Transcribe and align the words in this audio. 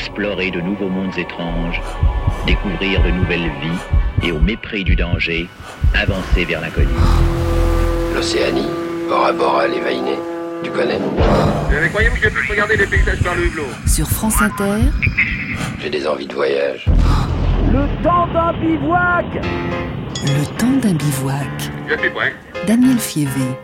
explorer 0.00 0.50
de 0.50 0.60
nouveaux 0.62 0.88
mondes 0.88 1.16
étranges, 1.18 1.80
découvrir 2.46 3.02
de 3.02 3.10
nouvelles 3.10 3.50
vies 3.60 4.26
et 4.26 4.32
au 4.32 4.40
mépris 4.40 4.82
du 4.82 4.96
danger, 4.96 5.46
avancer 5.94 6.46
vers 6.46 6.62
l'inconnu. 6.62 6.88
L'Océanie, 8.14 8.70
bord 9.08 9.26
à 9.26 9.32
bord 9.32 9.58
à 9.58 9.68
l'évainé. 9.68 10.18
Tu 10.62 10.70
connais? 10.70 10.98
Vous 10.98 11.88
croyez 11.90 12.08
que 12.08 12.16
je 12.22 12.28
puisse 12.30 12.50
regarder 12.50 12.76
les 12.76 12.86
paysages 12.86 13.22
par 13.22 13.34
le 13.34 13.44
hublot? 13.46 13.66
Sur 13.86 14.08
France 14.08 14.40
Inter, 14.40 14.90
J'ai 15.80 15.90
des 15.90 16.06
envies 16.06 16.26
de 16.26 16.34
voyage. 16.34 16.86
Le 17.70 18.02
temps 18.02 18.26
d'un 18.32 18.52
bivouac 18.54 19.26
le 20.22 20.44
temps 20.58 20.76
d'un 20.82 20.94
bivouac. 20.94 21.70
Je 21.88 21.98
suis 21.98 22.10
prêt. 22.10 22.34
Daniel 22.66 22.98
Fievé. 22.98 23.56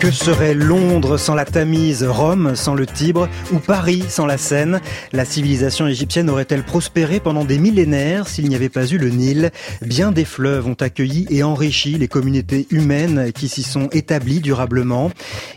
Que 0.00 0.12
serait 0.12 0.54
Londres 0.54 1.16
sans 1.16 1.34
la 1.34 1.44
Tamise, 1.44 2.04
Rome 2.04 2.54
sans 2.54 2.76
le 2.76 2.86
Tibre 2.86 3.28
ou 3.52 3.58
Paris 3.58 4.04
sans 4.08 4.26
la 4.26 4.38
Seine? 4.38 4.80
La 5.12 5.24
civilisation 5.24 5.88
égyptienne 5.88 6.30
aurait-elle 6.30 6.62
prospéré 6.62 7.18
pendant 7.18 7.44
des 7.44 7.58
millénaires 7.58 8.28
s'il 8.28 8.48
n'y 8.48 8.54
avait 8.54 8.68
pas 8.68 8.86
eu 8.86 8.96
le 8.96 9.08
Nil? 9.08 9.50
Bien 9.82 10.12
des 10.12 10.24
fleuves 10.24 10.68
ont 10.68 10.76
accueilli 10.78 11.26
et 11.30 11.42
enrichi 11.42 11.98
les 11.98 12.06
communautés 12.06 12.68
humaines 12.70 13.32
qui 13.34 13.48
s'y 13.48 13.64
sont 13.64 13.88
établies 13.88 14.38
durablement. 14.38 15.10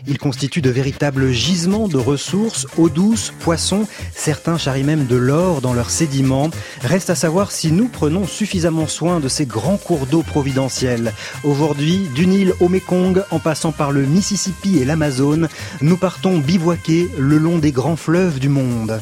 Ils 0.08 0.18
constituent 0.18 0.60
de 0.60 0.70
véritables 0.70 1.30
gisements 1.30 1.86
de 1.86 1.98
ressources, 1.98 2.66
eau 2.78 2.88
douce, 2.88 3.32
poissons, 3.40 3.86
certains 4.12 4.58
charrient 4.58 4.82
même 4.82 5.06
de 5.06 5.16
l'or 5.16 5.60
dans 5.60 5.72
leurs 5.72 5.90
sédiments. 5.90 6.50
Reste 6.82 7.10
à 7.10 7.14
savoir 7.14 7.52
si 7.52 7.70
nous 7.70 7.86
prenons 7.86 8.26
suffisamment 8.26 8.88
soin 8.88 9.20
de 9.20 9.28
ces 9.28 9.46
grands 9.46 9.76
cours 9.76 10.06
d'eau 10.06 10.22
providentiels. 10.22 11.12
Aujourd'hui, 11.44 12.08
du 12.16 12.26
Nil 12.26 12.54
au 12.58 12.68
Mekong 12.68 13.22
en 13.30 13.38
passant 13.38 13.70
par 13.70 13.92
le 13.92 14.02
Mississippi, 14.02 14.31
Et 14.64 14.86
l'Amazone, 14.86 15.48
nous 15.82 15.98
partons 15.98 16.38
bivouaquer 16.38 17.10
le 17.18 17.36
long 17.36 17.58
des 17.58 17.70
grands 17.70 17.96
fleuves 17.96 18.38
du 18.38 18.48
monde. 18.48 18.98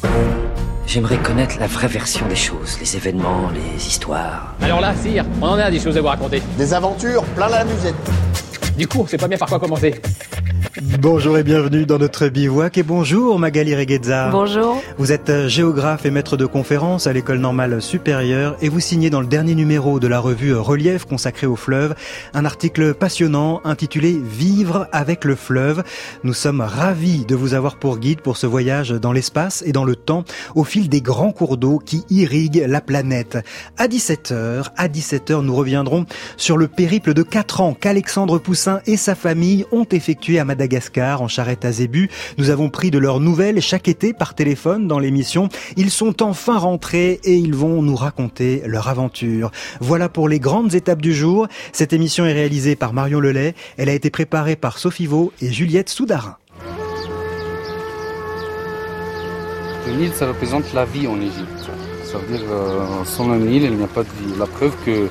J'aimerais 0.90 1.18
connaître 1.18 1.60
la 1.60 1.68
vraie 1.68 1.86
version 1.86 2.26
des 2.26 2.34
choses, 2.34 2.76
les 2.80 2.96
événements, 2.96 3.48
les 3.54 3.86
histoires. 3.86 4.56
Alors 4.60 4.80
là, 4.80 4.92
sire, 4.96 5.24
on 5.40 5.46
en 5.46 5.54
a 5.54 5.70
des 5.70 5.78
choses 5.78 5.96
à 5.96 6.00
vous 6.00 6.08
raconter. 6.08 6.42
Des 6.58 6.74
aventures 6.74 7.22
plein 7.36 7.48
la 7.48 7.64
musette. 7.64 7.94
Du 8.76 8.88
coup, 8.88 9.02
on 9.02 9.06
sait 9.06 9.16
pas 9.16 9.28
bien 9.28 9.38
par 9.38 9.48
quoi 9.48 9.60
commencer. 9.60 10.00
Bonjour 11.00 11.36
et 11.36 11.42
bienvenue 11.42 11.84
dans 11.84 11.98
notre 11.98 12.28
bivouac 12.28 12.78
et 12.78 12.82
bonjour 12.82 13.38
Magali 13.38 13.74
Reguezza. 13.74 14.30
Bonjour. 14.30 14.80
Vous 14.98 15.12
êtes 15.12 15.28
euh, 15.28 15.48
géographe 15.48 16.06
et 16.06 16.10
maître 16.10 16.36
de 16.36 16.46
conférences 16.46 17.06
à 17.06 17.12
l'école 17.12 17.38
normale 17.38 17.82
supérieure 17.82 18.56
et 18.62 18.68
vous 18.68 18.80
signez 18.80 19.10
dans 19.10 19.20
le 19.20 19.26
dernier 19.26 19.54
numéro 19.54 20.00
de 20.00 20.06
la 20.06 20.20
revue 20.20 20.54
Relief 20.54 21.04
consacrée 21.04 21.46
au 21.46 21.56
fleuve 21.56 21.94
un 22.34 22.44
article 22.44 22.94
passionnant 22.94 23.60
intitulé 23.64 24.20
Vivre 24.22 24.88
avec 24.92 25.24
le 25.24 25.34
fleuve. 25.34 25.82
Nous 26.22 26.34
sommes 26.34 26.60
ravis 26.60 27.26
de 27.26 27.34
vous 27.34 27.54
avoir 27.54 27.76
pour 27.76 27.98
guide 27.98 28.20
pour 28.20 28.36
ce 28.36 28.46
voyage 28.46 28.90
dans 28.90 29.12
l'espace 29.12 29.62
et 29.66 29.72
dans 29.72 29.84
le 29.84 29.96
temps 29.96 30.24
au 30.54 30.64
fil 30.64 30.79
des 30.88 31.00
grands 31.00 31.32
cours 31.32 31.56
d'eau 31.56 31.78
qui 31.78 32.02
irriguent 32.10 32.64
la 32.66 32.80
planète. 32.80 33.38
À 33.76 33.88
17h, 33.88 34.70
à 34.76 34.88
17h, 34.88 35.42
nous 35.42 35.54
reviendrons 35.54 36.06
sur 36.36 36.56
le 36.56 36.68
périple 36.68 37.14
de 37.14 37.22
4 37.22 37.60
ans 37.60 37.74
qu'Alexandre 37.74 38.38
Poussin 38.38 38.80
et 38.86 38.96
sa 38.96 39.14
famille 39.14 39.64
ont 39.72 39.86
effectué 39.90 40.38
à 40.38 40.44
Madagascar, 40.44 41.22
en 41.22 41.28
charrette 41.28 41.64
à 41.64 41.72
Zébu. 41.72 42.10
Nous 42.38 42.50
avons 42.50 42.70
pris 42.70 42.90
de 42.90 42.98
leurs 42.98 43.20
nouvelles 43.20 43.60
chaque 43.60 43.88
été 43.88 44.12
par 44.12 44.34
téléphone 44.34 44.88
dans 44.88 44.98
l'émission. 44.98 45.48
Ils 45.76 45.90
sont 45.90 46.22
enfin 46.22 46.58
rentrés 46.58 47.20
et 47.24 47.34
ils 47.34 47.54
vont 47.54 47.82
nous 47.82 47.96
raconter 47.96 48.62
leur 48.66 48.88
aventure. 48.88 49.50
Voilà 49.80 50.08
pour 50.08 50.28
les 50.28 50.40
grandes 50.40 50.74
étapes 50.74 51.02
du 51.02 51.14
jour. 51.14 51.46
Cette 51.72 51.92
émission 51.92 52.26
est 52.26 52.32
réalisée 52.32 52.76
par 52.76 52.92
Marion 52.92 53.20
Lelay. 53.20 53.54
Elle 53.76 53.88
a 53.88 53.94
été 53.94 54.10
préparée 54.10 54.56
par 54.56 54.78
Sophie 54.78 55.06
Vaux 55.06 55.32
et 55.40 55.52
Juliette 55.52 55.88
Soudarin. 55.88 56.39
Le 59.86 59.92
Nil, 59.94 60.12
ça 60.14 60.26
représente 60.26 60.72
la 60.72 60.84
vie 60.84 61.06
en 61.06 61.20
Égypte. 61.20 61.70
Ça 62.04 62.18
veut 62.18 62.36
dire, 62.36 62.46
euh, 62.50 63.04
sans 63.04 63.28
le 63.28 63.38
Nil, 63.38 63.64
il 63.64 63.72
n'y 63.72 63.84
a 63.84 63.86
pas 63.86 64.02
de 64.02 64.08
vie. 64.08 64.38
La 64.38 64.46
preuve 64.46 64.72
que 64.84 65.08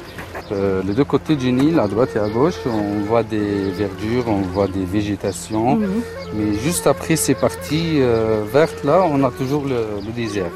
euh, 0.51 0.81
les 0.85 0.93
deux 0.93 1.03
côtés 1.03 1.35
du 1.35 1.51
Nil, 1.51 1.79
à 1.79 1.87
droite 1.87 2.11
et 2.15 2.19
à 2.19 2.27
gauche, 2.27 2.55
on 2.65 3.05
voit 3.05 3.23
des 3.23 3.71
verdures, 3.71 4.25
on 4.27 4.41
voit 4.41 4.67
des 4.67 4.85
végétations. 4.85 5.75
Mhm. 5.75 6.01
Mais 6.35 6.53
juste 6.59 6.87
après 6.87 7.15
ces 7.15 7.35
parties 7.35 7.97
euh, 7.99 8.43
vertes 8.51 8.83
là, 8.83 9.05
on 9.09 9.23
a 9.23 9.31
toujours 9.31 9.63
le, 9.65 9.85
le 10.05 10.11
désert. 10.11 10.51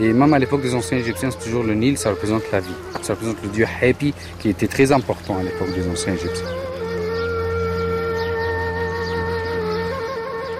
Et 0.00 0.12
même 0.12 0.32
à 0.32 0.38
l'époque 0.38 0.62
des 0.62 0.74
anciens 0.74 0.98
Égyptiens, 0.98 1.30
c'est 1.30 1.44
toujours 1.44 1.64
le 1.64 1.74
Nil, 1.74 1.98
ça 1.98 2.10
représente 2.10 2.42
la 2.52 2.60
vie. 2.60 2.68
Ça 3.02 3.14
représente 3.14 3.42
le 3.42 3.48
dieu 3.48 3.66
Hapi, 3.82 4.14
qui 4.38 4.48
était 4.48 4.68
très 4.68 4.92
important 4.92 5.38
à 5.38 5.42
l'époque 5.42 5.74
des 5.74 5.86
anciens 5.90 6.14
Égyptiens. 6.14 6.46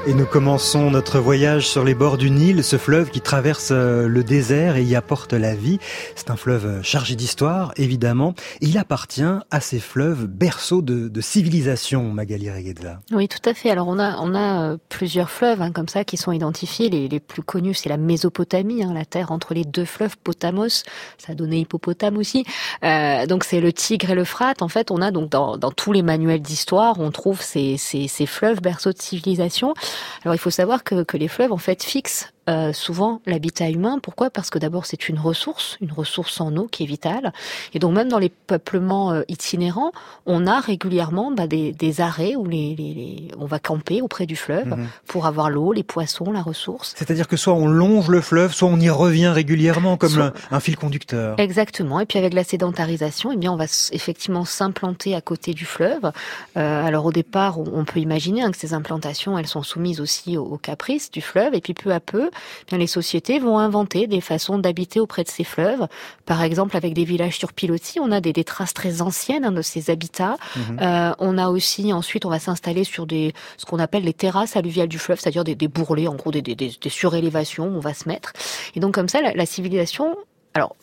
Et 0.06 0.14
nous 0.14 0.24
commençons 0.24 0.90
notre 0.90 1.18
voyage 1.18 1.68
sur 1.68 1.84
les 1.84 1.94
bords 1.94 2.16
du 2.16 2.30
Nil, 2.30 2.64
ce 2.64 2.78
fleuve 2.78 3.10
qui 3.10 3.20
traverse 3.20 3.68
euh, 3.70 4.08
le 4.08 4.24
désert 4.24 4.76
et 4.76 4.82
y 4.82 4.96
apporte 4.96 5.34
la 5.34 5.54
vie. 5.54 5.78
C'est 6.16 6.30
un 6.30 6.36
fleuve 6.36 6.82
chargé 6.82 7.16
d'histoire, 7.16 7.72
évidemment. 7.76 8.34
Il 8.62 8.78
appartient 8.78 9.22
à 9.50 9.60
ces 9.60 9.78
fleuves 9.78 10.26
berceaux 10.26 10.80
de, 10.80 11.20
civilisation, 11.20 12.04
Magali 12.12 12.50
Reguedza. 12.50 13.00
Oui, 13.12 13.28
tout 13.28 13.46
à 13.46 13.52
fait. 13.52 13.68
Alors 13.68 13.88
on 13.88 13.98
a, 13.98 14.16
on 14.20 14.34
a 14.34 14.62
euh, 14.62 14.76
plusieurs 14.88 15.30
fleuves 15.30 15.60
hein, 15.60 15.70
comme 15.70 15.88
ça 15.88 16.02
qui 16.02 16.16
sont 16.16 16.32
identifiés. 16.32 16.88
Les, 16.88 17.20
plus 17.20 17.42
connus, 17.42 17.74
c'est 17.74 17.90
la 17.90 17.98
Mésopotamie, 17.98 18.82
hein, 18.82 18.94
la 18.94 19.04
terre 19.04 19.30
entre 19.30 19.52
les 19.52 19.64
deux 19.64 19.84
fleuves, 19.84 20.16
Potamos. 20.16 20.82
Ça 21.18 21.32
a 21.32 21.34
donné 21.34 21.58
hippopotame 21.58 22.16
aussi. 22.16 22.46
Euh, 22.84 23.26
donc 23.26 23.44
c'est 23.44 23.60
le 23.60 23.70
Tigre 23.70 24.10
et 24.10 24.14
le 24.14 24.24
Frate. 24.24 24.62
En 24.62 24.68
fait, 24.68 24.90
on 24.90 25.02
a 25.02 25.10
donc 25.10 25.28
dans, 25.28 25.58
dans 25.58 25.70
tous 25.70 25.92
les 25.92 26.02
manuels 26.02 26.40
d'histoire, 26.40 26.98
on 27.00 27.10
trouve 27.10 27.42
ces, 27.42 27.76
ces, 27.76 28.08
ces 28.08 28.24
fleuves 28.24 28.62
berceaux 28.62 28.92
de 28.92 28.98
civilisation. 28.98 29.74
Alors 30.22 30.34
il 30.34 30.38
faut 30.38 30.50
savoir 30.50 30.84
que, 30.84 31.02
que 31.02 31.16
les 31.16 31.28
fleuves 31.28 31.52
en 31.52 31.58
fait 31.58 31.82
fixent 31.82 32.32
euh, 32.50 32.72
souvent 32.72 33.22
l'habitat 33.26 33.70
humain. 33.70 33.98
Pourquoi? 34.02 34.28
Parce 34.28 34.50
que 34.50 34.58
d'abord 34.58 34.84
c'est 34.84 35.08
une 35.08 35.18
ressource, 35.18 35.78
une 35.80 35.92
ressource 35.92 36.40
en 36.40 36.56
eau 36.56 36.66
qui 36.66 36.82
est 36.82 36.86
vitale. 36.86 37.32
Et 37.74 37.78
donc 37.78 37.94
même 37.94 38.08
dans 38.08 38.18
les 38.18 38.28
peuplements 38.28 39.12
euh, 39.12 39.22
itinérants, 39.28 39.92
on 40.26 40.46
a 40.46 40.58
régulièrement 40.58 41.30
bah, 41.30 41.46
des, 41.46 41.72
des, 41.72 42.00
arrêts 42.00 42.34
où 42.34 42.46
les, 42.46 42.74
les, 42.76 42.94
les, 42.94 43.28
on 43.38 43.46
va 43.46 43.58
camper 43.60 44.02
auprès 44.02 44.26
du 44.26 44.36
fleuve 44.36 44.66
mmh. 44.66 44.88
pour 45.06 45.26
avoir 45.26 45.48
l'eau, 45.48 45.72
les 45.72 45.82
poissons, 45.82 46.32
la 46.32 46.42
ressource. 46.42 46.94
C'est-à-dire 46.96 47.28
que 47.28 47.36
soit 47.36 47.54
on 47.54 47.68
longe 47.68 48.08
le 48.08 48.20
fleuve, 48.20 48.52
soit 48.52 48.68
on 48.68 48.80
y 48.80 48.90
revient 48.90 49.28
régulièrement 49.28 49.96
comme 49.96 50.10
soit... 50.10 50.32
un, 50.50 50.56
un, 50.56 50.60
fil 50.60 50.76
conducteur. 50.76 51.38
Exactement. 51.38 52.00
Et 52.00 52.06
puis 52.06 52.18
avec 52.18 52.34
la 52.34 52.42
sédentarisation, 52.42 53.30
eh 53.32 53.36
bien 53.36 53.52
on 53.52 53.56
va 53.56 53.66
effectivement 53.92 54.44
s'implanter 54.44 55.14
à 55.14 55.20
côté 55.20 55.54
du 55.54 55.66
fleuve. 55.66 56.10
Euh, 56.56 56.84
alors 56.84 57.06
au 57.06 57.12
départ, 57.12 57.60
on 57.60 57.84
peut 57.84 58.00
imaginer 58.00 58.42
hein, 58.42 58.50
que 58.50 58.58
ces 58.58 58.74
implantations, 58.74 59.38
elles 59.38 59.46
sont 59.46 59.62
soumises 59.62 60.00
aussi 60.00 60.36
aux, 60.36 60.44
aux 60.44 60.58
caprices 60.58 61.10
du 61.10 61.20
fleuve. 61.20 61.54
Et 61.54 61.60
puis 61.60 61.74
peu 61.74 61.92
à 61.92 62.00
peu, 62.00 62.30
bien 62.68 62.78
les 62.78 62.86
sociétés 62.86 63.38
vont 63.38 63.58
inventer 63.58 64.06
des 64.06 64.20
façons 64.20 64.58
d'habiter 64.58 65.00
auprès 65.00 65.24
de 65.24 65.28
ces 65.28 65.44
fleuves. 65.44 65.86
Par 66.26 66.42
exemple, 66.42 66.76
avec 66.76 66.94
des 66.94 67.04
villages 67.04 67.38
sur 67.38 67.52
pilotis, 67.52 68.00
on 68.00 68.12
a 68.12 68.20
des, 68.20 68.32
des 68.32 68.44
traces 68.44 68.74
très 68.74 69.02
anciennes 69.02 69.44
hein, 69.44 69.52
de 69.52 69.62
ces 69.62 69.90
habitats. 69.90 70.36
Mmh. 70.56 70.60
Euh, 70.80 71.12
on 71.18 71.38
a 71.38 71.48
aussi, 71.48 71.92
ensuite, 71.92 72.24
on 72.24 72.30
va 72.30 72.38
s'installer 72.38 72.84
sur 72.84 73.06
des 73.06 73.32
ce 73.56 73.64
qu'on 73.66 73.78
appelle 73.78 74.04
les 74.04 74.14
terrasses 74.14 74.56
alluviales 74.56 74.88
du 74.88 74.98
fleuve, 74.98 75.18
c'est-à-dire 75.20 75.44
des, 75.44 75.54
des 75.54 75.68
bourrelets, 75.68 76.08
en 76.08 76.14
gros 76.14 76.30
des, 76.30 76.42
des, 76.42 76.54
des 76.54 76.88
surélévations. 76.88 77.40
Où 77.60 77.76
on 77.76 77.80
va 77.80 77.94
se 77.94 78.08
mettre. 78.08 78.32
Et 78.74 78.80
donc 78.80 78.94
comme 78.94 79.08
ça, 79.08 79.20
la, 79.22 79.32
la 79.32 79.46
civilisation, 79.46 80.16
alors 80.54 80.76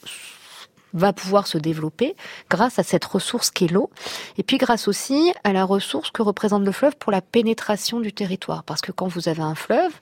va 0.94 1.14
pouvoir 1.14 1.48
se 1.48 1.58
développer 1.58 2.16
grâce 2.50 2.80
à 2.80 2.84
cette 2.84 3.06
ressource 3.06 3.52
qu'est 3.52 3.72
l'eau, 3.72 3.90
et 4.38 4.44
puis 4.44 4.58
grâce 4.58 4.88
aussi 4.88 5.34
à 5.44 5.53
la 5.53 5.66
ressource 5.66 6.12
que 6.12 6.22
représente 6.22 6.64
le 6.64 6.72
fleuve 6.72 6.96
pour 6.98 7.12
la 7.12 7.22
pénétration 7.22 8.00
du 8.00 8.14
territoire. 8.14 8.64
Parce 8.64 8.81
que 8.81 8.92
quand 8.92 9.08
vous 9.08 9.30
avez 9.30 9.42
un 9.42 9.56
fleuve, 9.56 9.94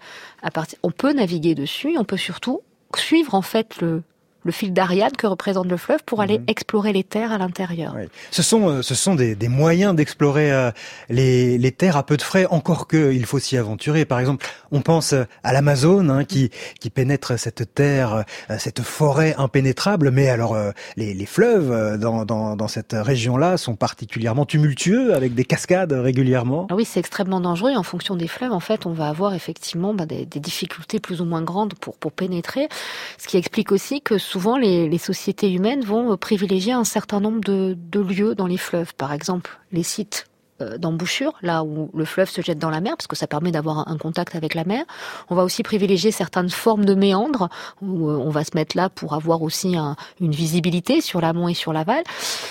on 0.83 0.91
peut 0.91 1.13
naviguer 1.13 1.55
dessus, 1.55 1.95
on 1.97 2.03
peut 2.03 2.17
surtout 2.17 2.61
suivre 2.95 3.35
en 3.35 3.41
fait 3.41 3.81
le, 3.81 4.03
le 4.45 4.51
fil 4.51 4.71
d'Ariane 4.71 5.11
que 5.11 5.27
représente 5.27 5.67
le 5.67 5.75
fleuve 5.75 6.03
pour 6.05 6.21
aller 6.21 6.37
mmh. 6.39 6.45
explorer 6.47 6.93
les 6.93 7.03
terres 7.03 7.31
à 7.31 7.37
l'intérieur. 7.37 7.93
Oui. 7.97 8.03
Ce 8.31 8.43
sont, 8.43 8.69
euh, 8.69 8.81
ce 8.81 8.95
sont 8.95 9.15
des, 9.15 9.35
des 9.35 9.49
moyens 9.49 9.95
d'explorer 9.95 10.51
euh, 10.53 10.71
les, 11.09 11.57
les, 11.57 11.71
terres 11.71 11.97
à 11.97 12.05
peu 12.05 12.15
de 12.15 12.21
frais, 12.21 12.45
encore 12.45 12.87
que 12.87 13.11
il 13.11 13.25
faut 13.25 13.39
s'y 13.39 13.57
aventurer. 13.57 14.05
Par 14.05 14.19
exemple, 14.19 14.45
on 14.71 14.81
pense 14.81 15.13
euh, 15.13 15.23
à 15.43 15.51
l'Amazone 15.51 16.11
hein, 16.11 16.25
qui, 16.25 16.51
qui 16.79 16.91
pénètre 16.91 17.39
cette 17.39 17.73
terre, 17.73 18.23
euh, 18.49 18.55
cette 18.59 18.81
forêt 18.81 19.33
impénétrable, 19.37 20.11
mais 20.11 20.29
alors 20.29 20.55
les, 20.95 21.13
les, 21.13 21.25
fleuves 21.25 21.97
dans, 21.97 22.23
dans, 22.23 22.55
dans 22.55 22.67
cette 22.67 22.93
région-là 22.93 23.57
sont 23.57 23.75
particulièrement 23.75 24.45
tumultueux 24.45 25.15
avec 25.15 25.33
des 25.33 25.43
cascades 25.43 25.91
régulièrement. 25.91 26.67
Ah 26.69 26.75
oui, 26.75 26.85
c'est 26.85 26.99
extrêmement 26.99 27.41
dangereux. 27.41 27.73
En 27.75 27.83
fonction 27.83 28.15
des 28.15 28.27
fleuves, 28.27 28.51
en 28.51 28.59
fait, 28.59 28.85
on 28.85 28.93
va 28.93 29.09
avoir 29.09 29.33
effectivement 29.33 29.93
bah, 29.93 30.05
des, 30.05 30.25
des 30.25 30.39
difficultés 30.39 30.99
plus 30.99 31.21
ou 31.21 31.25
moins 31.25 31.41
grandes 31.41 31.73
pour, 31.75 31.97
pour 31.97 32.11
pénétrer, 32.11 32.69
ce 33.17 33.27
qui 33.27 33.37
explique 33.37 33.71
aussi 33.71 34.01
que 34.01 34.17
souvent 34.35 34.57
les, 34.57 34.97
sociétés 34.97 35.49
humaines 35.49 35.85
vont 35.85 36.17
privilégier 36.17 36.73
un 36.73 36.83
certain 36.83 37.21
nombre 37.21 37.39
de, 37.39 37.77
lieux 38.01 38.35
dans 38.35 38.47
les 38.47 38.57
fleuves. 38.57 38.93
Par 38.93 39.13
exemple, 39.13 39.61
les 39.71 39.81
sites 39.81 40.27
euh, 40.27 40.34
d'embouchure, 40.59 41.33
là 41.41 41.63
où 41.63 41.89
le 41.93 42.05
fleuve 42.05 42.29
se 42.29 42.41
jette 42.41 42.59
dans 42.59 42.69
la 42.69 42.79
mer, 42.79 42.95
parce 42.95 43.07
que 43.07 43.15
ça 43.15 43.27
permet 43.27 43.51
d'avoir 43.51 43.89
un 43.89 43.97
contact 43.97 44.35
avec 44.35 44.53
la 44.53 44.63
mer. 44.63 44.85
On 45.29 45.35
va 45.35 45.43
aussi 45.43 45.63
privilégier 45.63 46.11
certaines 46.11 46.49
formes 46.49 46.85
de 46.85 46.95
méandres, 46.95 47.49
où 47.81 48.09
euh, 48.09 48.17
on 48.17 48.29
va 48.29 48.43
se 48.43 48.51
mettre 48.55 48.77
là 48.77 48.89
pour 48.89 49.13
avoir 49.13 49.41
aussi 49.41 49.75
une 50.21 50.31
visibilité 50.31 51.01
sur 51.01 51.19
l'amont 51.19 51.49
et 51.49 51.53
sur 51.53 51.73
l'aval. 51.73 52.03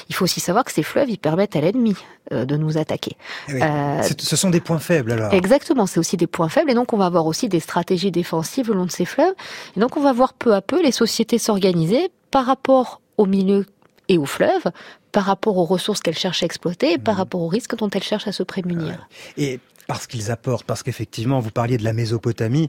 Il 0.08 0.14
faut 0.14 0.24
aussi 0.24 0.40
savoir 0.40 0.64
que 0.64 0.72
ces 0.72 0.82
fleuves, 0.82 1.08
ils 1.08 1.18
permettent 1.18 1.56
à 1.56 1.60
l'ennemi 1.60 1.94
euh, 2.32 2.44
de 2.44 2.56
nous 2.56 2.76
attaquer. 2.76 3.16
Eh 3.48 3.60
ce 4.18 4.36
sont 4.36 4.50
des 4.50 4.60
points 4.60 4.78
faibles 4.78 5.12
alors. 5.12 5.32
Exactement, 5.32 5.86
c'est 5.86 5.98
aussi 5.98 6.16
des 6.16 6.26
points 6.26 6.48
faibles, 6.48 6.70
et 6.70 6.74
donc 6.74 6.92
on 6.92 6.98
va 6.98 7.06
avoir 7.06 7.26
aussi 7.26 7.48
des 7.48 7.60
stratégies 7.60 8.10
défensives 8.10 8.68
le 8.68 8.74
long 8.74 8.86
de 8.86 8.90
ces 8.90 9.06
fleuves. 9.06 9.34
Et 9.76 9.80
donc 9.80 9.96
on 9.96 10.00
va 10.00 10.12
voir 10.12 10.34
peu 10.34 10.54
à 10.54 10.60
peu 10.60 10.82
les 10.82 10.92
sociétés 10.92 11.38
s'organiser 11.38 12.10
par 12.30 12.44
rapport 12.46 13.00
au 13.16 13.26
milieu 13.26 13.64
et 14.08 14.18
au 14.18 14.26
fleuve 14.26 14.70
par 15.14 15.26
rapport 15.26 15.56
aux 15.56 15.64
ressources 15.64 16.00
qu'elles 16.00 16.18
cherchent 16.18 16.42
à 16.42 16.46
exploiter 16.46 16.94
et 16.94 16.98
par 16.98 17.14
mmh. 17.14 17.18
rapport 17.18 17.40
aux 17.40 17.48
risques 17.48 17.76
dont 17.76 17.88
elles 17.88 18.02
cherchent 18.02 18.26
à 18.26 18.32
se 18.32 18.42
prémunir. 18.42 19.06
Et 19.36 19.60
parce 19.86 20.08
qu'ils 20.08 20.32
apportent, 20.32 20.66
parce 20.66 20.82
qu'effectivement, 20.82 21.38
vous 21.38 21.52
parliez 21.52 21.78
de 21.78 21.84
la 21.84 21.92
Mésopotamie, 21.92 22.68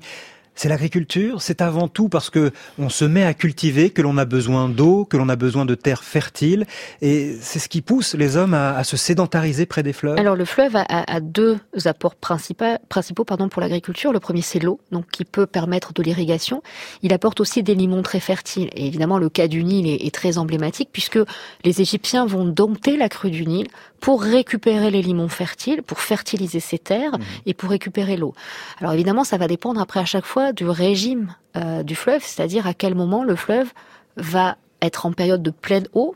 c'est 0.56 0.70
l'agriculture, 0.70 1.42
c'est 1.42 1.62
avant 1.62 1.88
tout 1.88 2.10
parce 2.10 2.30
que 2.30 2.52
on 2.80 2.90
se 2.90 3.06
met 3.06 3.24
à 3.24 3.34
cultiver, 3.34 3.90
que 3.90 4.02
l'on 4.02 4.18
a 4.18 4.26
besoin 4.26 4.70
d'eau, 4.70 5.06
que 5.06 5.18
l'on 5.18 5.30
a 5.30 5.36
besoin 5.36 5.66
de 5.66 5.76
terres 5.76 6.04
fertiles, 6.04 6.66
et 7.02 7.36
c'est 7.42 7.60
ce 7.60 7.70
qui 7.70 7.82
pousse 7.82 8.16
les 8.16 8.38
hommes 8.38 8.54
à, 8.54 8.84
se 8.84 8.98
sédentariser 8.98 9.66
près 9.66 9.84
des 9.84 9.94
fleuves. 9.94 10.18
Alors 10.18 10.36
le 10.36 10.46
fleuve 10.46 10.76
a, 10.76 11.20
deux 11.20 11.60
apports 11.86 12.16
principaux, 12.16 12.78
principaux 12.90 13.26
pardon, 13.26 13.50
pour 13.50 13.62
l'agriculture. 13.62 14.14
Le 14.14 14.20
premier 14.20 14.42
c'est 14.42 14.60
l'eau, 14.60 14.80
donc 14.92 15.06
qui 15.12 15.26
peut 15.26 15.46
permettre 15.46 15.94
de 15.94 16.02
l'irrigation. 16.02 16.64
Il 17.02 17.14
apporte 17.14 17.40
aussi 17.42 17.64
des 17.64 17.76
limons 17.76 18.02
très 18.02 18.20
fertiles, 18.20 18.70
et 18.74 18.88
évidemment 18.88 19.20
le 19.20 19.30
cas 19.30 19.48
du 19.48 19.64
Nil 19.64 19.88
est, 19.88 20.06
est 20.06 20.14
très 20.14 20.38
emblématique 20.38 20.90
puisque 20.92 21.20
les 21.64 21.82
Égyptiens 21.82 22.26
vont 22.26 22.46
dompter 22.46 22.98
la 22.98 23.10
crue 23.10 23.32
du 23.32 23.46
Nil 23.46 23.68
pour 24.00 24.22
récupérer 24.22 24.92
les 24.92 25.02
limons 25.02 25.30
fertiles, 25.30 25.82
pour 25.82 26.00
fertiliser 26.00 26.60
ces 26.60 26.78
terres 26.78 27.18
mmh. 27.18 27.24
et 27.48 27.54
pour 27.54 27.70
récupérer 27.72 28.18
l'eau. 28.18 28.34
Alors 28.80 28.94
évidemment, 28.94 29.24
ça 29.24 29.38
va 29.38 29.48
dépendre 29.48 29.82
après 29.82 30.00
à 30.00 30.06
chaque 30.06 30.26
fois 30.26 30.45
du 30.54 30.68
régime 30.68 31.34
euh, 31.56 31.84
du 31.84 31.96
fleuve, 31.96 32.22
c'est-à-dire 32.24 32.68
à 32.68 32.74
quel 32.74 32.96
moment 32.96 33.24
le 33.24 33.36
fleuve 33.36 33.72
va 34.18 34.58
être 34.82 35.06
en 35.06 35.14
période 35.14 35.42
de 35.42 35.52
pleine 35.52 35.88
eau, 35.94 36.16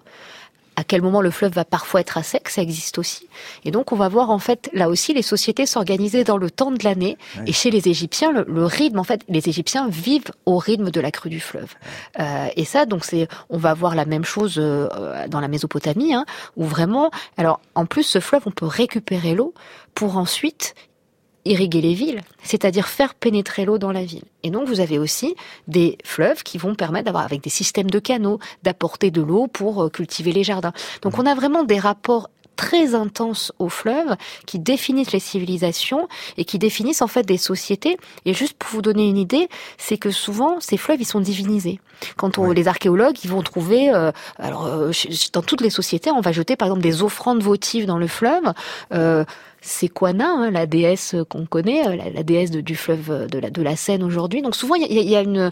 à 0.80 0.86
quel 0.86 1.02
moment 1.02 1.22
le 1.22 1.30
fleuve 1.30 1.52
va 1.52 1.66
parfois 1.66 2.00
être 2.00 2.18
à 2.18 2.24
sec, 2.24 2.48
ça 2.48 2.62
existe 2.62 3.00
aussi. 3.00 3.28
Et 3.66 3.72
donc 3.72 3.92
on 3.92 3.98
va 3.98 4.08
voir 4.08 4.30
en 4.30 4.40
fait 4.40 4.70
là 4.72 4.88
aussi 4.88 5.14
les 5.14 5.22
sociétés 5.22 5.66
s'organiser 5.66 6.24
dans 6.24 6.38
le 6.38 6.50
temps 6.50 6.72
de 6.72 6.82
l'année. 6.86 7.18
Et 7.46 7.52
chez 7.52 7.70
les 7.70 7.90
Égyptiens, 7.90 8.32
le, 8.32 8.66
rythme 8.66 8.98
en 8.98 9.04
fait, 9.04 9.22
les 9.28 9.50
Égyptiens 9.50 9.90
vivent 9.90 10.32
au 10.46 10.58
rythme 10.58 10.90
de 10.90 11.02
la 11.02 11.12
crue 11.12 11.30
du 11.30 11.42
fleuve. 11.42 11.76
Euh, 12.20 12.48
et 12.56 12.64
ça 12.64 12.86
donc 12.86 13.04
c'est, 13.04 13.28
on 13.50 13.58
va 13.58 13.74
voir 13.74 13.94
la 13.94 14.06
même 14.06 14.24
chose 14.24 14.56
euh, 14.58 14.88
dans 15.28 15.42
la 15.42 15.50
Mésopotamie, 15.50 16.14
hein, 16.14 16.26
où 16.56 16.64
vraiment, 16.64 17.12
alors 17.36 17.60
en 17.76 17.86
plus 17.86 18.04
ce 18.04 18.22
fleuve 18.22 18.44
on 18.46 18.52
peut 18.52 18.66
récupérer 18.66 19.36
l'eau 19.36 19.54
pour 19.96 20.16
ensuite 20.16 20.76
irriguer 21.46 21.82
les 21.82 21.94
villes, 21.94 22.22
c'est-à-dire 22.44 22.88
faire 22.88 23.16
pénétrer 23.16 23.66
l'eau 23.66 23.78
dans 23.78 23.92
la 23.92 24.04
ville. 24.04 24.24
Et 24.44 24.52
donc 24.52 24.68
vous 24.68 24.80
avez 24.80 25.00
aussi 25.00 25.36
des 25.68 25.98
fleuves 26.04 26.44
qui 26.44 26.58
vont 26.58 26.76
permettre 26.76 27.06
d'avoir 27.06 27.24
avec 27.24 27.42
des 27.42 27.50
systèmes 27.50 27.90
de 27.90 28.00
canaux 28.00 28.40
d'apporter 28.64 29.12
de 29.12 29.22
l'eau 29.22 29.48
pour 29.48 29.84
euh, 29.84 29.90
cultiver 29.90 30.32
les 30.32 30.44
jardins. 30.44 30.74
Donc 31.02 31.18
on 31.18 31.26
a 31.26 31.36
vraiment 31.36 31.64
des 31.64 31.80
rapports 31.80 32.30
très 32.60 32.94
intenses 32.94 33.54
aux 33.58 33.70
fleuves 33.70 34.18
qui 34.46 34.60
définissent 34.60 35.14
les 35.14 35.22
civilisations 35.22 36.10
et 36.36 36.44
qui 36.44 36.60
définissent 36.60 37.02
en 37.02 37.08
fait 37.08 37.24
des 37.24 37.38
sociétés. 37.38 37.98
Et 38.26 38.34
juste 38.34 38.58
pour 38.58 38.70
vous 38.72 38.82
donner 38.82 39.08
une 39.08 39.16
idée, 39.16 39.48
c'est 39.78 39.98
que 39.98 40.12
souvent 40.12 40.60
ces 40.60 40.76
fleuves 40.76 41.00
ils 41.00 41.06
sont 41.06 41.22
divinisés. 41.22 41.80
Quand 42.18 42.38
on, 42.38 42.52
les 42.52 42.68
archéologues 42.68 43.16
ils 43.24 43.30
vont 43.30 43.44
trouver, 43.44 43.94
euh, 43.94 44.12
alors 44.38 44.66
euh, 44.66 44.92
dans 45.32 45.42
toutes 45.42 45.62
les 45.62 45.70
sociétés, 45.70 46.12
on 46.12 46.20
va 46.20 46.34
jeter 46.34 46.58
par 46.58 46.68
exemple 46.68 46.82
des 46.82 47.02
offrandes 47.02 47.42
votives 47.42 47.86
dans 47.86 47.98
le 47.98 48.08
fleuve. 48.08 48.54
Euh, 48.94 49.24
c'est 49.62 49.90
Quana, 49.90 50.30
hein, 50.30 50.52
la 50.52 50.66
déesse 50.66 51.16
qu'on 51.30 51.46
connaît, 51.46 51.88
euh, 51.88 51.96
la, 52.14 52.24
déesse 52.24 52.52
du 52.52 52.76
fleuve 52.76 53.12
euh, 53.12 53.28
de 53.28 53.62
la, 53.62 53.76
Seine 53.76 54.04
aujourd'hui. 54.04 54.42
Donc 54.42 54.56
souvent, 54.56 54.76
il 54.76 54.92
y 54.92 55.16
a, 55.16 55.22
une, 55.22 55.52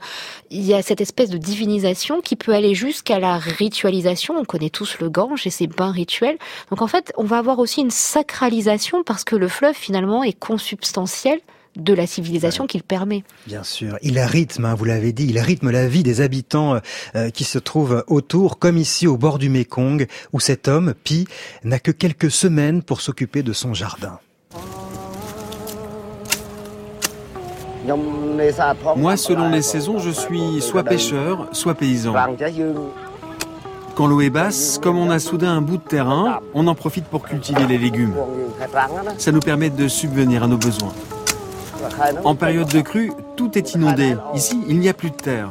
il 0.49 0.63
y 0.63 0.73
a 0.73 0.81
cette 0.81 1.01
espèce 1.01 1.29
de 1.29 1.37
divinisation 1.37 2.21
qui 2.21 2.35
peut 2.35 2.53
aller 2.53 2.73
jusqu'à 2.73 3.19
la 3.19 3.37
ritualisation. 3.37 4.35
On 4.37 4.45
connaît 4.45 4.69
tous 4.69 4.99
le 4.99 5.09
Gange 5.09 5.45
et 5.45 5.49
ses 5.49 5.67
bains 5.67 5.91
rituels. 5.91 6.37
Donc 6.69 6.81
en 6.81 6.87
fait, 6.87 7.13
on 7.17 7.23
va 7.23 7.37
avoir 7.37 7.59
aussi 7.59 7.81
une 7.81 7.91
sacralisation 7.91 9.03
parce 9.03 9.23
que 9.23 9.35
le 9.35 9.47
fleuve 9.47 9.75
finalement 9.75 10.23
est 10.23 10.37
consubstantiel 10.37 11.39
de 11.77 11.93
la 11.93 12.07
civilisation 12.07 12.67
qu'il 12.67 12.83
permet. 12.83 13.23
Bien 13.45 13.63
sûr, 13.63 13.97
il 14.01 14.19
rythme, 14.19 14.65
hein, 14.65 14.75
vous 14.75 14.85
l'avez 14.85 15.13
dit, 15.13 15.27
il 15.29 15.39
rythme 15.39 15.69
la 15.69 15.87
vie 15.87 16.03
des 16.03 16.21
habitants 16.21 16.75
euh, 16.75 16.79
euh, 17.15 17.29
qui 17.29 17.43
se 17.43 17.59
trouvent 17.59 18.03
autour, 18.07 18.59
comme 18.59 18.77
ici 18.77 19.07
au 19.07 19.17
bord 19.17 19.37
du 19.37 19.49
Mékong, 19.49 20.07
où 20.33 20.39
cet 20.39 20.67
homme, 20.67 20.93
Pi, 21.03 21.27
n'a 21.63 21.79
que 21.79 21.91
quelques 21.91 22.31
semaines 22.31 22.83
pour 22.83 23.01
s'occuper 23.01 23.43
de 23.43 23.53
son 23.53 23.73
jardin. 23.73 24.19
Moi, 28.97 29.15
selon 29.15 29.49
les 29.49 29.61
saisons, 29.61 29.99
je 29.99 30.09
suis 30.09 30.61
soit 30.61 30.83
pêcheur, 30.83 31.47
soit 31.53 31.75
paysan. 31.75 32.13
Quand 33.95 34.07
l'eau 34.07 34.21
est 34.21 34.29
basse, 34.29 34.77
comme 34.77 34.97
on 34.97 35.09
a 35.09 35.19
soudain 35.19 35.55
un 35.55 35.61
bout 35.61 35.77
de 35.77 35.83
terrain, 35.83 36.39
on 36.53 36.67
en 36.67 36.75
profite 36.75 37.05
pour 37.05 37.23
cultiver 37.23 37.65
les 37.65 37.77
légumes. 37.77 38.13
Ça 39.17 39.31
nous 39.31 39.39
permet 39.39 39.69
de 39.69 39.87
subvenir 39.87 40.43
à 40.43 40.47
nos 40.47 40.57
besoins. 40.57 40.93
En 42.23 42.35
période 42.35 42.69
de 42.69 42.81
crue, 42.81 43.11
tout 43.35 43.57
est 43.57 43.73
inondé. 43.73 44.15
Ici, 44.33 44.59
il 44.67 44.79
n'y 44.79 44.89
a 44.89 44.93
plus 44.93 45.11
de 45.11 45.15
terre. 45.15 45.49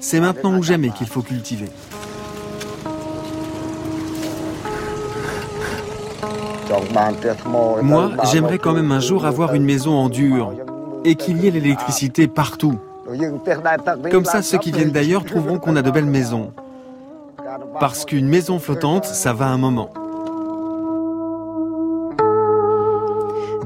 C'est 0.00 0.20
maintenant 0.20 0.56
ou 0.56 0.62
jamais 0.62 0.90
qu'il 0.90 1.06
faut 1.06 1.22
cultiver. 1.22 1.68
Moi, 7.82 8.10
j'aimerais 8.30 8.58
quand 8.58 8.72
même 8.72 8.92
un 8.92 9.00
jour 9.00 9.26
avoir 9.26 9.54
une 9.54 9.64
maison 9.64 9.92
en 9.92 10.08
dur 10.08 10.52
et 11.04 11.16
qu'il 11.16 11.42
y 11.42 11.48
ait 11.48 11.50
l'électricité 11.50 12.28
partout. 12.28 12.78
Comme 14.10 14.24
ça, 14.24 14.42
ceux 14.42 14.58
qui 14.58 14.70
viennent 14.70 14.92
d'ailleurs 14.92 15.24
trouveront 15.24 15.58
qu'on 15.58 15.76
a 15.76 15.82
de 15.82 15.90
belles 15.90 16.04
maisons. 16.04 16.52
Parce 17.80 18.04
qu'une 18.04 18.28
maison 18.28 18.58
flottante, 18.58 19.04
ça 19.04 19.32
va 19.32 19.46
un 19.46 19.58
moment. 19.58 19.90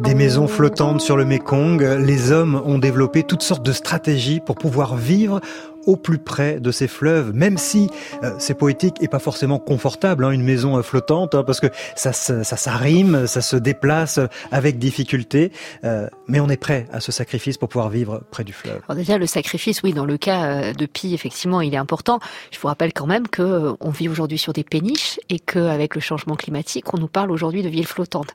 Des 0.05 0.15
maisons 0.15 0.49
flottantes 0.49 1.01
sur 1.01 1.17
le 1.17 1.25
Mekong, 1.25 1.83
les 1.83 2.31
hommes 2.31 2.61
ont 2.67 2.79
développé 2.79 3.23
toutes 3.23 3.43
sortes 3.43 3.65
de 3.65 3.73
stratégies 3.73 4.39
pour 4.39 4.57
pouvoir 4.57 4.97
vivre 4.97 5.41
au 5.87 5.97
plus 5.97 6.19
près 6.19 6.61
de 6.61 6.71
ces 6.71 6.89
fleuves, 6.89 7.33
même 7.33 7.59
si 7.59 7.91
euh, 8.23 8.35
c'est 8.39 8.55
poétique 8.55 8.97
et 9.01 9.09
pas 9.09 9.19
forcément 9.19 9.59
confortable, 9.59 10.25
hein, 10.25 10.31
une 10.31 10.43
maison 10.43 10.77
euh, 10.77 10.83
flottante, 10.83 11.35
hein, 11.35 11.45
parce 11.45 11.61
que 11.61 11.67
ça, 11.97 12.13
ça, 12.13 12.43
ça 12.45 12.73
rime, 12.77 13.27
ça 13.27 13.41
se 13.41 13.57
déplace 13.57 14.21
avec 14.51 14.79
difficulté, 14.79 15.53
euh, 15.85 16.09
mais 16.29 16.41
on 16.41 16.49
est 16.49 16.57
prêt 16.57 16.87
à 16.93 17.01
ce 17.01 17.13
sacrifice 17.13 17.59
pour 17.59 17.69
pouvoir 17.69 17.91
vivre 17.91 18.23
près 18.31 18.45
du 18.45 18.53
fleuve. 18.53 18.81
Alors 18.89 18.97
déjà, 18.97 19.19
le 19.19 19.27
sacrifice, 19.27 19.83
oui, 19.83 19.93
dans 19.93 20.05
le 20.05 20.17
cas 20.17 20.73
de 20.73 20.87
Pi, 20.87 21.15
effectivement, 21.15 21.61
il 21.61 21.75
est 21.75 21.79
important. 21.79 22.21
Je 22.51 22.59
vous 22.59 22.69
rappelle 22.69 22.93
quand 22.93 23.07
même 23.07 23.29
que 23.29 23.75
on 23.81 23.91
vit 23.91 24.09
aujourd'hui 24.09 24.39
sur 24.39 24.53
des 24.53 24.65
péniches 24.65 25.19
et 25.29 25.39
qu'avec 25.39 25.95
le 25.95 26.01
changement 26.01 26.37
climatique, 26.37 26.93
on 26.95 26.99
nous 26.99 27.09
parle 27.09 27.31
aujourd'hui 27.31 27.63
de 27.63 27.69
villes 27.69 27.87
flottantes. 27.87 28.33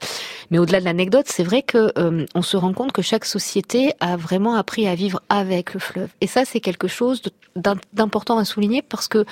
Mais 0.52 0.60
au-delà 0.60 0.80
de 0.80 0.86
l'anecdote, 0.86 1.26
c'est 1.28 1.44
vrai 1.44 1.62
que 1.62 1.92
on 2.36 2.42
se 2.42 2.58
rend 2.58 2.74
compte 2.74 2.92
que 2.92 3.02
chaque 3.02 3.26
société 3.26 3.94
a 4.00 4.18
vraiment 4.18 4.56
appris 4.56 4.88
à 4.88 4.96
vivre 4.96 5.22
avec 5.30 5.74
le 5.74 5.80
fleuve. 5.80 6.10
Et 6.22 6.28
ça, 6.28 6.46
c'est 6.46 6.60
quelque 6.60 6.88
chose 6.88 7.22
de 7.22 7.32
d'important 7.56 8.38
à 8.38 8.46
souligner 8.46 8.82
parce 8.82 9.08
que 9.08 9.26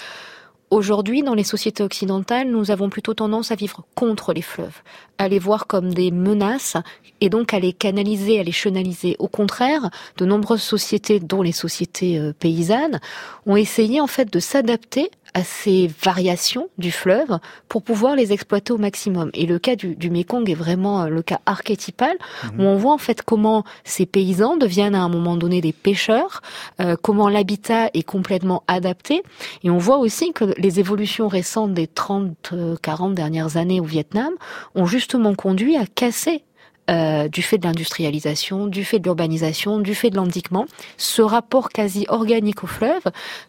Aujourd'hui, 0.69 1.23
dans 1.23 1.33
les 1.33 1.45
sociétés 1.45 1.81
occidentales, 1.81 2.51
nous 2.51 2.71
avons 2.71 2.89
plutôt 2.89 3.13
tendance 3.13 3.53
à 3.53 3.55
vivre 3.55 3.85
contre 3.95 4.33
les 4.33 4.41
fleuves, 4.41 4.81
à 5.17 5.29
les 5.29 5.39
voir 5.39 5.65
comme 5.65 5.93
des 5.93 6.11
menaces 6.11 6.75
et 7.21 7.29
donc 7.29 7.53
à 7.53 7.59
les 7.59 7.71
canaliser, 7.71 8.37
à 8.37 8.43
les 8.43 8.51
chenaliser. 8.51 9.15
Au 9.17 9.29
contraire, 9.29 9.89
de 10.17 10.25
nombreuses 10.25 10.61
sociétés, 10.61 11.21
dont 11.21 11.41
les 11.41 11.53
sociétés 11.53 12.19
euh, 12.19 12.33
paysannes, 12.37 12.99
ont 13.45 13.55
essayé 13.55 14.01
en 14.01 14.07
fait 14.07 14.31
de 14.31 14.39
s'adapter 14.39 15.09
à 15.37 15.43
ces 15.43 15.87
variations 16.03 16.67
du 16.79 16.91
fleuve 16.91 17.37
pour 17.69 17.83
pouvoir 17.83 18.15
les 18.15 18.33
exploiter 18.33 18.73
au 18.73 18.79
maximum. 18.79 19.29
Et 19.35 19.45
le 19.45 19.59
cas 19.59 19.75
du, 19.75 19.95
du 19.95 20.09
Mekong 20.09 20.49
est 20.49 20.55
vraiment 20.55 21.03
euh, 21.03 21.07
le 21.09 21.21
cas 21.21 21.41
archétypal 21.45 22.17
où 22.53 22.61
mhm. 22.63 22.65
on 22.65 22.75
voit 22.77 22.93
en 22.93 22.97
fait 22.97 23.21
comment 23.21 23.63
ces 23.83 24.07
paysans 24.07 24.57
deviennent 24.57 24.95
à 24.95 25.03
un 25.03 25.09
moment 25.09 25.35
donné 25.35 25.61
des 25.61 25.73
pêcheurs, 25.73 26.41
euh, 26.81 26.95
comment 26.99 27.29
l'habitat 27.29 27.91
est 27.93 28.01
complètement 28.01 28.63
adapté. 28.67 29.21
Et 29.63 29.69
on 29.69 29.77
voit 29.77 29.99
aussi 29.99 30.33
que 30.33 30.45
les 30.57 30.79
évolutions 30.79 31.27
récentes 31.27 31.75
des 31.75 31.85
30, 31.85 32.55
40 32.81 33.11
euh, 33.11 33.13
dernières 33.13 33.57
années 33.57 33.79
au 33.79 33.85
Vietnam 33.85 34.33
ont 34.73 34.87
justement 34.87 35.35
conduit 35.35 35.77
à 35.77 35.85
casser 35.85 36.43
euh, 36.89 37.27
du 37.27 37.41
fait 37.41 37.57
de 37.57 37.65
l'industrialisation, 37.67 38.65
du 38.67 38.85
fait 38.85 38.99
de 38.99 39.03
l'urbanisation, 39.03 39.79
du 39.79 39.93
fait 39.93 40.09
de 40.09 40.15
l'endiquement, 40.15 40.67
ce 40.95 41.21
rapport 41.21 41.67
quasi 41.67 42.05
organique 42.07 42.63
au 42.63 42.67
fleuve, 42.67 43.03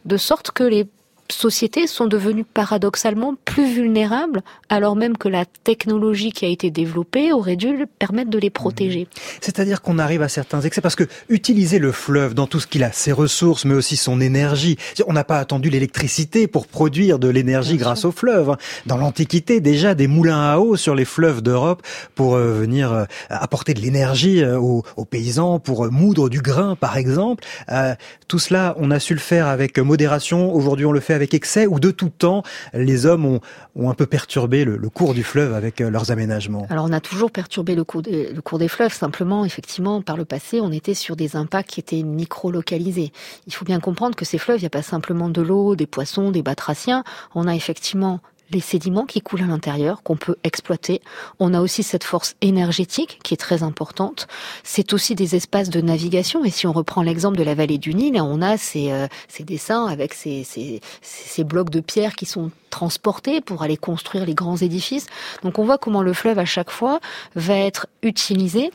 de 0.06 0.16
sorte 0.16 0.50
que 0.50 0.64
les 0.64 0.88
sociétés 1.30 1.86
sont 1.86 2.06
devenues 2.06 2.44
paradoxalement 2.44 3.34
plus 3.44 3.72
vulnérables, 3.72 4.42
alors 4.68 4.96
même 4.96 5.16
que 5.16 5.28
la 5.28 5.44
technologie 5.44 6.32
qui 6.32 6.44
a 6.44 6.48
été 6.48 6.70
développée 6.70 7.32
aurait 7.32 7.56
dû 7.56 7.86
permettre 7.98 8.30
de 8.30 8.38
les 8.38 8.50
protéger. 8.50 9.02
Mmh. 9.02 9.20
C'est-à-dire 9.40 9.82
qu'on 9.82 9.98
arrive 9.98 10.22
à 10.22 10.28
certains 10.28 10.60
excès, 10.60 10.80
parce 10.80 10.94
que 10.94 11.04
utiliser 11.28 11.78
le 11.78 11.92
fleuve 11.92 12.34
dans 12.34 12.46
tout 12.46 12.60
ce 12.60 12.66
qu'il 12.66 12.84
a, 12.84 12.92
ses 12.92 13.12
ressources, 13.12 13.64
mais 13.64 13.74
aussi 13.74 13.96
son 13.96 14.20
énergie, 14.20 14.76
on 15.06 15.12
n'a 15.12 15.24
pas 15.24 15.38
attendu 15.38 15.70
l'électricité 15.70 16.46
pour 16.46 16.66
produire 16.66 17.18
de 17.18 17.28
l'énergie 17.28 17.76
grâce 17.76 18.04
au 18.04 18.12
fleuve. 18.12 18.50
Hein. 18.50 18.58
Dans 18.86 18.96
l'Antiquité, 18.96 19.60
déjà, 19.60 19.94
des 19.94 20.06
moulins 20.06 20.40
à 20.40 20.58
eau 20.58 20.76
sur 20.76 20.94
les 20.94 21.04
fleuves 21.04 21.42
d'Europe 21.42 21.82
pour 22.14 22.34
euh, 22.34 22.52
venir 22.52 22.92
euh, 22.92 23.04
apporter 23.30 23.74
de 23.74 23.80
l'énergie 23.80 24.42
euh, 24.42 24.58
aux, 24.58 25.04
paysans, 25.04 25.58
pour 25.58 25.90
moudre 25.90 26.28
du 26.28 26.40
grain, 26.40 26.76
par 26.76 26.96
exemple. 26.96 27.44
tout 28.28 28.38
cela, 28.38 28.74
on 28.78 28.90
a 28.90 28.98
su 29.00 29.14
le 29.14 29.20
faire 29.20 29.46
avec 29.46 29.78
modération. 29.78 30.54
Aujourd'hui, 30.54 30.84
on 30.84 30.92
le 30.92 31.00
fait 31.00 31.14
avec 31.18 31.34
excès 31.34 31.66
ou 31.66 31.80
de 31.80 31.90
tout 31.90 32.08
temps, 32.08 32.42
les 32.72 33.04
hommes 33.06 33.26
ont, 33.26 33.90
un 33.90 33.94
peu 33.94 34.06
perturbé 34.06 34.64
le, 34.64 34.78
cours 34.88 35.14
du 35.14 35.22
fleuve 35.22 35.52
avec 35.54 35.80
euh, 35.80 35.90
leurs 35.90 36.10
aménagements. 36.10 36.66
Alors 36.70 36.86
on 36.88 36.92
a 36.92 37.00
toujours 37.00 37.30
perturbé 37.30 37.74
le 37.74 37.84
cours, 37.84 38.02
des, 38.02 38.32
le 38.32 38.40
cours 38.40 38.58
des 38.58 38.68
fleuves, 38.68 38.92
simplement, 38.92 39.44
effectivement, 39.44 40.00
par 40.00 40.16
le 40.16 40.24
passé, 40.24 40.60
on 40.60 40.72
était 40.72 40.94
sur 40.94 41.16
des 41.16 41.36
impacts 41.36 41.70
qui 41.70 41.80
étaient 41.80 42.02
micro-localisés. 42.02 43.12
Il 43.46 43.54
faut 43.54 43.64
bien 43.64 43.80
comprendre 43.80 44.14
que 44.14 44.24
ces 44.24 44.38
fleuves, 44.38 44.58
il 44.58 44.62
n'y 44.62 44.66
a 44.66 44.70
pas 44.70 44.82
simplement 44.82 45.28
de 45.28 45.42
l'eau, 45.42 45.76
des 45.76 45.86
poissons, 45.86 46.30
des 46.30 46.42
batraciens, 46.42 47.04
on 47.34 47.46
a 47.46 47.54
effectivement 47.54 48.20
les 48.50 48.60
sédiments 48.60 49.06
qui 49.06 49.20
coulent 49.20 49.42
à 49.42 49.46
l'intérieur, 49.46 50.02
qu'on 50.02 50.16
peut 50.16 50.36
exploiter. 50.44 51.00
On 51.38 51.54
a 51.54 51.60
aussi 51.60 51.82
cette 51.82 52.04
force 52.04 52.34
énergétique 52.40 53.18
qui 53.22 53.34
est 53.34 53.38
très 53.38 53.62
importante. 53.62 54.26
C'est 54.64 54.92
aussi 54.92 55.14
des 55.14 55.34
espaces 55.34 55.70
de 55.70 55.80
navigation. 55.80 56.44
Et 56.44 56.50
si 56.50 56.66
on 56.66 56.72
reprend 56.72 57.02
l'exemple 57.02 57.36
de 57.36 57.42
la 57.42 57.54
vallée 57.54 57.78
du 57.78 57.94
Nil, 57.94 58.20
on 58.20 58.42
a 58.42 58.56
ces, 58.56 58.90
euh, 58.92 59.06
ces 59.28 59.44
dessins 59.44 59.86
avec 59.86 60.14
ces, 60.14 60.44
ces, 60.44 60.80
ces 61.02 61.44
blocs 61.44 61.70
de 61.70 61.80
pierre 61.80 62.14
qui 62.14 62.26
sont 62.26 62.50
transportés 62.70 63.40
pour 63.40 63.62
aller 63.62 63.76
construire 63.76 64.24
les 64.24 64.34
grands 64.34 64.56
édifices. 64.56 65.06
Donc 65.42 65.58
on 65.58 65.64
voit 65.64 65.78
comment 65.78 66.02
le 66.02 66.12
fleuve 66.12 66.38
à 66.38 66.44
chaque 66.44 66.70
fois 66.70 67.00
va 67.34 67.56
être 67.56 67.86
utilisé. 68.02 68.70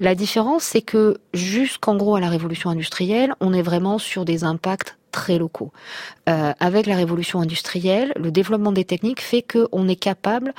La 0.00 0.14
différence, 0.14 0.64
c'est 0.64 0.82
que 0.82 1.18
jusqu'en 1.32 1.96
gros 1.96 2.16
à 2.16 2.20
la 2.20 2.28
révolution 2.28 2.70
industrielle, 2.70 3.34
on 3.40 3.52
est 3.52 3.62
vraiment 3.62 3.98
sur 3.98 4.24
des 4.24 4.44
impacts 4.44 4.96
très 5.16 5.38
locaux. 5.38 5.72
Euh, 6.28 6.52
avec 6.60 6.84
la 6.86 6.94
révolution 6.94 7.40
industrielle, 7.40 8.12
le 8.16 8.30
développement 8.30 8.70
des 8.70 8.84
techniques 8.84 9.22
fait 9.22 9.42
qu'on 9.42 9.88
est 9.88 9.96
capable 9.96 10.52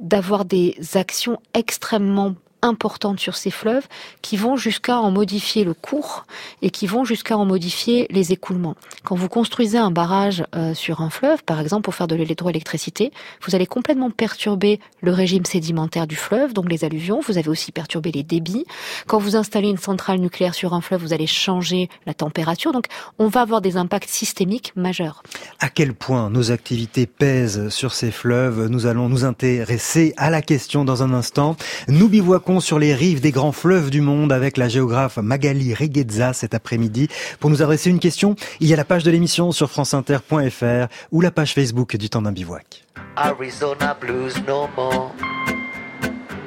d'avoir 0.00 0.44
des 0.44 0.76
actions 0.94 1.40
extrêmement 1.52 2.36
importantes 2.64 3.20
sur 3.20 3.36
ces 3.36 3.50
fleuves 3.50 3.86
qui 4.22 4.36
vont 4.36 4.56
jusqu'à 4.56 4.98
en 4.98 5.10
modifier 5.10 5.64
le 5.64 5.74
cours 5.74 6.26
et 6.62 6.70
qui 6.70 6.86
vont 6.86 7.04
jusqu'à 7.04 7.36
en 7.36 7.44
modifier 7.44 8.06
les 8.10 8.32
écoulements. 8.32 8.74
Quand 9.04 9.14
vous 9.14 9.28
construisez 9.28 9.78
un 9.78 9.90
barrage 9.90 10.44
euh, 10.56 10.74
sur 10.74 11.02
un 11.02 11.10
fleuve, 11.10 11.44
par 11.44 11.60
exemple 11.60 11.82
pour 11.82 11.94
faire 11.94 12.08
de 12.08 12.16
l'électroélectricité, 12.16 13.12
vous 13.46 13.54
allez 13.54 13.66
complètement 13.66 14.10
perturber 14.10 14.80
le 15.02 15.12
régime 15.12 15.44
sédimentaire 15.44 16.06
du 16.06 16.16
fleuve, 16.16 16.54
donc 16.54 16.70
les 16.70 16.84
alluvions, 16.84 17.20
vous 17.20 17.38
avez 17.38 17.48
aussi 17.48 17.70
perturbé 17.70 18.10
les 18.10 18.22
débits. 18.22 18.64
Quand 19.06 19.18
vous 19.18 19.36
installez 19.36 19.68
une 19.68 19.78
centrale 19.78 20.18
nucléaire 20.18 20.54
sur 20.54 20.72
un 20.72 20.80
fleuve, 20.80 21.02
vous 21.02 21.12
allez 21.12 21.26
changer 21.26 21.90
la 22.06 22.14
température, 22.14 22.72
donc 22.72 22.86
on 23.18 23.28
va 23.28 23.42
avoir 23.42 23.60
des 23.60 23.76
impacts 23.76 24.08
systémiques 24.08 24.72
majeurs. 24.74 25.22
À 25.60 25.68
quel 25.68 25.92
point 25.94 26.30
nos 26.30 26.50
activités 26.50 27.06
pèsent 27.06 27.68
sur 27.68 27.92
ces 27.92 28.10
fleuves? 28.10 28.68
Nous 28.68 28.86
allons 28.86 29.08
nous 29.10 29.24
intéresser 29.24 30.14
à 30.16 30.30
la 30.30 30.40
question 30.40 30.84
dans 30.84 31.02
un 31.02 31.12
instant. 31.12 31.56
Nous 31.88 32.08
bivouacons 32.08 32.53
sur 32.60 32.78
les 32.78 32.94
rives 32.94 33.20
des 33.20 33.30
grands 33.30 33.52
fleuves 33.52 33.90
du 33.90 34.00
monde 34.00 34.32
avec 34.32 34.56
la 34.56 34.68
géographe 34.68 35.16
Magali 35.18 35.74
Reguezza 35.74 36.32
cet 36.32 36.54
après-midi. 36.54 37.08
Pour 37.40 37.50
nous 37.50 37.62
adresser 37.62 37.90
une 37.90 37.98
question, 37.98 38.36
il 38.60 38.68
y 38.68 38.72
a 38.72 38.76
la 38.76 38.84
page 38.84 39.04
de 39.04 39.10
l'émission 39.10 39.52
sur 39.52 39.70
franceinter.fr 39.70 40.88
ou 41.12 41.20
la 41.20 41.30
page 41.30 41.54
Facebook 41.54 41.96
du 41.96 42.10
temps 42.10 42.22
d'un 42.22 42.32
bivouac. 42.32 42.84
Arizona 43.16 43.96
blues 44.00 44.34
no 44.46 44.68
more. 44.76 45.12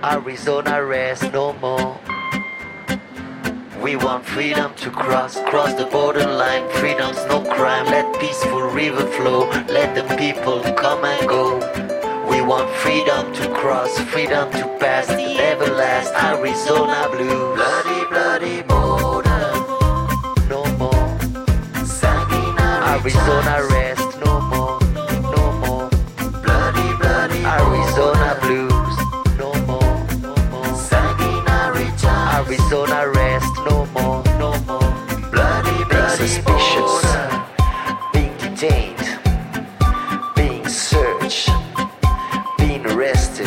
Arizona 0.04 0.80
rest 0.84 1.32
no 1.34 1.54
more. 1.62 1.98
We 3.82 3.96
want 3.96 4.26
freedom 4.26 4.72
to 4.78 4.90
cross, 4.90 5.40
cross 5.46 5.74
the 5.76 5.86
borderline. 5.86 6.68
Freedom's 6.72 7.24
no 7.30 7.42
crime. 7.42 7.86
Let 7.86 8.20
peaceful 8.20 8.62
river 8.62 9.06
flow. 9.06 9.50
Let 9.70 9.96
the 9.96 10.04
people 10.18 10.62
come 10.76 11.06
and 11.06 11.28
go. 11.28 11.87
We 12.30 12.42
want 12.42 12.70
freedom 12.70 13.34
to 13.34 13.54
cross, 13.54 13.98
freedom 14.00 14.52
to 14.52 14.64
pass 14.80 15.08
the 15.08 15.38
everlast 15.50 16.12
Arizona 16.24 17.08
blue. 17.12 17.56
Bloody, 17.56 18.06
bloody 18.10 18.62
border, 18.64 19.52
no 20.50 20.66
more. 20.78 21.08
Arizona 22.90 23.68
rest, 23.70 24.20
no 24.26 24.42
more, 24.42 24.80
no 25.36 25.52
more. 25.64 25.90
Bloody, 26.44 26.90
bloody 26.98 27.42
Arizona 27.46 28.38
blues, 28.42 28.96
no 29.38 29.54
more, 29.66 29.98
no 30.22 30.36
more. 30.52 30.66
Arizona 32.38 33.10
rest, 33.10 33.54
no 33.66 33.86
more, 33.94 34.24
no 34.40 34.52
more. 34.68 34.92
Bloody, 35.32 35.84
bloody 35.86 36.42
arrested. 42.98 43.47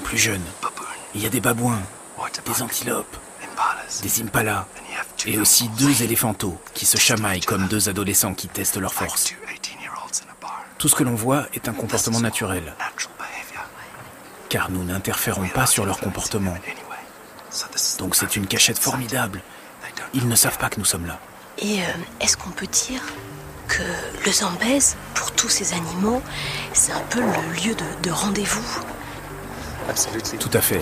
plus 0.00 0.18
jeune. 0.18 0.42
Il 1.14 1.22
y 1.22 1.26
a 1.26 1.30
des 1.30 1.40
babouins, 1.40 1.80
des 2.46 2.62
antilopes, 2.62 3.16
des 4.02 4.22
impalas, 4.22 4.66
et 5.26 5.38
aussi 5.38 5.68
deux 5.70 6.02
éléphantaux 6.02 6.60
qui 6.74 6.86
se 6.86 6.96
chamaillent 6.96 7.40
comme 7.40 7.66
deux 7.66 7.88
adolescents 7.88 8.34
qui 8.34 8.48
testent 8.48 8.76
leur 8.76 8.94
force. 8.94 9.34
Tout 10.78 10.88
ce 10.88 10.94
que 10.94 11.02
l'on 11.02 11.14
voit 11.14 11.46
est 11.54 11.68
un 11.68 11.72
comportement 11.72 12.20
naturel, 12.20 12.74
car 14.48 14.70
nous 14.70 14.84
n'interférons 14.84 15.48
pas 15.48 15.66
sur 15.66 15.84
leur 15.84 15.98
comportement. 15.98 16.54
Donc 17.98 18.14
c'est 18.14 18.36
une 18.36 18.46
cachette 18.46 18.78
formidable. 18.78 19.42
Ils 20.14 20.28
ne 20.28 20.36
savent 20.36 20.58
pas 20.58 20.68
que 20.68 20.78
nous 20.78 20.84
sommes 20.84 21.06
là. 21.06 21.18
Et 21.58 21.82
euh, 21.82 21.86
est-ce 22.20 22.36
qu'on 22.36 22.50
peut 22.50 22.66
dire 22.66 23.02
que 23.66 23.82
le 24.24 24.32
Zambèze, 24.32 24.96
pour 25.14 25.32
tous 25.32 25.48
ces 25.48 25.74
animaux, 25.74 26.22
c'est 26.72 26.92
un 26.92 27.00
peu 27.10 27.20
le 27.20 27.62
lieu 27.62 27.74
de 28.02 28.10
rendez-vous? 28.10 28.80
Tout 30.38 30.50
à 30.52 30.60
fait. 30.60 30.80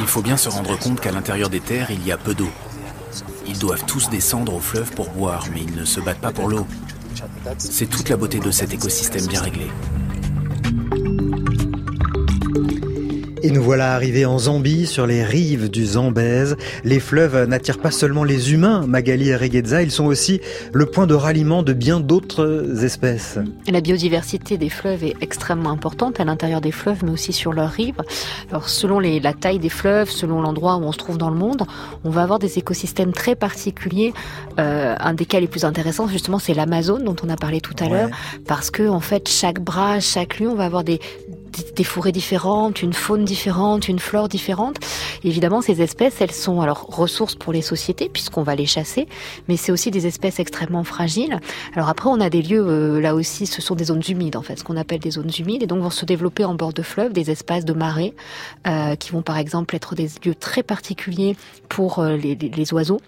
Il 0.00 0.06
faut 0.06 0.22
bien 0.22 0.36
se 0.36 0.48
rendre 0.48 0.78
compte 0.78 1.00
qu'à 1.00 1.10
l'intérieur 1.10 1.50
des 1.50 1.60
terres, 1.60 1.90
il 1.90 2.06
y 2.06 2.12
a 2.12 2.16
peu 2.16 2.34
d'eau. 2.34 2.50
Ils 3.46 3.58
doivent 3.58 3.84
tous 3.84 4.08
descendre 4.10 4.54
au 4.54 4.60
fleuve 4.60 4.90
pour 4.92 5.10
boire, 5.10 5.44
mais 5.52 5.62
ils 5.62 5.74
ne 5.74 5.84
se 5.84 6.00
battent 6.00 6.20
pas 6.20 6.32
pour 6.32 6.48
l'eau. 6.48 6.66
C'est 7.58 7.86
toute 7.86 8.08
la 8.08 8.16
beauté 8.16 8.38
de 8.38 8.50
cet 8.50 8.72
écosystème 8.72 9.26
bien 9.26 9.40
réglé. 9.40 9.70
Et 13.44 13.50
nous 13.50 13.62
voilà 13.62 13.92
arrivés 13.92 14.24
en 14.24 14.38
Zambie, 14.38 14.86
sur 14.86 15.06
les 15.06 15.22
rives 15.22 15.68
du 15.68 15.84
Zambèze. 15.84 16.56
Les 16.82 16.98
fleuves 16.98 17.44
n'attirent 17.46 17.78
pas 17.78 17.90
seulement 17.90 18.24
les 18.24 18.54
humains, 18.54 18.86
Magali 18.86 19.28
et 19.28 19.36
Regueza, 19.36 19.82
ils 19.82 19.90
sont 19.90 20.06
aussi 20.06 20.40
le 20.72 20.86
point 20.86 21.06
de 21.06 21.12
ralliement 21.12 21.62
de 21.62 21.74
bien 21.74 22.00
d'autres 22.00 22.82
espèces. 22.82 23.38
La 23.68 23.82
biodiversité 23.82 24.56
des 24.56 24.70
fleuves 24.70 25.04
est 25.04 25.14
extrêmement 25.20 25.68
importante 25.68 26.20
à 26.20 26.24
l'intérieur 26.24 26.62
des 26.62 26.72
fleuves, 26.72 27.04
mais 27.04 27.10
aussi 27.10 27.34
sur 27.34 27.52
leurs 27.52 27.68
rives. 27.68 28.00
Alors, 28.48 28.70
selon 28.70 28.98
les, 28.98 29.20
la 29.20 29.34
taille 29.34 29.58
des 29.58 29.68
fleuves, 29.68 30.08
selon 30.08 30.40
l'endroit 30.40 30.76
où 30.76 30.84
on 30.84 30.92
se 30.92 30.96
trouve 30.96 31.18
dans 31.18 31.28
le 31.28 31.36
monde, 31.36 31.64
on 32.02 32.08
va 32.08 32.22
avoir 32.22 32.38
des 32.38 32.58
écosystèmes 32.58 33.12
très 33.12 33.34
particuliers. 33.34 34.14
Euh, 34.58 34.94
un 34.98 35.12
des 35.12 35.26
cas 35.26 35.38
les 35.38 35.48
plus 35.48 35.66
intéressants, 35.66 36.08
justement, 36.08 36.38
c'est 36.38 36.54
l'Amazone, 36.54 37.04
dont 37.04 37.16
on 37.22 37.28
a 37.28 37.36
parlé 37.36 37.60
tout 37.60 37.76
à 37.78 37.90
l'heure, 37.90 38.08
parce 38.46 38.70
que, 38.70 38.88
en 38.88 39.00
fait, 39.00 39.28
chaque 39.28 39.60
bras, 39.60 40.00
chaque 40.00 40.40
lieu, 40.40 40.48
on 40.48 40.54
va 40.54 40.64
avoir 40.64 40.82
des, 40.82 40.98
des 41.74 41.84
forêts 41.84 42.12
différentes, 42.12 42.82
une 42.82 42.92
faune 42.92 43.24
différente, 43.24 43.88
une 43.88 43.98
flore 43.98 44.28
différente. 44.28 44.76
évidemment, 45.22 45.60
ces 45.60 45.82
espèces, 45.82 46.20
elles 46.20 46.32
sont 46.32 46.60
alors 46.60 46.86
ressources 46.88 47.34
pour 47.34 47.52
les 47.52 47.62
sociétés 47.62 48.08
puisqu'on 48.08 48.42
va 48.42 48.54
les 48.54 48.66
chasser, 48.66 49.06
mais 49.48 49.56
c'est 49.56 49.72
aussi 49.72 49.90
des 49.90 50.06
espèces 50.06 50.38
extrêmement 50.38 50.84
fragiles. 50.84 51.40
Alors 51.74 51.88
après, 51.88 52.08
on 52.08 52.20
a 52.20 52.30
des 52.30 52.42
lieux 52.42 52.64
euh, 52.66 53.00
là 53.00 53.14
aussi, 53.14 53.46
ce 53.46 53.62
sont 53.62 53.74
des 53.74 53.84
zones 53.84 54.02
humides 54.08 54.36
en 54.36 54.42
fait, 54.42 54.58
ce 54.58 54.64
qu'on 54.64 54.76
appelle 54.76 55.00
des 55.00 55.12
zones 55.12 55.30
humides, 55.38 55.62
et 55.62 55.66
donc 55.66 55.82
vont 55.82 55.90
se 55.90 56.04
développer 56.04 56.44
en 56.44 56.54
bord 56.54 56.72
de 56.72 56.82
fleuve 56.82 57.12
des 57.12 57.30
espaces 57.30 57.64
de 57.64 57.72
marée 57.72 58.14
euh, 58.66 58.96
qui 58.96 59.10
vont 59.10 59.22
par 59.22 59.38
exemple 59.38 59.74
être 59.74 59.94
des 59.94 60.08
lieux 60.24 60.34
très 60.34 60.62
particuliers 60.62 61.36
pour 61.68 61.98
euh, 61.98 62.16
les, 62.16 62.34
les 62.34 62.72
oiseaux 62.72 63.00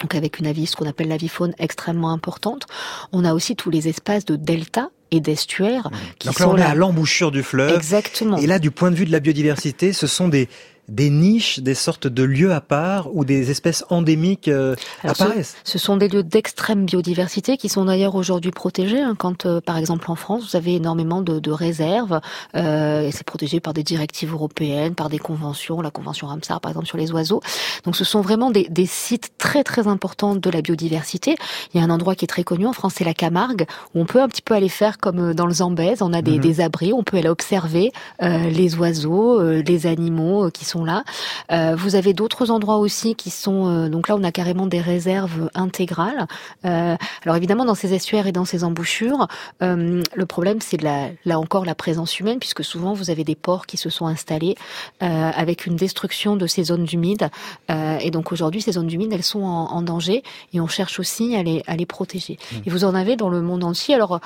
donc 0.00 0.14
avec 0.14 0.38
une 0.38 0.46
avis, 0.46 0.66
ce 0.66 0.76
qu'on 0.76 0.86
appelle 0.86 1.08
l'avifaune 1.08 1.54
extrêmement 1.58 2.10
importante. 2.10 2.66
On 3.12 3.24
a 3.24 3.34
aussi 3.34 3.56
tous 3.56 3.70
les 3.70 3.88
espaces 3.88 4.24
de 4.24 4.36
delta, 4.36 4.90
et 5.10 5.20
d'estuaires. 5.20 5.90
Qui 6.18 6.28
Donc 6.28 6.40
là, 6.40 6.48
on 6.48 6.56
est 6.56 6.62
à 6.62 6.74
l'embouchure 6.74 7.30
du 7.30 7.42
fleuve. 7.42 7.74
Exactement. 7.74 8.36
Et 8.38 8.46
là, 8.46 8.58
du 8.58 8.70
point 8.70 8.90
de 8.90 8.96
vue 8.96 9.06
de 9.06 9.12
la 9.12 9.20
biodiversité, 9.20 9.92
ce 9.92 10.06
sont 10.06 10.28
des 10.28 10.48
des 10.88 11.10
niches, 11.10 11.60
des 11.60 11.74
sortes 11.74 12.06
de 12.06 12.22
lieux 12.22 12.52
à 12.52 12.60
part 12.60 13.14
où 13.14 13.24
des 13.24 13.50
espèces 13.50 13.84
endémiques 13.90 14.48
euh, 14.48 14.76
apparaissent. 15.02 15.56
Ce, 15.64 15.78
sont 15.78 15.96
des 15.96 16.08
lieux 16.08 16.22
d'extrême 16.22 16.84
biodiversité 16.84 17.56
qui 17.56 17.68
sont 17.68 17.86
d'ailleurs 17.86 18.14
aujourd'hui 18.14 18.52
protégés. 18.52 19.00
Hein, 19.00 19.14
quand, 19.18 19.46
euh, 19.46 19.60
par 19.60 19.78
exemple, 19.78 20.10
en 20.10 20.14
France, 20.14 20.50
vous 20.50 20.56
avez 20.56 20.76
énormément 20.76 21.22
de, 21.22 21.40
de 21.40 21.50
réserves, 21.50 22.20
euh, 22.54 23.02
et 23.02 23.10
c'est 23.10 23.24
protégé 23.24 23.60
par 23.60 23.74
des 23.74 23.82
directives 23.82 24.32
européennes, 24.32 24.94
par 24.94 25.08
des 25.08 25.18
conventions, 25.18 25.80
la 25.80 25.90
convention 25.90 26.28
Ramsar, 26.28 26.60
par 26.60 26.70
exemple, 26.70 26.86
sur 26.86 26.98
les 26.98 27.12
oiseaux. 27.12 27.40
Donc, 27.84 27.96
ce 27.96 28.04
sont 28.04 28.20
vraiment 28.20 28.50
des, 28.50 28.68
des, 28.68 28.86
sites 28.86 29.32
très 29.38 29.64
très 29.64 29.88
importants 29.88 30.36
de 30.36 30.50
la 30.50 30.62
biodiversité. 30.62 31.36
Il 31.74 31.80
y 31.80 31.82
a 31.82 31.84
un 31.84 31.90
endroit 31.90 32.14
qui 32.14 32.24
est 32.24 32.28
très 32.28 32.44
connu 32.44 32.66
en 32.66 32.72
France, 32.72 32.94
c'est 32.96 33.04
la 33.04 33.14
Camargue, 33.14 33.66
où 33.94 34.00
on 34.00 34.04
peut 34.04 34.22
un 34.22 34.28
petit 34.28 34.42
peu 34.42 34.54
aller 34.54 34.68
faire 34.68 34.98
comme 34.98 35.30
euh, 35.30 35.34
dans 35.34 35.46
le 35.46 35.54
Zambèze. 35.54 36.00
On 36.02 36.12
a 36.12 36.22
des, 36.22 36.36
mhm. 36.36 36.40
des 36.40 36.60
abris, 36.60 36.92
on 36.92 37.02
peut 37.02 37.16
aller 37.16 37.28
observer 37.28 37.92
euh, 38.22 38.50
les 38.50 38.76
oiseaux, 38.76 39.42
les 39.42 39.86
animaux 39.86 40.50
qui 40.50 40.64
sont 40.64 40.75
là. 40.84 41.04
Euh, 41.52 41.74
vous 41.76 41.94
avez 41.94 42.12
d'autres 42.12 42.50
endroits 42.50 42.78
aussi 42.78 43.14
qui 43.14 43.30
sont 43.30 43.66
euh, 43.66 43.88
donc 43.88 44.08
là 44.08 44.16
on 44.16 44.24
a 44.24 44.32
carrément 44.32 44.66
des 44.66 44.80
réserves 44.80 45.50
intégrales. 45.54 46.26
Euh, 46.64 46.96
alors 47.24 47.36
évidemment 47.36 47.64
dans 47.64 47.74
ces 47.74 47.94
estuaires 47.94 48.26
et 48.26 48.32
dans 48.32 48.44
ces 48.44 48.64
embouchures, 48.64 49.28
le 49.60 50.26
problème 50.26 50.58
c'est 50.60 50.80
là 50.82 51.38
encore 51.38 51.64
la 51.64 51.74
présence 51.74 52.18
humaine 52.18 52.38
puisque 52.38 52.64
souvent 52.64 52.92
vous 52.92 53.10
avez 53.10 53.24
des 53.24 53.34
ports 53.34 53.66
qui 53.66 53.76
se 53.76 53.90
sont 53.90 54.06
installés 54.06 54.56
avec 55.00 55.66
une 55.66 55.76
destruction 55.76 56.36
de 56.36 56.46
ces 56.46 56.64
zones 56.64 56.86
humides 56.92 57.28
et 57.68 58.10
donc 58.10 58.32
aujourd'hui 58.32 58.62
ces 58.62 58.72
zones 58.72 58.90
humides 58.90 59.12
elles 59.12 59.22
sont 59.22 59.42
en, 59.42 59.82
danger 59.82 60.22
et 60.52 60.60
on 60.60 60.66
cherche 60.66 60.98
aussi 60.98 61.36
à 61.36 61.42
les 61.42 61.62
à 61.66 61.76
les 61.76 61.86
protéger. 61.86 62.38
Mmh. 62.52 62.56
Et 62.66 62.70
vous 62.70 62.84
en 62.84 62.94
avez 62.94 63.16
dans 63.16 63.28
le 63.28 63.42
monde 63.42 63.64
entier. 63.64 63.94
Alors 63.94 64.20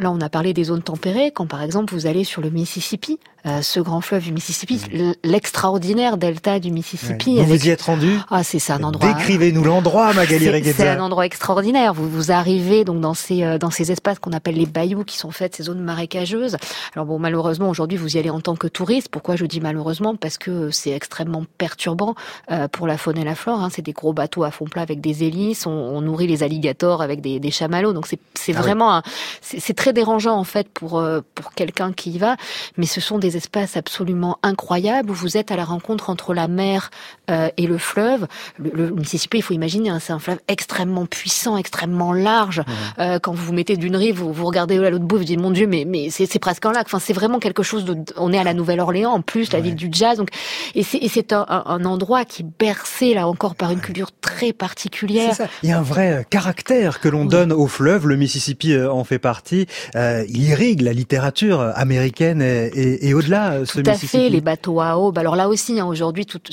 Là, 0.00 0.10
on 0.10 0.20
a 0.22 0.30
parlé 0.30 0.54
des 0.54 0.64
zones 0.64 0.82
tempérées, 0.82 1.30
quand 1.30 1.46
par 1.46 1.62
exemple 1.62 1.92
vous 1.92 2.06
allez 2.06 2.24
sur 2.24 2.40
le 2.40 2.48
Mississippi, 2.48 3.18
euh, 3.46 3.60
ce 3.60 3.80
grand 3.80 4.00
fleuve 4.00 4.24
du 4.24 4.32
Mississippi, 4.32 4.80
l'extraordinaire 5.24 6.16
delta 6.16 6.58
du 6.58 6.70
Mississippi. 6.70 7.38
Vous 7.38 7.44
vous 7.44 7.66
y 7.66 7.70
êtes 7.70 7.82
rendu 7.82 8.18
Ah, 8.30 8.42
c'est 8.42 8.70
un 8.70 8.82
endroit. 8.82 9.12
Décrivez-nous 9.12 9.64
l'endroit, 9.64 10.12
Magali. 10.14 10.62
C'est 10.72 10.88
un 10.88 11.00
endroit 11.00 11.26
extraordinaire. 11.26 11.94
Vous 11.94 12.08
vous 12.08 12.32
arrivez 12.32 12.84
donc 12.84 13.00
dans 13.00 13.14
ces 13.14 13.42
euh, 13.42 13.58
dans 13.58 13.70
ces 13.70 13.92
espaces 13.92 14.18
qu'on 14.18 14.32
appelle 14.32 14.56
les 14.56 14.66
bayous, 14.66 15.04
qui 15.04 15.18
sont 15.18 15.30
faits 15.30 15.56
ces 15.56 15.64
zones 15.64 15.80
marécageuses. 15.80 16.56
Alors 16.94 17.06
bon, 17.06 17.18
malheureusement 17.18 17.68
aujourd'hui 17.68 17.96
vous 17.96 18.16
y 18.16 18.18
allez 18.18 18.30
en 18.30 18.40
tant 18.40 18.56
que 18.56 18.68
touriste. 18.68 19.08
Pourquoi 19.08 19.36
je 19.36 19.44
dis 19.44 19.60
malheureusement? 19.60 20.16
Parce 20.16 20.36
que 20.38 20.70
c'est 20.70 20.90
extrêmement 20.90 21.44
perturbant 21.58 22.14
euh, 22.50 22.68
pour 22.68 22.86
la 22.86 22.98
faune 22.98 23.18
et 23.18 23.24
la 23.24 23.34
flore. 23.34 23.60
Hein. 23.60 23.68
C'est 23.70 23.82
des 23.82 23.92
gros 23.92 24.12
bateaux 24.12 24.44
à 24.44 24.50
fond 24.50 24.66
plat 24.66 24.82
avec 24.82 25.00
des 25.00 25.24
hélices. 25.24 25.66
On, 25.66 25.70
on 25.70 26.00
nourrit 26.02 26.26
les 26.26 26.42
alligators 26.42 27.02
avec 27.02 27.20
des, 27.20 27.38
des 27.38 27.50
chamallows. 27.50 27.92
Donc 27.92 28.06
c'est 28.06 28.18
ah 28.54 28.60
vraiment 28.60 29.02
c'est 29.40 29.74
très 29.74 29.89
dérangeant 29.92 30.36
en 30.36 30.44
fait 30.44 30.68
pour 30.68 30.98
euh, 30.98 31.20
pour 31.34 31.52
quelqu'un 31.52 31.92
qui 31.92 32.12
y 32.12 32.18
va, 32.18 32.36
mais 32.76 32.86
ce 32.86 33.00
sont 33.00 33.18
des 33.18 33.36
espaces 33.36 33.76
absolument 33.76 34.38
incroyables. 34.42 35.10
Où 35.10 35.14
vous 35.14 35.36
êtes 35.36 35.50
à 35.50 35.56
la 35.56 35.64
rencontre 35.64 36.10
entre 36.10 36.34
la 36.34 36.48
mer 36.48 36.90
euh, 37.30 37.48
et 37.56 37.66
le 37.66 37.78
fleuve. 37.78 38.26
Le, 38.58 38.90
Mississippi, 38.90 39.38
il 39.38 39.42
faut 39.42 39.54
imaginer, 39.54 39.90
hein, 39.90 39.98
c'est 40.00 40.12
un 40.12 40.18
fleuve 40.18 40.40
extrêmement 40.48 41.06
puissant, 41.06 41.56
extrêmement 41.56 42.12
large. 42.12 42.62
Euh, 42.98 43.18
quand 43.18 43.32
vous 43.32 43.46
vous 43.46 43.52
mettez 43.52 43.76
d'une 43.76 43.96
rive, 43.96 44.16
vous, 44.16 44.32
vous 44.32 44.46
regardez 44.46 44.78
à 44.84 44.90
l'autre 44.90 45.04
bout, 45.04 45.18
vous 45.18 45.24
dites 45.24 45.40
mon 45.40 45.50
Dieu, 45.50 45.66
mais 45.66 45.84
mais 45.86 46.10
c'est 46.10 46.38
presque 46.38 46.66
un 46.66 46.72
lac. 46.72 46.86
Enfin, 46.86 46.98
c'est 46.98 47.12
vraiment 47.12 47.38
quelque 47.38 47.62
chose 47.62 47.84
de. 47.84 47.96
On 48.16 48.32
est 48.32 48.38
à 48.38 48.44
la 48.44 48.54
Nouvelle-Orléans 48.54 49.12
en 49.12 49.22
plus, 49.22 49.52
la 49.52 49.60
ville 49.60 49.74
du 49.74 49.88
jazz. 49.90 50.18
Donc, 50.18 50.28
et 50.74 50.82
c'est 50.82 51.32
un, 51.32 51.46
un, 51.48 51.84
endroit 51.84 52.24
qui 52.24 52.42
est 52.42 52.46
bercé 52.58 53.14
là 53.14 53.28
encore 53.28 53.54
par 53.54 53.70
une 53.70 53.80
culture 53.80 54.10
très 54.20 54.52
particulière. 54.52 55.34
Ça. 55.34 55.46
Il 55.62 55.68
y 55.68 55.72
a 55.72 55.78
un 55.78 55.82
vrai 55.82 56.26
caractère 56.28 57.00
que 57.00 57.08
l'on 57.08 57.24
donne 57.24 57.52
au 57.52 57.66
fleuve. 57.66 58.06
Le 58.06 58.16
Mississippi 58.16 58.76
en 58.76 59.04
fait 59.04 59.18
partie. 59.18 59.66
Euh, 59.94 60.24
il 60.28 60.42
irrigue 60.42 60.82
la 60.82 60.92
littérature 60.92 61.60
américaine 61.74 62.42
et, 62.42 63.14
au-delà. 63.14 63.60
Tout 63.66 63.82
à 63.86 63.94
fait, 63.94 64.28
les 64.28 64.40
bateaux 64.40 64.80
à 64.80 64.98
aube. 64.98 65.18
Alors 65.18 65.36
là 65.36 65.48
aussi, 65.48 65.78
hein, 65.78 65.86
aujourd'hui, 65.86 66.26
toute 66.26 66.50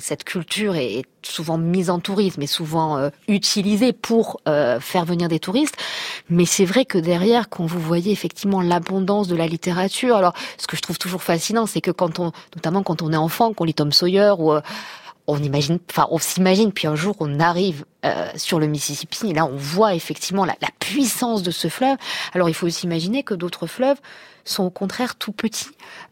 cette 0.00 0.24
culture 0.24 0.76
est 0.76 1.04
souvent 1.22 1.58
mise 1.58 1.90
en 1.90 1.98
tourisme 1.98 2.42
et 2.42 2.46
souvent 2.46 2.98
euh, 2.98 3.10
utilisée 3.28 3.92
pour 3.92 4.40
euh, 4.48 4.80
faire 4.80 5.04
venir 5.04 5.28
des 5.28 5.38
touristes. 5.38 5.76
Mais 6.28 6.44
c'est 6.44 6.64
vrai 6.64 6.84
que 6.84 6.98
derrière, 6.98 7.48
quand 7.48 7.66
vous 7.66 7.80
voyez 7.80 8.12
effectivement 8.12 8.60
l'abondance 8.60 9.28
de 9.28 9.36
la 9.36 9.46
littérature, 9.46 10.16
alors 10.16 10.34
ce 10.58 10.66
que 10.66 10.76
je 10.76 10.82
trouve 10.82 10.98
toujours 10.98 11.22
fascinant, 11.22 11.66
c'est 11.66 11.80
que 11.80 11.90
quand 11.90 12.18
on, 12.18 12.32
notamment 12.54 12.82
quand 12.82 13.02
on 13.02 13.12
est 13.12 13.16
enfant, 13.16 13.52
qu'on 13.52 13.64
lit 13.64 13.74
Tom 13.74 13.92
Sawyer 13.92 14.34
ou 14.38 14.52
on 15.26 15.42
imagine, 15.42 15.78
enfin, 15.90 16.06
on 16.10 16.18
s'imagine, 16.18 16.72
puis 16.72 16.86
un 16.86 16.96
jour 16.96 17.16
on 17.20 17.40
arrive 17.40 17.84
euh, 18.04 18.28
sur 18.36 18.58
le 18.58 18.66
Mississippi, 18.66 19.28
et 19.28 19.32
là 19.32 19.46
on 19.46 19.56
voit 19.56 19.94
effectivement 19.94 20.44
la, 20.44 20.54
la, 20.60 20.68
puissance 20.78 21.42
de 21.42 21.50
ce 21.50 21.68
fleuve. 21.68 21.96
Alors 22.34 22.48
il 22.48 22.54
faut 22.54 22.66
aussi 22.66 22.84
imaginer 22.84 23.22
que 23.22 23.34
d'autres 23.34 23.66
fleuves 23.66 23.98
sont 24.44 24.64
au 24.64 24.70
contraire 24.70 25.16
tout 25.16 25.32
petits. 25.32 25.70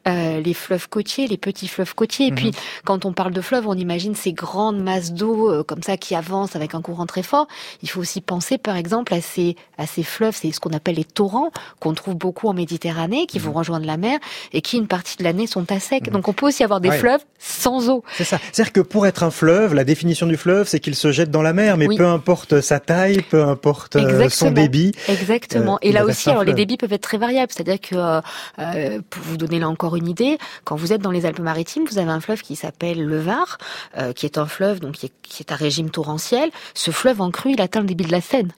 Euh, 0.08 0.40
les 0.40 0.54
fleuves 0.54 0.88
côtiers, 0.88 1.28
les 1.28 1.36
petits 1.36 1.68
fleuves 1.68 1.94
côtiers. 1.94 2.26
Et 2.26 2.30
mhm. 2.30 2.36
puis, 2.36 2.50
quand 2.84 3.04
on 3.04 3.12
parle 3.12 3.32
de 3.32 3.40
fleuves, 3.40 3.68
on 3.68 3.74
imagine 3.74 4.16
ces 4.16 4.32
grandes 4.32 4.82
masses 4.82 5.12
d'eau 5.12 5.48
euh, 5.48 5.62
comme 5.62 5.82
ça 5.82 5.96
qui 5.96 6.16
avancent 6.16 6.56
avec 6.56 6.74
un 6.74 6.82
courant 6.82 7.06
très 7.06 7.22
fort. 7.22 7.46
Il 7.82 7.88
faut 7.88 8.00
aussi 8.00 8.20
penser, 8.20 8.58
par 8.58 8.76
exemple, 8.76 9.14
à 9.14 9.20
ces, 9.20 9.54
à 9.78 9.86
ces 9.86 10.02
fleuves, 10.02 10.36
c'est 10.36 10.50
ce 10.50 10.58
qu'on 10.58 10.72
appelle 10.72 10.96
les 10.96 11.04
torrents, 11.04 11.52
qu'on 11.78 11.94
trouve 11.94 12.16
beaucoup 12.16 12.48
en 12.48 12.52
Méditerranée, 12.52 13.26
qui 13.26 13.38
vont 13.38 13.52
mhm. 13.52 13.58
rejoindre 13.58 13.86
la 13.86 13.96
mer 13.96 14.18
et 14.52 14.60
qui, 14.60 14.76
une 14.76 14.88
partie 14.88 15.16
de 15.18 15.22
l'année, 15.22 15.46
sont 15.46 15.70
à 15.70 15.78
sec. 15.78 16.08
Mhm. 16.08 16.14
Donc, 16.14 16.26
on 16.26 16.32
peut 16.32 16.46
aussi 16.46 16.64
avoir 16.64 16.80
des 16.80 16.90
fleuves 16.90 17.22
sans 17.38 17.88
eau. 17.88 18.02
C'est 18.16 18.24
ça. 18.24 18.38
C'est-à-dire 18.50 18.72
que 18.72 18.80
pour 18.80 19.06
être 19.06 19.22
un 19.22 19.30
fleuve, 19.30 19.72
la 19.72 19.84
définition 19.84 20.26
du 20.26 20.36
fleuve, 20.36 20.66
c'est 20.66 20.80
qu'il 20.80 20.96
se 20.96 21.12
jette 21.12 21.30
dans 21.30 21.42
la 21.42 21.52
mer, 21.52 21.76
mais 21.76 21.86
peu 21.86 22.06
importe 22.06 22.60
sa 22.60 22.80
taille, 22.80 23.22
peu 23.22 23.44
importe 23.44 23.94
euh, 23.94 24.28
son 24.30 24.50
débit. 24.50 24.92
Exactement. 25.08 25.78
et 25.80 25.92
là 25.92 26.04
aussi, 26.04 26.28
alors 26.28 26.42
les 26.42 26.54
débits 26.54 26.76
peuvent 26.76 26.92
être 26.92 27.02
très 27.02 27.18
variables. 27.18 27.52
C'est-à-dire 27.52 27.80
que, 27.80 27.94
euh, 27.94 29.00
pour 29.08 29.22
vous 29.22 29.36
donner 29.36 29.60
là 29.60 29.68
encore 29.68 29.91
une 29.96 30.08
idée, 30.08 30.38
quand 30.64 30.76
vous 30.76 30.92
êtes 30.92 31.00
dans 31.00 31.10
les 31.10 31.26
Alpes-Maritimes, 31.26 31.84
vous 31.90 31.98
avez 31.98 32.10
un 32.10 32.20
fleuve 32.20 32.42
qui 32.42 32.56
s'appelle 32.56 33.04
le 33.04 33.18
Var, 33.18 33.58
euh, 33.98 34.12
qui 34.12 34.26
est 34.26 34.38
un 34.38 34.46
fleuve 34.46 34.80
donc 34.80 34.94
qui 34.94 35.06
est, 35.40 35.52
à 35.52 35.56
régime 35.56 35.90
torrentiel. 35.90 36.50
Ce 36.74 36.90
fleuve 36.90 37.20
en 37.20 37.30
crue, 37.30 37.52
il 37.52 37.60
atteint 37.60 37.80
le 37.80 37.86
débit 37.86 38.04
de 38.04 38.12
la 38.12 38.20
Seine. 38.20 38.52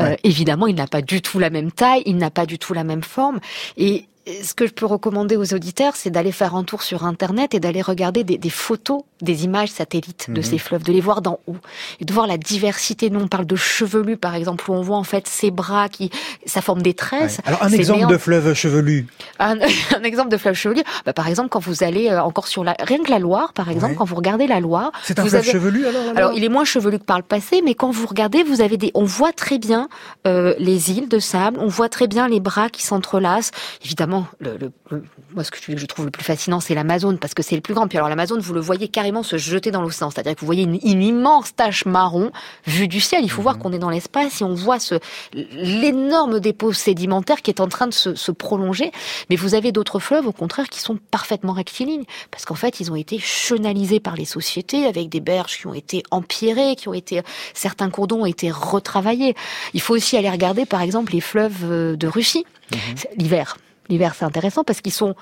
Euh, 0.00 0.16
évidemment, 0.24 0.66
il 0.66 0.74
n'a 0.74 0.88
pas 0.88 1.02
du 1.02 1.22
tout 1.22 1.38
la 1.38 1.50
même 1.50 1.70
taille, 1.70 2.02
il 2.06 2.16
n'a 2.16 2.30
pas 2.30 2.46
du 2.46 2.58
tout 2.58 2.74
la 2.74 2.82
même 2.82 3.04
forme, 3.04 3.38
et 3.76 4.06
ce 4.26 4.54
que 4.54 4.66
je 4.66 4.72
peux 4.72 4.86
recommander 4.86 5.36
aux 5.36 5.52
auditeurs, 5.52 5.96
c'est 5.96 6.10
d'aller 6.10 6.32
faire 6.32 6.54
un 6.54 6.64
tour 6.64 6.82
sur 6.82 7.04
Internet 7.04 7.54
et 7.54 7.60
d'aller 7.60 7.82
regarder 7.82 8.24
des, 8.24 8.38
des, 8.38 8.50
photos, 8.50 9.02
des 9.20 9.44
images 9.44 9.70
satellites 9.70 10.26
de 10.30 10.38
mhm. 10.38 10.42
ces 10.42 10.58
fleuves, 10.58 10.82
de 10.82 10.92
les 10.92 11.02
voir 11.02 11.20
d'en 11.20 11.38
haut 11.46 11.56
et 12.00 12.06
de 12.06 12.12
voir 12.12 12.26
la 12.26 12.38
diversité. 12.38 13.10
Nous, 13.10 13.20
on 13.20 13.28
parle 13.28 13.44
de 13.44 13.56
chevelu, 13.56 14.16
par 14.16 14.34
exemple, 14.34 14.70
où 14.70 14.74
on 14.74 14.80
voit 14.80 14.96
en 14.96 15.04
fait 15.04 15.26
ces 15.26 15.50
bras 15.50 15.90
qui, 15.90 16.10
ça 16.46 16.62
forme 16.62 16.80
des 16.80 16.94
tresses. 16.94 17.38
Alors, 17.44 17.62
un 17.62 17.70
exemple 17.70 18.06
de 18.06 18.16
fleuve 18.16 18.54
chevelu. 18.54 19.06
Un, 19.38 19.58
un, 19.96 20.02
exemple 20.02 20.30
de 20.30 20.38
fleuve 20.38 20.54
chevelu, 20.54 20.82
bah, 21.04 21.12
par 21.12 21.28
exemple, 21.28 21.50
quand 21.50 21.60
vous 21.60 21.84
allez 21.84 22.08
euh, 22.08 22.22
encore 22.22 22.46
sur 22.46 22.64
la, 22.64 22.74
rien 22.80 23.02
que 23.02 23.10
la 23.10 23.18
Loire, 23.18 23.52
par 23.52 23.68
exemple, 23.68 23.94
quand 23.94 24.04
vous 24.06 24.16
regardez 24.16 24.46
la 24.46 24.60
Loire. 24.60 24.92
C'est 25.02 25.18
un 25.18 25.26
fleuve 25.26 25.44
chevelu 25.44 25.86
alors 25.86 26.02
Alors, 26.16 26.32
il 26.32 26.44
est 26.44 26.48
moins 26.48 26.64
chevelu 26.64 26.98
que 26.98 27.04
par 27.04 27.18
le 27.18 27.24
passé, 27.24 27.60
mais 27.62 27.74
quand 27.74 27.90
vous 27.90 28.06
regardez, 28.06 28.42
vous 28.42 28.62
avez 28.62 28.78
des, 28.78 28.90
on 28.94 29.04
voit 29.04 29.32
très 29.32 29.58
bien 29.58 29.88
euh, 30.26 30.54
les 30.58 30.92
îles 30.92 31.08
de 31.08 31.18
sable, 31.18 31.58
on 31.60 31.68
voit 31.68 31.90
très 31.90 32.06
bien 32.06 32.26
les 32.26 32.40
bras 32.40 32.70
qui 32.70 32.82
s'entrelacent. 32.82 33.50
Évidemment, 33.84 34.13
le, 34.38 34.56
le, 34.56 35.02
moi, 35.34 35.44
ce 35.44 35.50
que 35.50 35.58
je 35.76 35.86
trouve 35.86 36.04
le 36.04 36.10
plus 36.10 36.24
fascinant, 36.24 36.60
c'est 36.60 36.74
l'Amazone, 36.74 37.18
parce 37.18 37.34
que 37.34 37.42
c'est 37.42 37.54
le 37.54 37.60
plus 37.60 37.74
grand. 37.74 37.88
Puis 37.88 37.98
alors, 37.98 38.08
l'Amazone, 38.08 38.40
vous 38.40 38.54
le 38.54 38.60
voyez 38.60 38.88
carrément 38.88 39.22
se 39.22 39.36
jeter 39.36 39.70
dans 39.70 39.82
l'océan. 39.82 40.10
C'est-à-dire 40.10 40.34
que 40.34 40.40
vous 40.40 40.46
voyez 40.46 40.62
une, 40.62 41.02
immense 41.02 41.54
tache 41.54 41.86
marron 41.86 42.30
vue 42.66 42.88
du 42.88 43.00
ciel. 43.00 43.24
Il 43.24 43.30
faut 43.30 43.42
voir 43.42 43.56
mhm. 43.56 43.62
qu'on 43.62 43.72
est 43.72 43.78
dans 43.78 43.90
l'espace 43.90 44.40
et 44.40 44.44
on 44.44 44.54
voit 44.54 44.78
ce, 44.78 44.96
l'énorme 45.32 46.40
dépôt 46.40 46.72
sédimentaire 46.72 47.42
qui 47.42 47.50
est 47.50 47.60
en 47.60 47.68
train 47.68 47.86
de 47.86 47.94
se, 47.94 48.14
se 48.14 48.32
prolonger. 48.32 48.92
Mais 49.30 49.36
vous 49.36 49.54
avez 49.54 49.72
d'autres 49.72 49.98
fleuves, 49.98 50.26
au 50.26 50.32
contraire, 50.32 50.68
qui 50.68 50.80
sont 50.80 50.98
parfaitement 51.10 51.52
rectilignes. 51.52 52.04
Parce 52.30 52.44
qu'en 52.44 52.54
fait, 52.54 52.80
ils 52.80 52.90
ont 52.92 52.96
été 52.96 53.18
chenalisés 53.18 54.00
par 54.00 54.16
les 54.16 54.24
sociétés 54.24 54.86
avec 54.86 55.08
des 55.08 55.20
berges 55.20 55.58
qui 55.58 55.66
ont 55.66 55.74
été 55.74 56.02
empierrées, 56.10 56.76
qui 56.76 56.88
ont 56.88 56.94
été, 56.94 57.22
certains 57.54 57.90
cours 57.90 58.06
d'eau 58.06 58.16
ont 58.16 58.26
été 58.26 58.50
retravaillés. 58.50 59.34
Il 59.72 59.80
faut 59.80 59.94
aussi 59.94 60.16
aller 60.16 60.30
regarder, 60.30 60.66
par 60.66 60.82
exemple, 60.82 61.12
les 61.12 61.20
fleuves 61.20 61.64
euh, 61.64 61.96
de 61.96 62.06
Russie, 62.06 62.44
mhm. 62.72 62.78
l'hiver. 63.16 63.56
L'hiver, 63.88 64.14
c'est 64.14 64.24
intéressant 64.24 64.64
parce 64.64 64.80
qu'ils 64.80 64.92
sont 64.92 65.14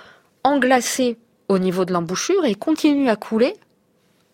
englacés 0.45 1.19
au 1.49 1.59
niveau 1.59 1.85
de 1.85 1.93
l'embouchure 1.93 2.45
et 2.45 2.55
continuent 2.55 3.09
à 3.09 3.17
couler 3.17 3.55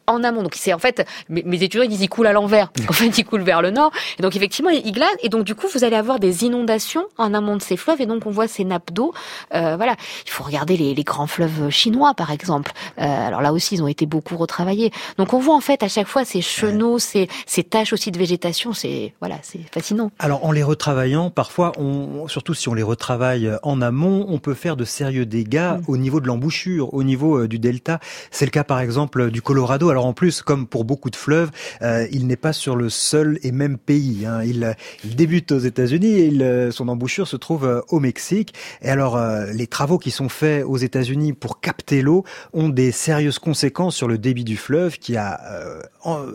en 0.08 0.24
amont. 0.24 0.42
Donc 0.42 0.54
c'est 0.54 0.72
en 0.72 0.78
fait 0.78 1.06
mes, 1.28 1.42
étudiants 1.62 1.82
ils 1.82 1.88
disent 1.88 2.02
ils 2.02 2.08
coulent 2.08 2.26
à 2.26 2.32
l'envers. 2.32 2.70
En 2.88 2.92
fait 2.92 3.18
ils 3.18 3.24
coulent 3.24 3.42
vers 3.42 3.62
le 3.62 3.70
nord. 3.70 3.92
Et 4.18 4.22
donc 4.22 4.34
effectivement 4.34 4.70
ils 4.70 4.92
glacent 4.92 5.08
et 5.22 5.28
donc 5.28 5.44
du 5.44 5.54
coup 5.54 5.66
vous 5.72 5.84
allez 5.84 5.96
avoir 5.96 6.18
des 6.18 6.44
inondations 6.44 7.04
en 7.18 7.34
amont 7.34 7.56
de 7.56 7.62
ces 7.62 7.76
fleuves 7.76 8.00
et 8.00 8.06
donc 8.06 8.26
on 8.26 8.30
voit 8.30 8.48
ces 8.48 8.64
nappes 8.64 8.92
d'eau. 8.92 9.12
Euh, 9.54 9.76
voilà, 9.76 9.94
il 10.26 10.30
faut 10.30 10.42
regarder 10.44 10.76
les, 10.76 10.94
les, 10.94 11.04
grands 11.04 11.26
fleuves 11.26 11.70
chinois 11.70 12.14
par 12.14 12.30
exemple. 12.30 12.72
Euh, 12.98 13.04
alors 13.04 13.42
là 13.42 13.52
aussi 13.52 13.74
ils 13.74 13.82
ont 13.82 13.88
été 13.88 14.06
beaucoup 14.06 14.36
retravaillés. 14.36 14.90
Donc 15.18 15.34
on 15.34 15.38
voit 15.38 15.54
en 15.54 15.60
fait 15.60 15.82
à 15.82 15.88
chaque 15.88 16.08
fois 16.08 16.24
ces 16.24 16.40
chenaux, 16.40 16.98
ces, 16.98 17.28
ces 17.46 17.62
taches 17.62 17.92
aussi 17.92 18.10
de 18.10 18.18
végétation. 18.18 18.72
C'est 18.72 19.12
voilà 19.20 19.36
c'est 19.42 19.60
fascinant. 19.72 20.10
Alors 20.18 20.44
en 20.44 20.52
les 20.52 20.62
retravaillant 20.62 21.30
parfois 21.30 21.72
on 21.78 22.26
surtout 22.28 22.54
si 22.54 22.68
on 22.68 22.74
les 22.74 22.82
retravaille 22.82 23.50
en 23.62 23.82
amont 23.82 24.26
on 24.28 24.38
peut 24.38 24.54
faire 24.54 24.76
de 24.76 24.84
sérieux 24.84 25.26
dégâts 25.26 25.78
mm. 25.78 25.82
au 25.86 25.96
niveau 25.96 26.20
de 26.20 26.26
l'embouchure, 26.26 26.94
au 26.94 27.02
niveau 27.02 27.38
euh, 27.38 27.48
du 27.48 27.58
delta. 27.58 28.00
C'est 28.30 28.44
le 28.44 28.50
cas 28.50 28.64
par 28.64 28.80
exemple 28.80 29.30
du 29.30 29.42
Colorado. 29.42 29.90
Alors 29.90 29.97
en 30.04 30.12
plus, 30.12 30.42
comme 30.42 30.66
pour 30.66 30.84
beaucoup 30.84 31.10
de 31.10 31.16
fleuves, 31.16 31.50
euh, 31.82 32.06
il 32.12 32.26
n'est 32.26 32.36
pas 32.36 32.52
sur 32.52 32.76
le 32.76 32.88
seul 32.88 33.38
et 33.42 33.52
même 33.52 33.78
pays. 33.78 34.26
Hein. 34.26 34.42
Il, 34.44 34.74
il, 35.04 35.16
débute 35.16 35.52
aux 35.52 35.58
États-Unis 35.58 36.18
et 36.18 36.26
il, 36.26 36.42
euh, 36.42 36.70
son 36.70 36.88
embouchure 36.88 37.28
se 37.28 37.36
trouve 37.36 37.64
euh, 37.64 37.80
au 37.88 38.00
Mexique. 38.00 38.54
Et 38.82 38.88
alors, 38.88 39.18
les 39.52 39.66
travaux 39.66 39.98
qui 39.98 40.10
sont 40.10 40.28
faits 40.28 40.64
aux 40.64 40.76
États-Unis 40.76 41.32
pour 41.32 41.60
capter 41.60 42.02
l'eau 42.02 42.24
ont 42.52 42.68
des 42.68 42.92
sérieuses 42.92 43.38
conséquences 43.38 43.96
sur 43.96 44.08
le 44.08 44.18
débit 44.18 44.44
du 44.44 44.56
fleuve 44.56 44.98
qui 44.98 45.16
a 45.16 45.40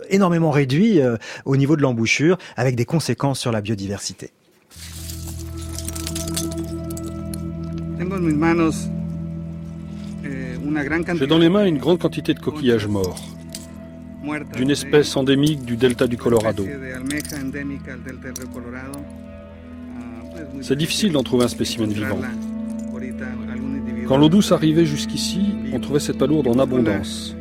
énormément 0.09 0.51
réduit 0.51 0.99
au 1.45 1.57
niveau 1.57 1.75
de 1.75 1.81
l'embouchure, 1.81 2.37
avec 2.55 2.75
des 2.75 2.85
conséquences 2.85 3.39
sur 3.39 3.51
la 3.51 3.61
biodiversité. 3.61 4.31
J'ai 11.15 11.27
dans 11.27 11.37
les 11.37 11.49
mains 11.49 11.65
une 11.65 11.77
grande 11.77 11.99
quantité 11.99 12.33
de 12.33 12.39
coquillages 12.39 12.87
morts 12.87 13.32
d'une 14.55 14.71
espèce 14.71 15.15
endémique 15.15 15.63
du 15.65 15.75
delta 15.75 16.07
du 16.07 16.17
Colorado. 16.17 16.65
C'est 20.61 20.77
difficile 20.77 21.11
d'en 21.11 21.23
trouver 21.23 21.45
un 21.45 21.49
spécimen 21.49 21.91
vivant. 21.91 22.19
Quand 24.07 24.17
l'eau 24.17 24.29
douce 24.29 24.51
arrivait 24.51 24.85
jusqu'ici, 24.85 25.41
on 25.71 25.79
trouvait 25.79 25.99
cette 25.99 26.17
palourde 26.17 26.47
en 26.47 26.59
abondance. 26.59 27.35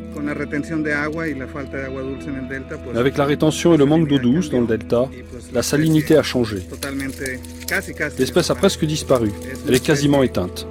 Mais 2.92 2.98
avec 2.98 3.16
la 3.16 3.24
rétention 3.24 3.74
et 3.74 3.76
le 3.76 3.86
manque 3.86 4.08
d'eau 4.08 4.18
douce 4.18 4.50
dans 4.50 4.60
le 4.60 4.66
delta, 4.66 5.08
la 5.52 5.62
salinité 5.62 6.16
a 6.16 6.22
changé. 6.22 6.58
L'espèce 8.18 8.50
a 8.50 8.54
presque 8.54 8.84
disparu. 8.84 9.30
Elle 9.66 9.74
est 9.74 9.84
quasiment 9.84 10.22
éteinte. 10.22 10.66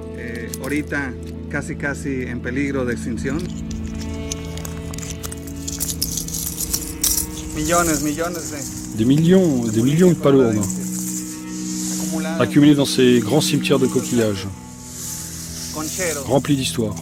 Des 8.96 9.04
millions, 9.04 9.64
des 9.64 9.82
millions 9.82 10.10
de 10.10 10.14
palourdes 10.14 10.62
accumulées 12.38 12.74
dans 12.74 12.86
ces 12.86 13.20
grands 13.20 13.40
cimetières 13.40 13.78
de 13.78 13.86
coquillages, 13.86 14.46
remplis 16.26 16.56
d'histoire. 16.56 16.94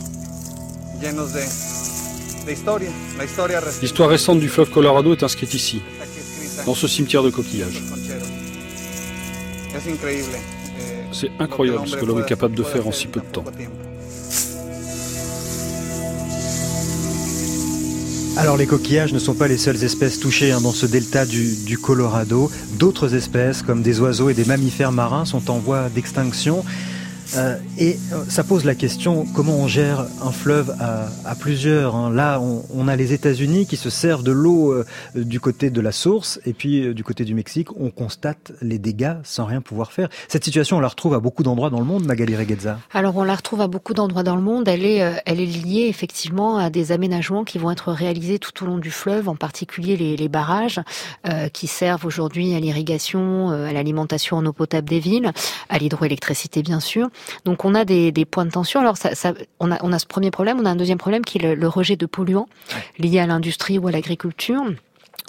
L'histoire 3.83 4.09
récente 4.09 4.41
du 4.41 4.49
fleuve 4.49 4.71
Colorado 4.71 5.13
est 5.13 5.23
inscrite 5.23 5.55
ici, 5.55 5.83
dans 6.67 6.75
ce 6.75 6.89
cimetière 6.89 7.23
de 7.23 7.31
coquillages. 7.31 7.83
C'est 11.13 11.31
incroyable 11.39 11.87
ce 11.87 11.97
que 11.97 12.05
l'homme 12.05 12.21
est 12.21 12.29
capable 12.29 12.55
de 12.55 12.63
faire 12.63 12.87
en 12.87 12.93
si 12.93 13.07
peu 13.07 13.21
de 13.21 13.27
temps. 13.27 13.45
Alors 18.37 18.57
les 18.57 18.67
coquillages 18.67 19.13
ne 19.13 19.19
sont 19.19 19.35
pas 19.35 19.49
les 19.49 19.59
seules 19.59 19.83
espèces 19.85 20.19
touchées 20.19 20.53
hein, 20.53 20.61
dans 20.61 20.73
ce 20.73 20.87
delta 20.87 21.27
du, 21.27 21.57
du 21.57 21.79
Colorado. 21.79 22.51
D'autres 22.79 23.15
espèces 23.15 23.63
comme 23.63 23.83
des 23.83 24.01
oiseaux 24.01 24.31
et 24.31 24.35
des 24.35 24.45
mammifères 24.45 24.93
marins 24.93 25.25
sont 25.25 25.51
en 25.51 25.59
voie 25.59 25.89
d'extinction. 25.89 26.65
Euh, 27.37 27.57
et 27.79 27.97
euh, 28.13 28.25
ça 28.29 28.45
pose 28.45 28.65
la 28.65 28.75
question 28.75 29.27
comment 29.35 29.55
on 29.55 29.69
gère 29.69 30.07
un 30.23 30.33
fleuve 30.33 30.75
à, 30.81 31.09
à 31.25 31.35
plusieurs. 31.35 31.95
Hein. 31.95 32.11
Là, 32.11 32.41
on, 32.41 32.65
on, 32.75 32.89
a 32.89 32.97
les 32.97 33.13
États-Unis 33.13 33.67
qui 33.67 33.77
se 33.77 33.91
servent 33.91 34.23
de 34.23 34.33
l'eau 34.33 34.73
euh, 34.73 34.85
du 35.15 35.41
côté 35.41 35.71
de 35.71 35.81
la 35.81 35.93
source, 35.93 36.41
et 36.47 36.53
puis 36.53 36.95
du 36.95 37.05
côté 37.05 37.25
du 37.25 37.35
Mexique, 37.35 37.69
on 37.79 37.91
constate 37.91 38.53
les 38.61 38.79
dégâts 38.79 39.17
sans 39.23 39.45
rien 39.45 39.61
pouvoir 39.61 39.93
faire. 39.93 40.09
Cette 40.29 40.45
situation, 40.45 40.79
on 40.79 40.81
la 40.81 40.89
retrouve 40.89 41.15
à 41.15 41.21
beaucoup 41.21 41.43
d'endroits 41.43 41.71
dans 41.71 41.81
le 41.81 41.87
monde, 41.87 42.05
Magali 42.05 42.37
Reguezza. 42.37 42.79
Alors, 42.93 43.17
on 43.17 43.25
la 43.25 43.35
retrouve 43.35 43.61
à 43.61 43.69
beaucoup 43.69 43.95
d'endroits 43.95 44.23
dans 44.23 44.37
le 44.37 44.43
monde. 44.43 44.69
Elle 44.69 44.85
est, 44.85 45.23
elle 45.27 45.41
est 45.41 45.47
liée 45.47 45.87
effectivement 45.89 46.57
à 46.57 46.71
des 46.71 46.93
aménagements 46.93 47.45
qui 47.45 47.59
vont 47.59 47.71
être 47.71 47.93
réalisés 47.93 48.39
tout 48.39 48.65
au 48.65 48.67
long 48.67 48.79
du 48.79 48.91
fleuve, 48.91 49.29
en 49.29 49.37
particulier 49.37 49.97
les, 49.97 50.17
les 50.17 50.29
barrages 50.29 50.81
euh, 51.29 51.49
qui 51.49 51.67
servent 51.67 52.07
aujourd'hui 52.07 52.55
à 52.55 52.61
l'irrigation, 52.61 53.51
à 53.51 53.73
l'alimentation 53.73 54.37
en 54.37 54.47
eau 54.47 54.53
potable 54.53 54.89
des 54.89 55.01
villes, 55.01 55.33
à 55.69 55.79
l'hydroélectricité 55.79 56.63
bien 56.63 56.81
sûr. 56.81 57.09
Donc 57.45 57.65
on 57.65 57.75
a 57.75 57.85
des, 57.85 58.13
points 58.31 58.45
de 58.45 58.51
tension. 58.51 58.81
Alors 58.81 58.97
ça, 58.97 59.11
on, 59.59 59.71
a, 59.73 59.79
on 59.83 59.93
a 59.93 59.99
ce 59.99 60.07
premier 60.07 60.31
problème, 60.31 60.59
on 60.61 60.67
a 60.67 60.71
un 60.71 60.77
deuxième 60.77 60.99
problème 60.99 61.25
qui 61.25 61.39
est 61.39 61.55
le, 61.55 61.69
rejet 61.69 61.97
de 61.97 62.07
polluants 62.07 62.49
liés 62.99 63.21
à 63.21 63.27
l'industrie 63.27 63.79
ou 63.79 63.89
à 63.89 63.91
l'agriculture. 63.91 64.63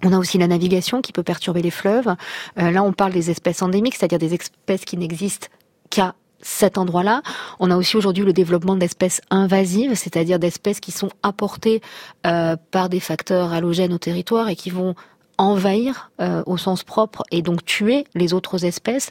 On 0.04 0.13
a 0.13 0.17
aussi 0.17 0.38
la 0.38 0.47
navigation 0.47 1.01
qui 1.01 1.12
peut 1.12 1.23
perturber 1.23 1.62
les 1.62 1.69
fleuves. 1.69 2.15
Euh, 2.58 2.71
là, 2.71 2.82
on 2.84 2.91
parle 2.91 3.13
des 3.13 3.30
espèces 3.30 3.62
endémiques, 3.62 3.95
c'est-à-dire 3.95 4.17
des 4.17 4.34
espèces 4.34 4.84
qui 4.84 4.97
n'existent 4.97 5.47
qu'à 5.91 6.15
cet 6.41 6.77
endroit-là. 6.77 7.21
On 7.60 7.69
a 7.69 7.77
aussi 7.77 7.97
aujourd'hui 7.97 8.23
le 8.23 8.34
développement 8.34 8.75
d'espèces 8.75 9.21
invasives, 9.30 9.93
c'est-à-dire 9.95 10.39
d'espèces 10.39 10.80
qui 10.80 10.91
sont 10.91 11.10
apportées 11.21 11.82
euh, 12.25 12.56
par 12.71 12.89
des 12.89 12.99
facteurs 12.99 13.54
halogènes 13.54 13.93
au 13.93 13.99
territoire 13.99 14.49
et 14.49 14.56
qui 14.56 14.71
vont 14.71 14.95
envahir 15.41 16.12
euh, 16.21 16.43
au 16.45 16.58
sens 16.58 16.84
propre 16.84 17.23
et 17.32 17.41
donc 17.41 17.65
tuer 17.65 18.06
les 18.13 18.34
autres 18.34 18.63
espèces. 18.63 19.10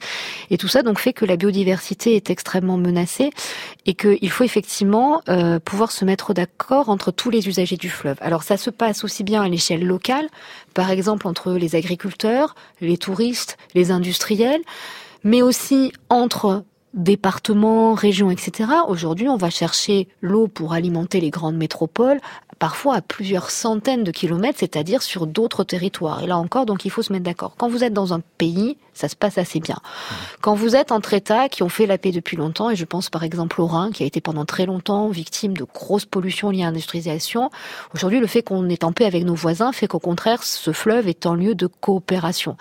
Et 0.51 0.59
tout 0.59 0.69
ça 0.69 0.83
donc 0.83 0.99
fait 0.99 1.13
que 1.13 1.25
la 1.25 1.37
biodiversité 1.37 2.15
est 2.15 2.31
extrêmement 2.31 2.77
menacée 2.77 3.31
et 3.87 3.95
qu'il 3.95 4.31
faut 4.31 4.45
effectivement 4.45 5.23
euh, 5.29 5.59
pouvoir 5.59 5.91
se 5.91 6.05
mettre 6.05 6.33
d'accord 6.33 6.89
entre 6.89 7.11
tous 7.11 7.31
les 7.31 7.49
usagers 7.49 7.77
du 7.77 7.91
fleuve. 7.91 8.17
Alors 8.21 8.45
ça 8.45 8.57
se 8.57 8.71
passe 8.71 9.03
aussi 9.03 9.25
bien 9.25 9.43
à 9.43 9.49
l'échelle 9.49 9.85
locale, 9.85 10.29
par 10.73 10.91
exemple 10.91 11.27
entre 11.27 11.53
les 11.53 11.75
agriculteurs, 11.75 12.55
les 12.81 12.97
touristes, 12.97 13.59
les 13.75 13.91
industriels, 13.91 14.63
mais 15.25 15.43
aussi 15.43 15.93
entre 16.09 16.65
départements, 16.95 17.95
régions, 17.95 18.31
etc. 18.31 18.71
Aujourd'hui, 18.89 19.29
on 19.29 19.37
va 19.37 19.51
chercher 19.51 20.09
l'eau 20.21 20.49
pour 20.49 20.73
alimenter 20.73 21.21
les 21.21 21.31
grandes 21.31 21.57
métropoles, 21.57 22.21
parfois 22.61 22.97
à 22.97 23.01
plusieurs 23.01 23.51
centaines 23.51 24.05
de 24.05 24.13
kilomètres, 24.13 24.61
c'est-à-dire 24.61 25.03
sur 25.03 25.27
d'autres 25.27 25.65
territoires. 25.65 26.23
Et 26.23 26.29
là 26.29 26.37
encore, 26.37 26.67
donc 26.67 26.85
il 26.85 26.91
faut 26.91 27.03
se 27.03 27.13
mettre 27.13 27.25
d'accord. 27.25 27.55
Quand 27.59 27.69
vous 27.69 27.83
êtes 27.83 27.95
dans 27.95 28.15
un 28.15 28.21
pays, 28.39 28.77
ça 29.01 29.09
se 29.09 29.17
passe 29.17 29.39
assez 29.39 29.61
bien. 29.61 29.79
Quand 30.41 30.55
vous 30.55 30.77
êtes 30.77 30.93
entre 30.93 31.15
États 31.15 31.49
qui 31.49 31.63
ont 31.63 31.69
fait 31.69 31.87
la 31.87 31.99
paix 31.99 32.13
depuis 32.13 32.37
longtemps, 32.37 32.71
et 32.71 32.77
je 32.77 32.85
pense 32.85 33.11
par 33.11 33.25
exemple 33.25 33.61
au 33.61 33.67
Rhin, 33.67 33.91
qui 33.93 34.03
a 34.03 34.07
été 34.07 34.21
pendant 34.21 34.45
très 34.45 34.67
longtemps 34.67 35.09
victime 35.09 35.57
de 35.57 35.65
grosses 35.65 36.05
pollutions 36.05 36.51
liées 36.51 36.63
à 36.63 36.67
l'industrialisation, 36.67 37.51
aujourd'hui 37.95 38.21
le 38.21 38.27
fait 38.27 38.43
qu'on 38.43 38.69
est 38.69 38.85
en 38.85 38.93
paix 38.93 39.07
avec 39.07 39.25
nos 39.25 39.35
voisins 39.35 39.73
fait 39.73 39.87
qu'au 39.87 39.99
contraire, 39.99 40.43
ce 40.43 40.73
fleuve 40.73 41.09
est 41.09 41.27
un 41.27 41.35
lieu 41.35 41.55
de 41.55 41.67
coopération. 41.67 42.57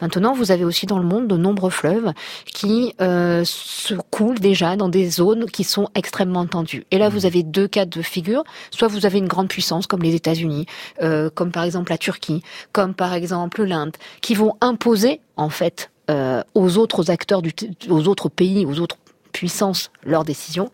Maintenant, 0.00 0.32
vous 0.34 0.50
avez 0.50 0.64
aussi 0.64 0.86
dans 0.86 0.98
le 0.98 1.04
monde 1.04 1.28
de 1.28 1.36
nombreux 1.36 1.70
fleuves 1.70 2.12
qui 2.44 2.94
euh, 3.00 3.42
se 3.44 3.94
coulent 3.94 4.38
déjà 4.38 4.76
dans 4.76 4.88
des 4.88 5.08
zones 5.08 5.46
qui 5.46 5.64
sont 5.64 5.88
extrêmement 5.94 6.46
tendues. 6.46 6.84
Et 6.90 6.98
là, 6.98 7.08
vous 7.08 7.26
avez 7.26 7.42
deux 7.42 7.68
cas 7.68 7.86
de 7.86 8.02
figure. 8.02 8.42
Soit 8.70 8.88
vous 8.88 9.06
avez 9.06 9.18
une 9.18 9.28
grande 9.28 9.48
puissance 9.48 9.86
comme 9.86 10.02
les 10.02 10.14
États-Unis, 10.14 10.66
euh, 11.02 11.30
comme 11.32 11.52
par 11.52 11.64
exemple 11.64 11.90
la 11.90 11.98
Turquie, 11.98 12.42
comme 12.72 12.94
par 12.94 13.14
exemple 13.14 13.62
l'Inde, 13.62 13.96
qui 14.20 14.34
vont 14.34 14.56
imposer 14.60 15.20
en 15.36 15.50
fait 15.50 15.75
euh, 16.10 16.42
aux 16.54 16.78
autres 16.78 17.10
acteurs, 17.10 17.42
aux 17.88 18.08
autres 18.08 18.28
pays, 18.28 18.64
aux 18.66 18.80
autres 18.80 18.96
puissances 19.32 19.90
leurs 20.04 20.24
décisions 20.24 20.70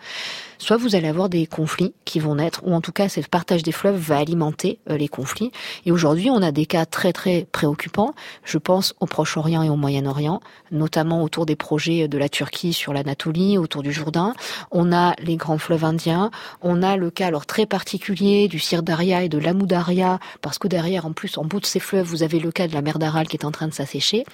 soit 0.63 0.77
vous 0.77 0.95
allez 0.95 1.09
avoir 1.09 1.29
des 1.29 1.47
conflits 1.47 1.93
qui 2.05 2.21
vont 2.21 2.37
naître, 2.37 2.63
ou 2.65 2.73
en 2.73 2.81
tout 2.81 2.93
cas, 2.93 3.09
ce 3.09 3.21
partage 3.21 3.63
des 3.63 3.73
fleuves 3.73 3.97
va 3.97 4.19
alimenter 4.19 4.79
euh, 4.89 4.97
les 4.97 5.09
conflits. 5.09 5.51
Et 5.87 5.93
aujourd'hui, 5.93 6.31
on 6.31 6.41
a 6.41 6.53
des 6.53 6.67
cas 6.67 6.87
très 6.87 7.13
très 7.13 7.47
préoccupants. 7.51 8.15
Je 8.45 8.59
pense 8.59 8.95
au 9.01 9.07
Proche-Orient 9.07 9.63
et 9.63 9.69
au 9.69 9.77
Moyen-Orient, 9.77 10.41
notamment 10.71 11.23
autour 11.23 11.47
des 11.47 11.57
projets 11.57 12.07
de 12.07 12.19
la 12.19 12.29
Turquie 12.29 12.73
sur 12.73 12.93
l'Anatolie, 12.93 13.59
autour 13.59 13.83
du 13.83 13.93
Jourdain. 13.93 14.35
On 14.71 14.93
a 14.93 15.15
les 15.19 15.37
grands 15.37 15.59
fleuves 15.59 15.85
indiens. 15.85 16.31
On 16.61 16.83
a 16.83 16.97
le 16.97 17.11
cas 17.11 17.27
alors 17.27 17.47
très 17.47 17.67
particulier 17.67 18.47
du 18.47 18.59
Sirdaria 18.59 19.23
et 19.23 19.29
de 19.29 19.39
l'Amoudaria, 19.39 20.21
parce 20.43 20.59
que 20.59 20.69
derrière, 20.69 21.07
en 21.07 21.13
plus, 21.13 21.39
en 21.39 21.45
bout 21.45 21.61
de 21.61 21.67
ces 21.67 21.81
fleuves, 21.81 22.07
vous 22.07 22.23
avez 22.23 22.39
le 22.39 22.53
cas 22.53 22.69
de 22.69 22.75
la 22.75 22.83
mer 22.83 22.99
d'Aral 22.99 23.27
qui 23.27 23.37
est 23.37 23.45
en 23.45 23.51
train 23.51 23.67
de 23.67 23.75
s'assécher. 23.75 24.25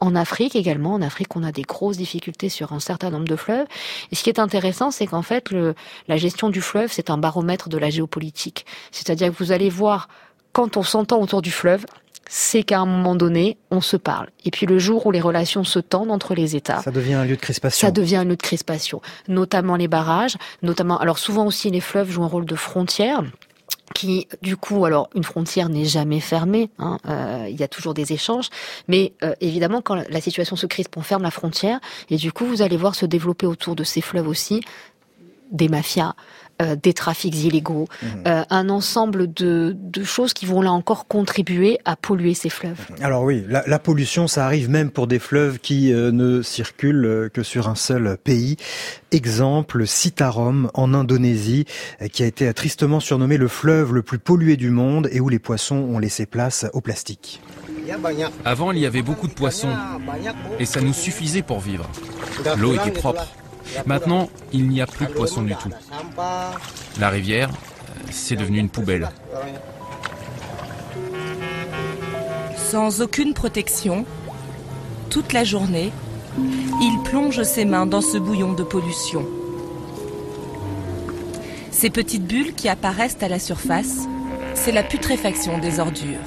En 0.00 0.14
Afrique 0.14 0.54
également, 0.54 0.94
en 0.94 1.02
Afrique, 1.02 1.34
on 1.36 1.42
a 1.42 1.52
des 1.52 1.62
grosses 1.62 1.96
difficultés 1.96 2.50
sur 2.50 2.72
un 2.72 2.80
certain 2.80 3.10
nombre 3.10 3.26
de 3.26 3.36
fleuves. 3.36 3.66
Et 4.12 4.16
ce 4.16 4.22
qui 4.22 4.30
est 4.30 4.38
intéressant, 4.38 4.90
c'est 4.90 5.06
qu'en 5.06 5.22
fait, 5.22 5.50
le, 5.50 5.74
la 6.08 6.16
gestion 6.16 6.50
du 6.50 6.60
fleuve, 6.60 6.90
c'est 6.92 7.10
un 7.10 7.18
baromètre 7.18 7.68
de 7.68 7.78
la 7.78 7.90
géopolitique. 7.90 8.66
C'est-à-dire 8.90 9.28
que 9.32 9.36
vous 9.38 9.52
allez 9.52 9.70
voir, 9.70 10.08
quand 10.52 10.76
on 10.76 10.82
s'entend 10.82 11.20
autour 11.20 11.42
du 11.42 11.50
fleuve, 11.50 11.84
c'est 12.28 12.62
qu'à 12.62 12.80
un 12.80 12.86
moment 12.86 13.14
donné, 13.14 13.56
on 13.70 13.80
se 13.80 13.96
parle. 13.96 14.28
Et 14.44 14.50
puis 14.50 14.66
le 14.66 14.78
jour 14.78 15.06
où 15.06 15.10
les 15.10 15.20
relations 15.20 15.64
se 15.64 15.78
tendent 15.78 16.10
entre 16.10 16.34
les 16.34 16.56
États, 16.56 16.82
ça 16.82 16.90
devient 16.90 17.14
un 17.14 17.24
lieu 17.24 17.36
de 17.36 17.40
crispation. 17.40 17.86
Ça 17.86 17.90
devient 17.90 18.16
un 18.16 18.24
lieu 18.24 18.36
de 18.36 18.42
crispation, 18.42 19.00
notamment 19.28 19.76
les 19.76 19.88
barrages, 19.88 20.36
notamment. 20.62 20.98
Alors 20.98 21.18
souvent 21.18 21.46
aussi 21.46 21.70
les 21.70 21.80
fleuves 21.80 22.10
jouent 22.10 22.24
un 22.24 22.28
rôle 22.28 22.44
de 22.44 22.54
frontière 22.54 23.22
qui, 23.94 24.28
du 24.42 24.56
coup, 24.56 24.84
alors 24.84 25.08
une 25.14 25.24
frontière 25.24 25.68
n'est 25.68 25.86
jamais 25.86 26.20
fermée, 26.20 26.70
hein, 26.78 26.98
euh, 27.08 27.46
il 27.48 27.56
y 27.58 27.62
a 27.62 27.68
toujours 27.68 27.94
des 27.94 28.12
échanges, 28.12 28.48
mais 28.86 29.12
euh, 29.22 29.34
évidemment, 29.40 29.80
quand 29.80 29.94
la 29.94 30.20
situation 30.20 30.56
se 30.56 30.66
crispe, 30.66 30.96
on 30.96 31.02
ferme 31.02 31.22
la 31.22 31.30
frontière, 31.30 31.80
et 32.10 32.16
du 32.16 32.30
coup, 32.30 32.44
vous 32.44 32.60
allez 32.60 32.76
voir 32.76 32.94
se 32.94 33.06
développer 33.06 33.46
autour 33.46 33.76
de 33.76 33.84
ces 33.84 34.00
fleuves 34.00 34.28
aussi 34.28 34.60
des 35.50 35.68
mafias, 35.68 36.14
euh, 36.60 36.74
des 36.74 36.92
trafics 36.92 37.36
illégaux, 37.36 37.86
mhm. 38.02 38.08
euh, 38.26 38.42
un 38.50 38.68
ensemble 38.68 39.32
de, 39.32 39.76
de, 39.78 40.02
choses 40.02 40.32
qui 40.32 40.44
vont 40.44 40.60
là 40.60 40.72
encore 40.72 41.06
contribuer 41.06 41.78
à 41.84 41.94
polluer 41.94 42.34
ces 42.34 42.48
fleuves. 42.48 42.80
Alors 43.00 43.22
oui, 43.22 43.44
la, 43.48 43.62
la 43.68 43.78
pollution, 43.78 44.26
ça 44.26 44.44
arrive 44.44 44.68
même 44.68 44.90
pour 44.90 45.06
des 45.06 45.20
fleuves 45.20 45.60
qui 45.60 45.92
euh, 45.92 46.10
ne 46.10 46.42
circulent 46.42 47.30
que 47.32 47.44
sur 47.44 47.68
un 47.68 47.76
seul 47.76 48.18
pays. 48.18 48.56
Exemple, 49.12 49.86
Citarum 49.86 50.68
en 50.74 50.94
Indonésie, 50.94 51.64
qui 52.12 52.24
a 52.24 52.26
été 52.26 52.52
tristement 52.54 52.98
surnommé 52.98 53.36
le 53.36 53.46
fleuve 53.46 53.94
le 53.94 54.02
plus 54.02 54.18
pollué 54.18 54.56
du 54.56 54.70
monde 54.70 55.08
et 55.12 55.20
où 55.20 55.28
les 55.28 55.38
poissons 55.38 55.76
ont 55.76 56.00
laissé 56.00 56.26
place 56.26 56.66
au 56.72 56.80
plastique. 56.80 57.40
Avant, 58.44 58.72
il 58.72 58.78
y 58.78 58.86
avait 58.86 59.02
beaucoup 59.02 59.28
de 59.28 59.32
poissons 59.32 59.70
et 60.58 60.66
ça 60.66 60.80
nous 60.80 60.92
suffisait 60.92 61.42
pour 61.42 61.60
vivre. 61.60 61.88
L'eau 62.56 62.74
était 62.74 62.90
propre. 62.90 63.28
Maintenant, 63.86 64.28
il 64.52 64.68
n'y 64.68 64.80
a 64.80 64.86
plus 64.86 65.06
de 65.06 65.12
poissons 65.12 65.42
du 65.42 65.54
tout. 65.54 65.70
La 67.00 67.08
rivière, 67.08 67.50
c'est 68.10 68.36
devenu 68.36 68.58
une 68.58 68.68
poubelle. 68.68 69.08
Sans 72.56 73.00
aucune 73.00 73.34
protection, 73.34 74.04
toute 75.10 75.32
la 75.32 75.44
journée, 75.44 75.90
il 76.38 77.02
plonge 77.04 77.42
ses 77.42 77.64
mains 77.64 77.86
dans 77.86 78.02
ce 78.02 78.18
bouillon 78.18 78.52
de 78.52 78.62
pollution. 78.62 79.24
Ces 81.70 81.90
petites 81.90 82.26
bulles 82.26 82.54
qui 82.54 82.68
apparaissent 82.68 83.22
à 83.22 83.28
la 83.28 83.38
surface, 83.38 84.06
c'est 84.54 84.72
la 84.72 84.82
putréfaction 84.82 85.58
des 85.58 85.80
ordures. 85.80 86.18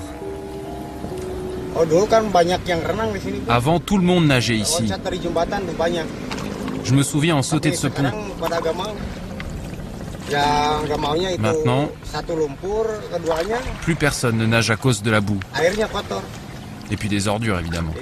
Avant, 3.47 3.79
tout 3.79 3.97
le 3.97 4.03
monde 4.03 4.25
nageait 4.25 4.57
ici. 4.57 4.91
Je 6.83 6.93
me 6.93 7.03
souviens 7.03 7.35
en 7.35 7.41
sauter 7.43 7.71
de 7.71 7.75
ce 7.75 7.87
pont. 7.87 8.03
Maintenant, 11.39 11.89
plus 13.81 13.95
personne 13.95 14.37
ne 14.37 14.45
nage 14.45 14.71
à 14.71 14.75
cause 14.75 15.01
de 15.01 15.11
la 15.11 15.21
boue. 15.21 15.39
Et 16.89 16.97
puis 16.97 17.09
des 17.09 17.27
ordures, 17.27 17.59
évidemment. 17.59 17.93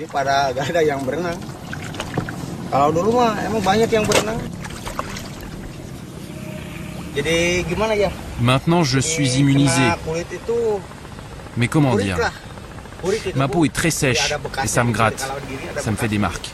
Maintenant, 8.42 8.84
je 8.84 9.00
suis 9.00 9.30
immunisé. 9.38 9.82
Mais 11.58 11.68
comment 11.68 11.96
dire? 11.96 12.18
Ma 13.36 13.48
peau 13.48 13.66
est 13.66 13.74
très 13.74 13.90
sèche 13.92 14.34
et 14.64 14.68
ça 14.68 14.84
me 14.84 14.92
gratte. 14.92 15.28
Ça 15.78 15.92
me 15.92 15.96
fait 15.96 16.08
des 16.08 16.18
marques. 16.20 16.52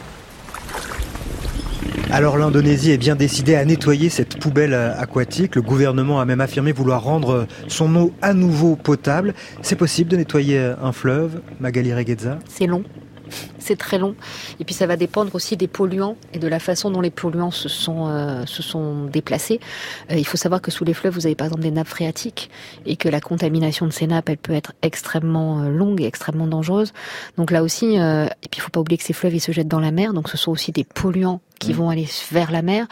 Alors 2.11 2.37
l'Indonésie 2.37 2.91
est 2.91 2.97
bien 2.97 3.15
décidée 3.15 3.55
à 3.55 3.65
nettoyer 3.65 4.09
cette 4.09 4.39
poubelle 4.39 4.73
aquatique. 4.73 5.55
Le 5.55 5.61
gouvernement 5.61 6.21
a 6.21 6.25
même 6.25 6.41
affirmé 6.41 6.71
vouloir 6.71 7.03
rendre 7.03 7.47
son 7.67 7.93
eau 7.95 8.13
à 8.21 8.33
nouveau 8.33 8.75
potable. 8.75 9.33
C'est 9.61 9.75
possible 9.75 10.11
de 10.11 10.17
nettoyer 10.17 10.73
un 10.81 10.91
fleuve, 10.91 11.41
Magali 11.59 11.93
Regueza 11.93 12.39
C'est 12.47 12.67
long 12.67 12.83
c'est 13.65 13.75
très 13.75 13.97
long. 13.97 14.15
Et 14.59 14.65
puis 14.65 14.73
ça 14.73 14.87
va 14.87 14.95
dépendre 14.95 15.33
aussi 15.35 15.57
des 15.57 15.67
polluants 15.67 16.15
et 16.33 16.39
de 16.39 16.47
la 16.47 16.59
façon 16.59 16.91
dont 16.91 17.01
les 17.01 17.09
polluants 17.09 17.51
se 17.51 17.69
sont, 17.69 18.07
euh, 18.07 18.45
se 18.45 18.63
sont 18.63 19.05
déplacés. 19.05 19.59
Euh, 20.11 20.15
il 20.15 20.25
faut 20.25 20.37
savoir 20.37 20.61
que 20.61 20.71
sous 20.71 20.85
les 20.85 20.93
fleuves, 20.93 21.13
vous 21.13 21.25
avez 21.25 21.35
par 21.35 21.47
exemple 21.47 21.63
des 21.63 21.71
nappes 21.71 21.87
phréatiques 21.87 22.49
et 22.85 22.95
que 22.95 23.09
la 23.09 23.21
contamination 23.21 23.85
de 23.87 23.91
ces 23.91 24.07
nappes, 24.07 24.29
elle 24.29 24.37
peut 24.37 24.53
être 24.53 24.73
extrêmement 24.81 25.61
euh, 25.61 25.69
longue 25.69 26.01
et 26.01 26.05
extrêmement 26.05 26.47
dangereuse. 26.47 26.93
Donc 27.37 27.51
là 27.51 27.63
aussi, 27.63 27.95
et 27.95 28.47
puis 28.49 28.57
il 28.57 28.61
faut 28.61 28.69
pas 28.69 28.79
oublier 28.79 28.97
que 28.97 29.03
ces 29.03 29.13
fleuves, 29.13 29.35
ils 29.35 29.39
se 29.39 29.51
jettent 29.51 29.67
dans 29.67 29.79
la 29.79 29.91
mer, 29.91 30.13
donc 30.13 30.29
ce 30.29 30.37
sont 30.37 30.51
aussi 30.51 30.71
des 30.71 30.83
polluants 30.83 31.41
qui 31.59 31.73
mmh. 31.73 31.75
vont 31.75 31.89
aller 31.89 32.07
vers 32.31 32.51
la 32.51 32.61
mer. 32.61 32.87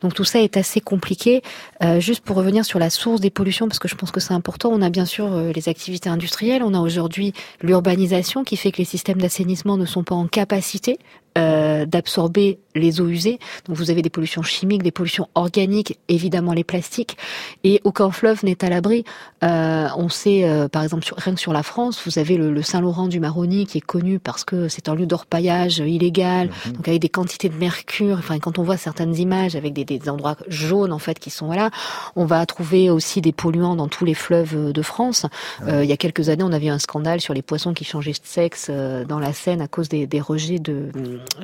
Donc 0.00 0.14
tout 0.14 0.24
ça 0.24 0.40
est 0.40 0.56
assez 0.56 0.80
compliqué. 0.80 1.42
Euh, 1.82 2.00
juste 2.00 2.24
pour 2.24 2.36
revenir 2.36 2.64
sur 2.64 2.78
la 2.78 2.90
source 2.90 3.20
des 3.20 3.30
pollutions, 3.30 3.68
parce 3.68 3.78
que 3.78 3.88
je 3.88 3.94
pense 3.94 4.10
que 4.10 4.20
c'est 4.20 4.34
important, 4.34 4.70
on 4.72 4.82
a 4.82 4.90
bien 4.90 5.04
sûr 5.04 5.32
euh, 5.32 5.52
les 5.52 5.68
activités 5.68 6.08
industrielles, 6.08 6.62
on 6.62 6.74
a 6.74 6.80
aujourd'hui 6.80 7.32
l'urbanisation 7.62 8.44
qui 8.44 8.56
fait 8.56 8.72
que 8.72 8.78
les 8.78 8.84
systèmes 8.84 9.20
d'assainissement 9.20 9.76
ne 9.76 9.86
sont 9.86 10.04
pas 10.06 10.14
en 10.14 10.26
capacité 10.28 10.98
euh, 11.36 11.84
d'absorber 11.84 12.58
les 12.74 13.00
eaux 13.00 13.08
usées. 13.08 13.38
Donc 13.66 13.76
vous 13.76 13.90
avez 13.90 14.00
des 14.00 14.10
pollutions 14.10 14.42
chimiques, 14.42 14.82
des 14.82 14.90
pollutions 14.90 15.28
organiques, 15.34 15.98
évidemment 16.08 16.52
les 16.52 16.64
plastiques, 16.64 17.16
et 17.64 17.80
aucun 17.84 18.10
fleuve 18.10 18.44
n'est 18.44 18.64
à 18.64 18.70
l'abri. 18.70 19.04
Euh, 19.44 19.88
on 19.96 20.08
sait, 20.08 20.44
euh, 20.44 20.68
par 20.68 20.82
exemple, 20.82 21.04
sur, 21.04 21.16
rien 21.16 21.34
que 21.34 21.40
sur 21.40 21.52
la 21.52 21.62
France, 21.62 22.00
vous 22.06 22.18
avez 22.18 22.36
le, 22.36 22.62
Saint-Laurent 22.62 23.08
du 23.08 23.20
Maroni 23.20 23.66
qui 23.66 23.78
est 23.78 23.82
connu 23.82 24.18
parce 24.18 24.44
que 24.44 24.68
c'est 24.68 24.88
un 24.88 24.94
lieu 24.94 25.06
d'orpaillage 25.06 25.78
illégal, 25.78 26.48
mhm. 26.66 26.72
donc 26.72 26.88
avec 26.88 27.00
des 27.00 27.08
quantités 27.08 27.48
de 27.48 27.56
mercure. 27.56 28.16
Enfin, 28.18 28.38
quand 28.38 28.58
on 28.58 28.62
voit 28.62 28.76
certaines 28.76 29.16
images 29.16 29.56
avec 29.56 29.72
des, 29.72 29.84
des, 29.84 30.08
endroits 30.08 30.36
jaunes 30.48 30.92
en 30.92 30.98
fait 30.98 31.18
qui 31.18 31.30
sont 31.30 31.52
là, 31.52 31.70
on 32.14 32.24
va 32.24 32.44
trouver 32.46 32.90
aussi 32.90 33.20
des 33.20 33.32
polluants 33.32 33.76
dans 33.76 33.88
tous 33.88 34.04
les 34.04 34.14
fleuves 34.14 34.72
de 34.72 34.82
France. 34.82 35.26
il 35.66 35.84
y 35.84 35.92
a 35.92 35.96
quelques 35.96 36.28
années, 36.28 36.44
on 36.44 36.52
avait 36.52 36.68
un 36.68 36.78
scandale 36.78 37.20
sur 37.20 37.34
les 37.34 37.42
poissons 37.42 37.74
qui 37.74 37.84
changeaient 37.84 38.12
de 38.12 38.18
sexe 38.22 38.70
dans 39.08 39.18
la 39.18 39.32
Seine 39.32 39.60
à 39.60 39.68
cause 39.68 39.88
des, 39.88 40.06
des 40.06 40.20
rejets 40.20 40.58
de 40.58 40.90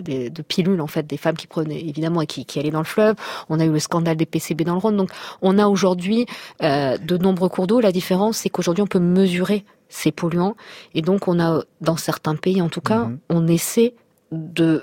de 0.01 0.43
pilules 0.43 0.81
en 0.81 0.87
fait 0.87 1.07
des 1.07 1.17
femmes 1.17 1.37
qui 1.37 1.47
prenaient 1.47 1.81
évidemment 1.81 2.23
et 2.23 2.27
qui, 2.27 2.45
qui 2.45 2.59
allaient 2.59 2.71
dans 2.71 2.79
le 2.79 2.85
fleuve. 2.85 3.17
On 3.49 3.61
a 3.61 3.65
eu 3.65 3.71
le 3.71 3.79
scandale 3.79 4.17
des 4.17 4.27
PCB 4.27 4.65
dans 4.65 4.75
le 4.75 4.81
Rhône. 4.81 4.97
Donc 4.97 5.11
on 5.41 5.59
a 5.59 5.67
aujourd'hui 5.67 6.27
euh, 6.63 6.97
de 6.99 7.17
nombreux 7.17 7.49
cours 7.49 7.67
d'eau. 7.67 7.81
La 7.81 7.93
différence 7.93 8.39
c'est 8.39 8.51
qu'aujourd'hui 8.51 8.83
on 8.83 8.87
peut 8.87 8.99
mesurer 8.99 9.65
ces 9.89 10.11
polluants 10.11 10.57
et 10.95 11.03
donc 11.03 11.29
on 11.29 11.39
a 11.39 11.63
dans 11.81 11.97
certains 11.97 12.35
pays 12.35 12.63
en 12.63 12.69
tout 12.69 12.81
cas 12.81 13.05
mhm. 13.05 13.19
on 13.29 13.47
essaie 13.47 13.95
de 14.33 14.83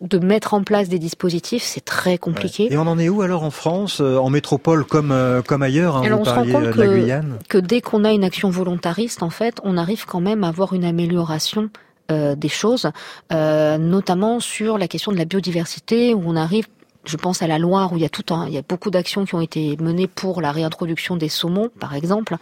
de 0.00 0.18
mettre 0.18 0.54
en 0.54 0.62
place 0.62 0.88
des 0.88 0.98
dispositifs, 0.98 1.62
c'est 1.62 1.84
très 1.84 2.16
compliqué. 2.16 2.72
Et 2.72 2.78
on 2.78 2.86
en 2.86 2.98
est 2.98 3.10
où 3.10 3.20
alors 3.20 3.42
en 3.42 3.50
France, 3.50 4.00
euh, 4.00 4.16
en 4.16 4.30
métropole 4.30 4.84
comme 4.84 5.12
euh, 5.12 5.42
comme 5.42 5.62
ailleurs 5.62 5.98
hein, 5.98 6.02
on 6.10 6.24
se 6.24 6.30
rend 6.30 6.46
compte 6.46 6.70
que, 6.70 7.48
que 7.48 7.58
dès 7.58 7.82
qu'on 7.82 8.04
a 8.04 8.12
une 8.12 8.24
action 8.24 8.48
volontariste, 8.48 9.22
en 9.22 9.30
fait, 9.30 9.60
on 9.62 9.76
arrive 9.76 10.06
quand 10.06 10.20
même 10.20 10.42
à 10.42 10.48
avoir 10.48 10.72
une 10.72 10.84
amélioration 10.84 11.68
des 12.10 12.48
choses, 12.48 12.90
euh, 13.32 13.78
notamment 13.78 14.40
sur 14.40 14.78
la 14.78 14.88
question 14.88 15.12
de 15.12 15.16
la 15.16 15.24
biodiversité, 15.24 16.14
où 16.14 16.22
on 16.26 16.36
arrive 16.36 16.66
je 17.04 17.16
pense 17.16 17.42
à 17.42 17.46
la 17.46 17.58
Loire 17.58 17.92
où 17.92 17.96
il 17.96 18.02
y 18.02 18.06
a 18.06 18.10
tout 18.10 18.34
un, 18.34 18.46
il 18.46 18.52
y 18.52 18.58
a 18.58 18.62
beaucoup 18.62 18.90
d'actions 18.90 19.24
qui 19.24 19.34
ont 19.34 19.40
été 19.40 19.76
menées 19.80 20.06
pour 20.06 20.40
la 20.40 20.52
réintroduction 20.52 21.16
des 21.16 21.28
saumons, 21.28 21.70
par 21.80 21.94
exemple. 21.94 22.36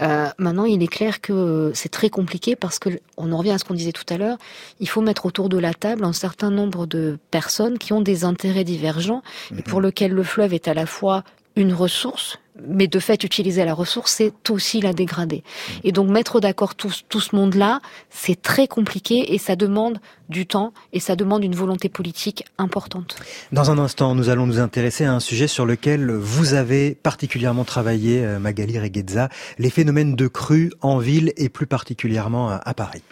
Euh, 0.00 0.28
maintenant, 0.38 0.64
il 0.64 0.82
est 0.82 0.88
clair 0.88 1.20
que 1.20 1.72
c'est 1.74 1.88
très 1.88 2.08
compliqué 2.08 2.56
parce 2.56 2.78
que 2.78 3.00
on 3.16 3.32
en 3.32 3.38
revient 3.38 3.50
à 3.50 3.58
ce 3.58 3.64
qu'on 3.64 3.74
disait 3.74 3.92
tout 3.92 4.04
à 4.08 4.16
l'heure. 4.16 4.38
Il 4.80 4.88
faut 4.88 5.00
mettre 5.00 5.26
autour 5.26 5.48
de 5.48 5.58
la 5.58 5.74
table 5.74 6.04
un 6.04 6.12
certain 6.12 6.50
nombre 6.50 6.86
de 6.86 7.18
personnes 7.30 7.78
qui 7.78 7.92
ont 7.92 8.00
des 8.00 8.24
intérêts 8.24 8.64
divergents 8.64 9.22
et 9.56 9.62
pour 9.62 9.80
lequel 9.80 10.12
le 10.12 10.22
fleuve 10.22 10.54
est 10.54 10.68
à 10.68 10.74
la 10.74 10.86
fois 10.86 11.24
une 11.56 11.72
ressource, 11.72 12.38
mais 12.68 12.86
de 12.86 12.98
fait 12.98 13.24
utiliser 13.24 13.64
la 13.64 13.74
ressource, 13.74 14.12
c'est 14.12 14.50
aussi 14.50 14.80
la 14.80 14.92
dégrader. 14.92 15.42
Et 15.84 15.92
donc 15.92 16.08
mettre 16.10 16.40
d'accord 16.40 16.74
tout, 16.74 16.90
ce 16.90 17.36
monde-là, 17.36 17.80
c'est 18.10 18.40
très 18.40 18.68
compliqué 18.68 19.34
et 19.34 19.38
ça 19.38 19.56
demande 19.56 19.98
du 20.28 20.46
temps 20.46 20.72
et 20.92 21.00
ça 21.00 21.16
demande 21.16 21.44
une 21.44 21.54
volonté 21.54 21.88
politique 21.88 22.44
importante. 22.58 23.16
Dans 23.52 23.70
un 23.70 23.78
instant, 23.78 24.14
nous 24.14 24.28
allons 24.28 24.46
nous 24.46 24.60
intéresser 24.60 25.04
à 25.04 25.12
un 25.12 25.20
sujet 25.20 25.48
sur 25.48 25.66
lequel 25.66 26.10
vous 26.10 26.54
avez 26.54 26.94
particulièrement 26.94 27.64
travaillé, 27.64 28.24
euh, 28.24 28.38
Magali 28.38 28.78
Reguezza, 28.78 29.28
les 29.58 29.70
phénomènes 29.70 30.14
de 30.14 30.28
crue 30.28 30.72
en 30.80 30.98
ville 30.98 31.32
et 31.36 31.48
plus 31.48 31.66
particulièrement 31.66 32.50
à 32.50 32.74
Paris. 32.74 33.02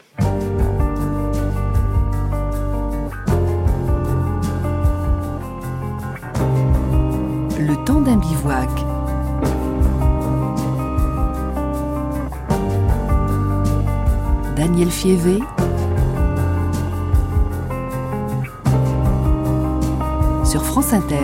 Daniel 14.54 14.90
Fievé. 14.90 15.38
Sur 20.44 20.62
France 20.62 20.92
Inter. 20.92 21.16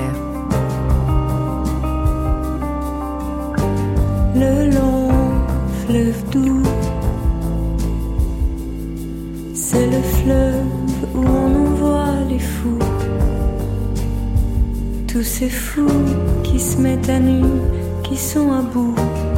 Le 4.34 4.70
long 4.70 5.10
fleuve 5.84 6.30
doux, 6.30 6.62
c'est 9.54 9.86
le 9.86 10.00
fleuve 10.00 10.64
où 11.14 11.24
on 11.24 11.66
envoie 11.66 12.14
les 12.30 12.38
fous. 12.38 12.78
Tous 15.06 15.22
ces 15.22 15.50
fous 15.50 15.86
se 16.60 16.76
mettent 16.78 17.08
à 17.08 17.18
nu, 17.18 17.42
qui 18.02 18.16
sont 18.16 18.52
à 18.52 18.60
bout, 18.60 18.94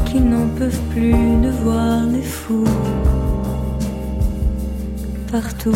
qui 0.07 0.21
n'en 0.21 0.49
peuvent 0.59 0.83
plus 0.91 1.13
de 1.13 1.51
voir 1.63 2.05
les 2.07 2.23
fous 2.23 2.65
partout. 5.31 5.73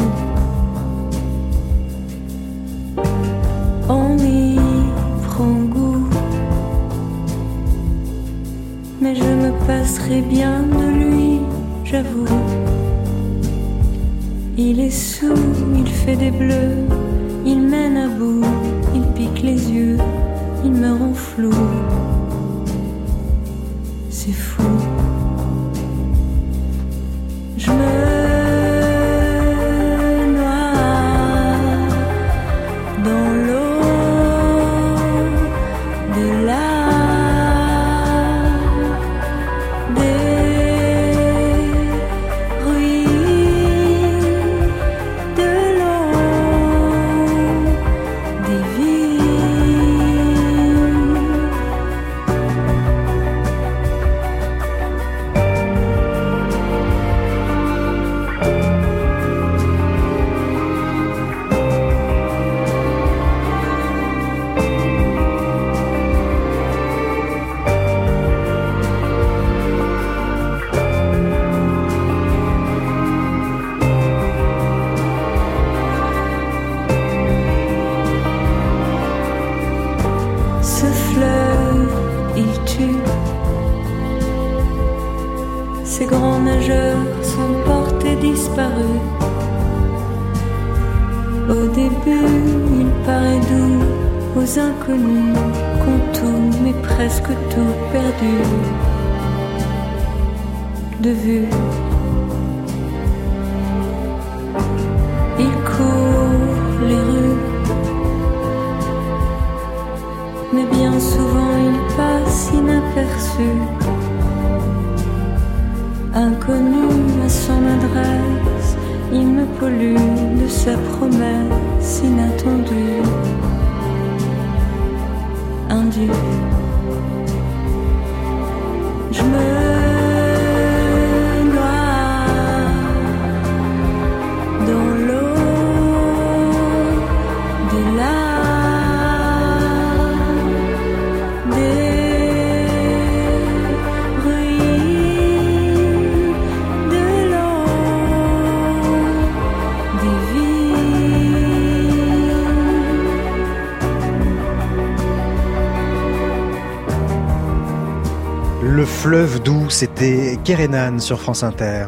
C'était 159.71 160.39
Kerenan 160.45 160.99
sur 160.99 161.19
France 161.21 161.43
Inter. 161.43 161.87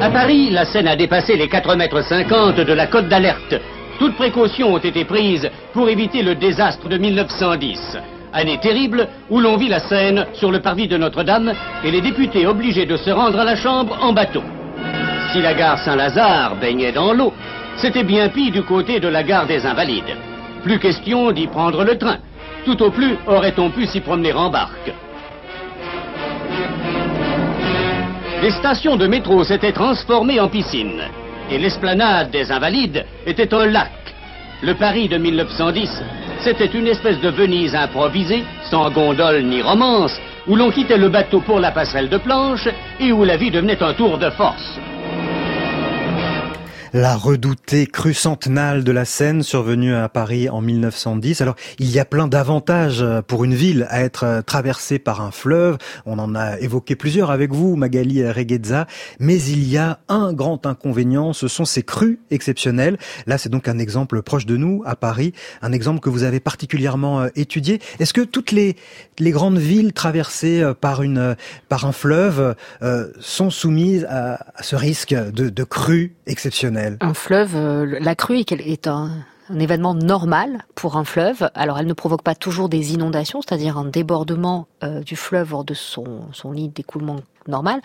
À 0.00 0.10
Paris, 0.10 0.50
la 0.50 0.64
Seine 0.64 0.88
a 0.88 0.96
dépassé 0.96 1.36
les 1.36 1.46
4,50 1.46 1.76
mètres 1.76 2.64
de 2.64 2.72
la 2.72 2.86
côte 2.86 3.08
d'alerte. 3.08 3.54
Toutes 3.98 4.16
précautions 4.16 4.74
ont 4.74 4.78
été 4.78 5.04
prises 5.04 5.48
pour 5.72 5.88
éviter 5.88 6.22
le 6.22 6.34
désastre 6.34 6.88
de 6.88 6.98
1910. 6.98 7.98
Année 8.32 8.58
terrible 8.60 9.08
où 9.30 9.40
l'on 9.40 9.56
vit 9.56 9.68
la 9.68 9.78
Seine 9.78 10.26
sur 10.34 10.50
le 10.50 10.60
parvis 10.60 10.88
de 10.88 10.98
Notre-Dame 10.98 11.52
et 11.82 11.90
les 11.90 12.02
députés 12.02 12.46
obligés 12.46 12.84
de 12.84 12.96
se 12.96 13.10
rendre 13.10 13.40
à 13.40 13.44
la 13.44 13.56
Chambre 13.56 13.98
en 14.02 14.12
bateau. 14.12 14.42
Si 15.32 15.40
la 15.40 15.54
gare 15.54 15.78
Saint-Lazare 15.78 16.56
baignait 16.56 16.92
dans 16.92 17.14
l'eau, 17.14 17.32
c'était 17.76 18.04
bien 18.04 18.28
pis 18.28 18.50
du 18.50 18.62
côté 18.62 19.00
de 19.00 19.08
la 19.08 19.22
gare 19.22 19.46
des 19.46 19.64
Invalides. 19.64 20.16
Plus 20.62 20.78
question 20.78 21.32
d'y 21.32 21.46
prendre 21.46 21.84
le 21.84 21.96
train. 21.96 22.18
Tout 22.64 22.82
au 22.82 22.90
plus 22.90 23.16
aurait-on 23.26 23.70
pu 23.70 23.86
s'y 23.86 24.00
promener 24.00 24.32
en 24.32 24.50
barque. 24.50 24.92
Les 28.46 28.52
stations 28.52 28.94
de 28.94 29.08
métro 29.08 29.42
s'étaient 29.42 29.72
transformées 29.72 30.38
en 30.38 30.46
piscines 30.46 31.02
et 31.50 31.58
l'esplanade 31.58 32.30
des 32.30 32.52
Invalides 32.52 33.04
était 33.26 33.52
un 33.52 33.66
lac. 33.66 33.90
Le 34.62 34.74
Paris 34.74 35.08
de 35.08 35.18
1910, 35.18 35.90
c'était 36.42 36.66
une 36.66 36.86
espèce 36.86 37.20
de 37.20 37.28
Venise 37.28 37.74
improvisée, 37.74 38.44
sans 38.70 38.88
gondole 38.92 39.42
ni 39.42 39.62
romance, 39.62 40.16
où 40.46 40.54
l'on 40.54 40.70
quittait 40.70 40.96
le 40.96 41.08
bateau 41.08 41.40
pour 41.40 41.58
la 41.58 41.72
passerelle 41.72 42.08
de 42.08 42.18
planche 42.18 42.68
et 43.00 43.10
où 43.10 43.24
la 43.24 43.36
vie 43.36 43.50
devenait 43.50 43.82
un 43.82 43.94
tour 43.94 44.16
de 44.16 44.30
force. 44.30 44.78
La 46.96 47.14
redoutée 47.14 47.86
crue 47.86 48.14
centenale 48.14 48.82
de 48.82 48.90
la 48.90 49.04
Seine 49.04 49.42
survenue 49.42 49.94
à 49.94 50.08
Paris 50.08 50.48
en 50.48 50.62
1910. 50.62 51.42
Alors, 51.42 51.54
il 51.78 51.90
y 51.90 51.98
a 51.98 52.06
plein 52.06 52.26
d'avantages 52.26 53.04
pour 53.26 53.44
une 53.44 53.52
ville 53.52 53.86
à 53.90 54.00
être 54.00 54.42
traversée 54.46 54.98
par 54.98 55.20
un 55.20 55.30
fleuve. 55.30 55.76
On 56.06 56.18
en 56.18 56.34
a 56.34 56.58
évoqué 56.58 56.96
plusieurs 56.96 57.30
avec 57.30 57.52
vous, 57.52 57.76
Magali 57.76 58.26
Reguezza. 58.26 58.86
Mais 59.20 59.36
il 59.36 59.68
y 59.68 59.76
a 59.76 59.98
un 60.08 60.32
grand 60.32 60.64
inconvénient, 60.64 61.34
ce 61.34 61.48
sont 61.48 61.66
ces 61.66 61.82
crues 61.82 62.18
exceptionnelles. 62.30 62.96
Là, 63.26 63.36
c'est 63.36 63.50
donc 63.50 63.68
un 63.68 63.76
exemple 63.76 64.22
proche 64.22 64.46
de 64.46 64.56
nous, 64.56 64.82
à 64.86 64.96
Paris. 64.96 65.34
Un 65.60 65.72
exemple 65.72 66.00
que 66.00 66.08
vous 66.08 66.22
avez 66.22 66.40
particulièrement 66.40 67.20
euh, 67.20 67.28
étudié. 67.36 67.78
Est-ce 67.98 68.14
que 68.14 68.22
toutes 68.22 68.52
les, 68.52 68.74
grandes 69.20 69.58
villes 69.58 69.92
traversées 69.92 70.62
euh, 70.62 70.72
par 70.72 71.02
une, 71.02 71.36
par 71.68 71.84
un 71.84 71.92
fleuve 71.92 72.54
euh, 72.80 73.08
sont 73.20 73.50
soumises 73.50 74.06
à, 74.08 74.46
ce 74.62 74.76
risque 74.76 75.12
de, 75.12 75.50
de 75.50 75.64
crue 75.64 76.14
Un 77.00 77.14
fleuve, 77.14 77.56
euh, 77.56 77.98
la 78.00 78.14
crue 78.14 78.38
est 78.38 78.86
un, 78.86 79.10
événement 79.58 79.94
normal 79.94 80.64
pour 80.74 80.96
un 80.96 81.04
fleuve. 81.04 81.50
Alors 81.54 81.78
elle 81.78 81.86
ne 81.86 81.92
provoque 81.92 82.22
pas 82.22 82.34
toujours 82.34 82.68
des 82.68 82.94
inondations, 82.94 83.40
c'est-à-dire 83.40 83.78
un 83.78 83.84
débordement 83.84 84.66
euh, 84.82 85.00
du 85.02 85.14
fleuve 85.14 85.54
hors 85.54 85.64
de 85.64 85.74
son, 85.74 86.26
lit 86.52 86.68
d'écoulement 86.68 87.20
normal. 87.46 87.80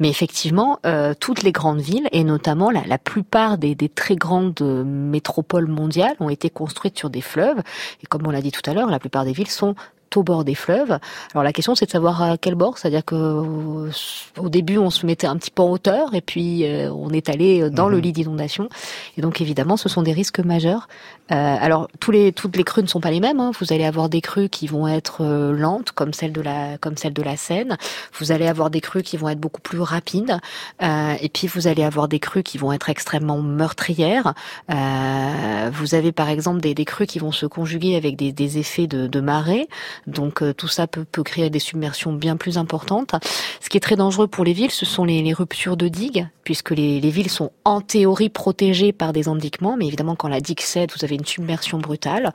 Mais 0.00 0.08
effectivement, 0.08 0.80
euh, 0.86 1.14
toutes 1.18 1.44
les 1.44 1.52
grandes 1.52 1.80
villes, 1.80 2.08
et 2.10 2.24
notamment 2.24 2.70
la, 2.70 2.98
plupart 2.98 3.58
des, 3.58 3.76
des, 3.76 3.88
très 3.88 4.16
grandes 4.16 4.60
métropoles 4.60 5.68
mondiales, 5.68 6.16
ont 6.18 6.30
été 6.30 6.50
construites 6.50 6.98
sur 6.98 7.10
des 7.10 7.20
fleuves. 7.20 7.62
Et 8.02 8.06
comme 8.06 8.26
on 8.26 8.30
l'a 8.30 8.42
dit 8.42 8.50
tout 8.50 8.68
à 8.68 8.74
l'heure, 8.74 8.90
la 8.90 8.98
plupart 8.98 9.24
des 9.24 9.32
villes 9.32 9.50
sont 9.50 9.76
au 10.16 10.22
bord 10.22 10.44
des 10.44 10.54
fleuves. 10.54 10.98
Alors 11.32 11.44
la 11.44 11.52
question 11.52 11.74
c'est 11.74 11.86
de 11.86 11.90
savoir 11.90 12.22
à 12.22 12.38
quel 12.38 12.54
bord, 12.54 12.78
c'est-à-dire 12.78 13.04
que 13.04 13.14
euh, 13.14 13.90
au 14.38 14.48
début 14.48 14.78
on 14.78 14.90
se 14.90 15.06
mettait 15.06 15.26
un 15.26 15.36
petit 15.36 15.50
peu 15.50 15.62
en 15.62 15.70
hauteur 15.70 16.14
et 16.14 16.20
puis 16.20 16.64
euh, 16.64 16.90
on 16.92 17.10
est 17.10 17.28
allé 17.28 17.70
dans 17.70 17.88
le 17.88 17.96
mhm. 17.96 18.02
lit 18.02 18.12
d'inondation. 18.12 18.68
Et 19.16 19.22
donc 19.22 19.40
évidemment 19.40 19.76
ce 19.76 19.88
sont 19.88 20.02
des 20.02 20.12
risques 20.12 20.40
majeurs. 20.40 20.88
Euh, 21.32 21.34
alors 21.34 21.88
tous 22.00 22.10
les 22.10 22.32
toutes 22.32 22.56
les 22.56 22.64
crues 22.64 22.82
ne 22.82 22.88
sont 22.88 23.00
pas 23.00 23.10
les 23.10 23.20
mêmes. 23.20 23.40
Hein. 23.40 23.52
Vous 23.58 23.72
allez 23.72 23.84
avoir 23.84 24.08
des 24.08 24.20
crues 24.20 24.48
qui 24.48 24.66
vont 24.66 24.86
être 24.88 25.24
lentes 25.24 25.92
comme 25.92 26.12
celle 26.12 26.32
de 26.32 26.40
la 26.40 26.78
comme 26.78 26.96
celle 26.96 27.12
de 27.12 27.22
la 27.22 27.36
Seine. 27.36 27.76
Vous 28.18 28.32
allez 28.32 28.46
avoir 28.46 28.70
des 28.70 28.80
crues 28.80 29.02
qui 29.02 29.16
vont 29.16 29.28
être 29.28 29.40
beaucoup 29.40 29.60
plus 29.60 29.80
rapides. 29.80 30.38
et 30.80 31.28
puis 31.32 31.46
vous 31.46 31.66
allez 31.66 31.82
avoir 31.82 32.08
des 32.08 32.18
crues 32.18 32.42
qui 32.42 32.58
vont 32.58 32.72
être 32.72 32.90
extrêmement 32.90 33.40
meurtrières. 33.40 34.34
vous 34.68 35.94
avez 35.94 36.12
par 36.12 36.28
exemple 36.28 36.60
des, 36.60 36.74
des 36.74 36.84
crues 36.84 37.06
qui 37.06 37.18
vont 37.18 37.32
se 37.32 37.46
conjuguer 37.46 37.96
avec 37.96 38.16
des, 38.16 38.32
des 38.32 38.58
effets 38.58 38.86
de, 38.86 39.06
de 39.06 39.20
marée. 39.20 39.68
Donc 40.06 40.42
euh, 40.42 40.52
tout 40.52 40.68
ça 40.68 40.86
peut, 40.86 41.04
peut, 41.04 41.22
créer 41.22 41.50
des 41.50 41.58
submersions 41.58 42.12
bien 42.12 42.36
plus 42.36 42.58
importantes. 42.58 43.14
Ce 43.60 43.68
qui 43.68 43.76
est 43.76 43.80
très 43.80 43.96
dangereux 43.96 44.26
pour 44.26 44.44
les 44.44 44.52
villes, 44.52 44.70
ce 44.70 44.86
sont 44.86 45.04
les, 45.04 45.22
les 45.22 45.32
ruptures 45.32 45.76
de 45.76 45.88
digues, 45.88 46.28
puisque 46.42 46.70
les, 46.70 47.00
les, 47.00 47.10
villes 47.10 47.30
sont 47.30 47.50
en 47.64 47.80
théorie 47.80 48.28
protégées 48.28 48.92
par 48.92 49.12
des 49.12 49.28
endiquements, 49.28 49.76
mais 49.76 49.86
évidemment 49.86 50.16
quand 50.16 50.28
la 50.28 50.40
digue 50.40 50.60
cède, 50.60 50.90
vous 50.96 51.04
avez 51.04 51.14
une 51.14 51.24
submersion 51.24 51.78
brutale. 51.78 52.32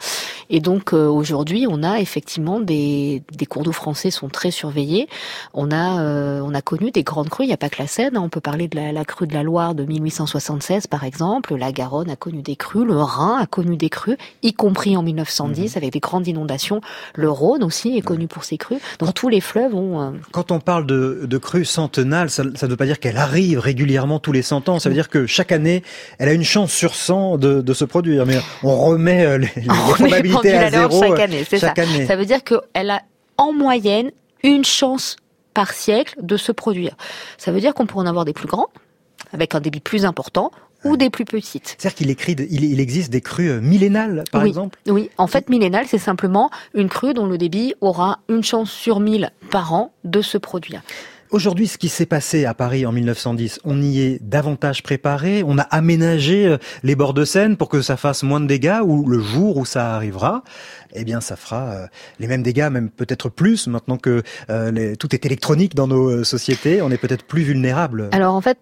Et 0.50 0.60
donc 0.60 0.94
euh, 0.94 1.08
aujourd'hui, 1.08 1.68
on 1.70 1.84
a 1.84 2.00
effectivement 2.00 2.60
des, 2.60 3.24
des 3.32 3.46
cours 3.46 3.64
d'eau 3.64 3.72
français 3.72 4.12
sont 4.12 4.30
très 4.30 4.52
surveillés. 4.52 5.08
On 5.54 5.72
a 5.72 6.02
euh, 6.02 6.42
on 6.44 6.54
a 6.54 6.62
connu 6.62 6.92
des 6.92 7.04
grandes 7.04 7.30
crues. 7.30 7.44
Il 7.44 7.48
n'y 7.48 7.54
a 7.54 7.58
pas 7.58 7.70
que 7.70 7.82
la 7.82 7.88
Seine. 7.88 8.18
Hein. 8.18 8.22
On 8.24 8.30
peut 8.30 8.42
parler 8.42 8.68
de 8.68 8.76
la, 8.76 8.92
la 8.92 9.06
crue 9.06 9.28
de 9.28 9.34
la 9.34 9.44
Loire 9.44 9.76
de 9.76 9.84
1876 9.84 10.88
par 10.88 11.04
exemple. 11.04 11.56
La 11.56 11.72
Garonne 11.72 12.10
a 12.10 12.16
connu 12.16 12.42
des 12.42 12.56
crues. 12.56 12.86
Le 12.86 13.00
Rhin 13.02 13.38
a 13.40 13.46
connu 13.46 13.78
des 13.78 13.90
crues, 13.90 14.18
y 14.44 14.54
compris 14.54 14.98
en 14.98 15.04
1910 15.04 15.76
mmh. 15.76 15.78
avec 15.78 15.94
des 15.94 16.00
grandes 16.00 16.28
inondations. 16.28 16.82
Le 17.16 17.30
Rhône 17.30 17.59
aussi 17.64 17.98
est 17.98 18.02
connu 18.02 18.28
pour 18.28 18.44
ses 18.44 18.58
crues. 18.58 18.80
Donc 19.00 19.14
tous 19.14 19.30
les 19.30 19.42
fleuves 19.42 19.76
ont. 19.76 20.02
Euh, 20.02 20.12
Quand 20.32 20.52
on 20.52 20.60
parle 20.60 20.86
de, 20.86 21.22
de 21.24 21.38
crues 21.38 21.66
centenales, 21.66 22.30
ça 22.30 22.44
ne 22.44 22.68
veut 22.68 22.76
pas 22.76 22.86
dire 22.86 23.00
qu'elle 23.00 23.18
arrive 23.18 23.60
régulièrement 23.60 24.20
tous 24.20 24.32
les 24.32 24.42
100 24.42 24.70
ans. 24.70 24.80
Ça 24.80 24.90
veut 24.90 24.96
dire 24.96 25.10
que 25.10 25.26
chaque 25.26 25.52
année, 25.52 25.84
elle 26.18 26.30
a 26.30 26.34
une 26.34 26.44
chance 26.44 26.72
sur 26.72 26.96
100 26.96 27.38
de, 27.38 27.62
de 27.62 27.74
se 27.74 27.86
produire. 27.86 28.26
Mais 28.26 28.40
on 28.64 28.78
remet 28.78 29.26
euh, 29.26 29.38
les, 29.38 29.48
probabilités 29.68 30.54
à 30.54 30.70
zéro 30.70 31.02
chaque 31.02 31.20
année. 31.20 31.46
C'est 31.50 31.60
ça. 31.60 31.74
Année. 31.78 32.06
Ça 32.06 32.16
veut 32.16 32.26
dire 32.26 32.44
qu'elle 32.44 32.90
a 32.90 33.02
en 33.38 33.54
moyenne 33.54 34.12
une 34.44 34.66
chance 34.66 35.16
par 35.54 35.72
siècle 35.72 36.16
de 36.22 36.38
se 36.38 36.52
produire. 36.52 36.96
Ça 37.38 37.52
veut 37.52 37.60
dire 37.60 37.74
qu'on 37.74 37.86
pourrait 37.86 38.06
en 38.06 38.10
avoir 38.10 38.26
des 38.26 38.34
plus 38.34 38.48
grands, 38.48 38.68
avec 39.34 39.56
un 39.56 39.62
débit 39.62 39.80
plus 39.80 40.06
important, 40.06 40.52
ou 40.84 40.98
des 40.98 41.10
plus 41.10 41.26
petites. 41.26 41.76
C'est-à-dire 41.78 41.96
qu'il 41.96 42.10
écrit, 42.10 42.36
il, 42.50 42.80
existe 42.80 43.12
des 43.12 43.22
crues 43.22 43.50
euh, 43.50 43.62
millénales, 43.62 44.24
par 44.32 44.44
exemple 44.44 44.80
Oui, 44.88 45.10
en 45.18 45.28
fait, 45.28 45.50
millénale, 45.50 45.86
c'est 45.88 45.98
simplement 45.98 46.50
une 46.74 46.90
crue 46.90 47.14
dont 47.14 47.26
le 47.26 47.38
débit 47.38 47.74
aura 47.82 48.20
une 48.30 48.44
chance 48.44 48.72
sur 48.72 49.00
mille 49.00 49.32
par 49.52 49.74
an 49.74 49.92
de 50.04 50.22
se 50.22 50.38
produire. 50.38 50.82
Aujourd'hui, 51.32 51.68
ce 51.68 51.78
qui 51.78 51.90
s'est 51.90 52.08
passé 52.08 52.46
à 52.46 52.56
Paris 52.56 52.88
en 52.88 52.92
1910, 52.92 53.60
on 53.64 53.80
y 53.80 54.02
est 54.02 54.20
davantage 54.20 54.82
préparé, 54.82 55.44
on 55.46 55.60
a 55.60 55.62
aménagé 55.62 56.48
euh, 56.48 56.58
les 56.82 56.96
bords 56.96 57.14
de 57.14 57.24
Seine 57.24 57.56
pour 57.56 57.70
que 57.70 57.84
ça 57.84 57.98
fasse 57.98 58.24
moins 58.24 58.40
de 58.40 58.48
dégâts, 58.48 58.80
ou 58.84 59.08
le 59.08 59.20
jour 59.20 59.58
où 59.58 59.66
ça 59.66 59.94
arrivera, 59.94 60.44
eh 60.94 61.04
bien 61.04 61.22
ça 61.22 61.36
fera 61.36 61.70
euh, 61.70 61.88
les 62.20 62.28
mêmes 62.28 62.44
dégâts, 62.44 62.70
même 62.72 62.90
peut-être 62.90 63.30
plus, 63.30 63.68
maintenant 63.68 63.98
que 63.98 64.24
euh, 64.50 64.96
tout 64.96 65.14
est 65.14 65.26
électronique 65.26 65.76
dans 65.76 65.88
nos 65.88 66.10
euh, 66.10 66.24
sociétés, 66.24 66.82
on 66.82 66.92
est 66.92 66.98
peut-être 66.98 67.24
plus 67.24 67.44
vulnérable. 67.44 68.10
Alors 68.12 68.36
en 68.36 68.42
fait, 68.42 68.58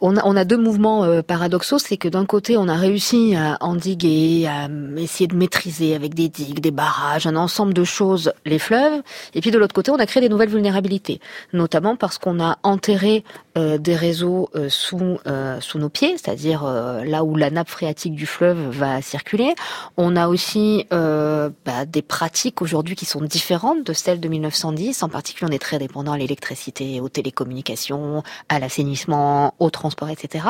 on, 0.00 0.36
a, 0.36 0.44
deux 0.44 0.56
mouvements 0.56 1.22
paradoxaux, 1.22 1.78
c'est 1.78 1.96
que 1.96 2.08
d'un 2.08 2.26
côté 2.26 2.56
on 2.56 2.68
a 2.68 2.74
réussi 2.74 3.34
à 3.36 3.58
endiguer, 3.60 4.46
à 4.46 4.68
essayer 4.96 5.26
de 5.26 5.36
maîtriser 5.36 5.94
avec 5.94 6.14
des 6.14 6.28
digues, 6.28 6.60
des 6.60 6.70
barrages, 6.70 7.26
un 7.26 7.36
ensemble 7.36 7.74
de 7.74 7.84
choses 7.84 8.32
les 8.44 8.58
fleuves, 8.58 9.02
et 9.34 9.40
puis 9.40 9.50
de 9.50 9.58
l'autre 9.58 9.74
côté 9.74 9.90
on 9.90 9.98
a 9.98 10.06
créé 10.06 10.20
des 10.20 10.28
nouvelles 10.28 10.50
vulnérabilités, 10.50 11.20
notamment 11.52 11.96
parce 11.96 12.18
qu'on 12.18 12.40
a 12.40 12.58
enterré 12.62 13.24
des 13.56 13.96
réseaux 13.96 14.50
sous, 14.68 15.18
sous 15.60 15.78
nos 15.78 15.88
pieds, 15.88 16.16
c'est-à-dire 16.18 16.64
là 16.64 17.24
où 17.24 17.36
la 17.36 17.50
nappe 17.50 17.68
phréatique 17.68 18.14
du 18.14 18.26
fleuve 18.26 18.68
va 18.70 19.00
circuler. 19.02 19.54
On 19.96 20.16
a 20.16 20.28
aussi 20.28 20.86
euh, 20.92 21.50
bah, 21.64 21.84
des 21.86 22.02
pratiques 22.02 22.62
aujourd'hui 22.62 22.96
qui 22.96 23.04
sont 23.04 23.20
différentes 23.20 23.84
de 23.84 23.92
celles 23.92 24.20
de 24.20 24.28
1910. 24.28 25.02
En 25.02 25.08
particulier, 25.08 25.48
on 25.50 25.54
est 25.54 25.58
très 25.58 25.78
dépendant 25.78 26.12
à 26.12 26.18
l'électricité, 26.18 27.00
aux 27.00 27.08
télécommunications, 27.08 28.22
à 28.48 28.58
l'assainissement, 28.58 29.54
au 29.58 29.70
transport, 29.70 30.08
etc. 30.10 30.46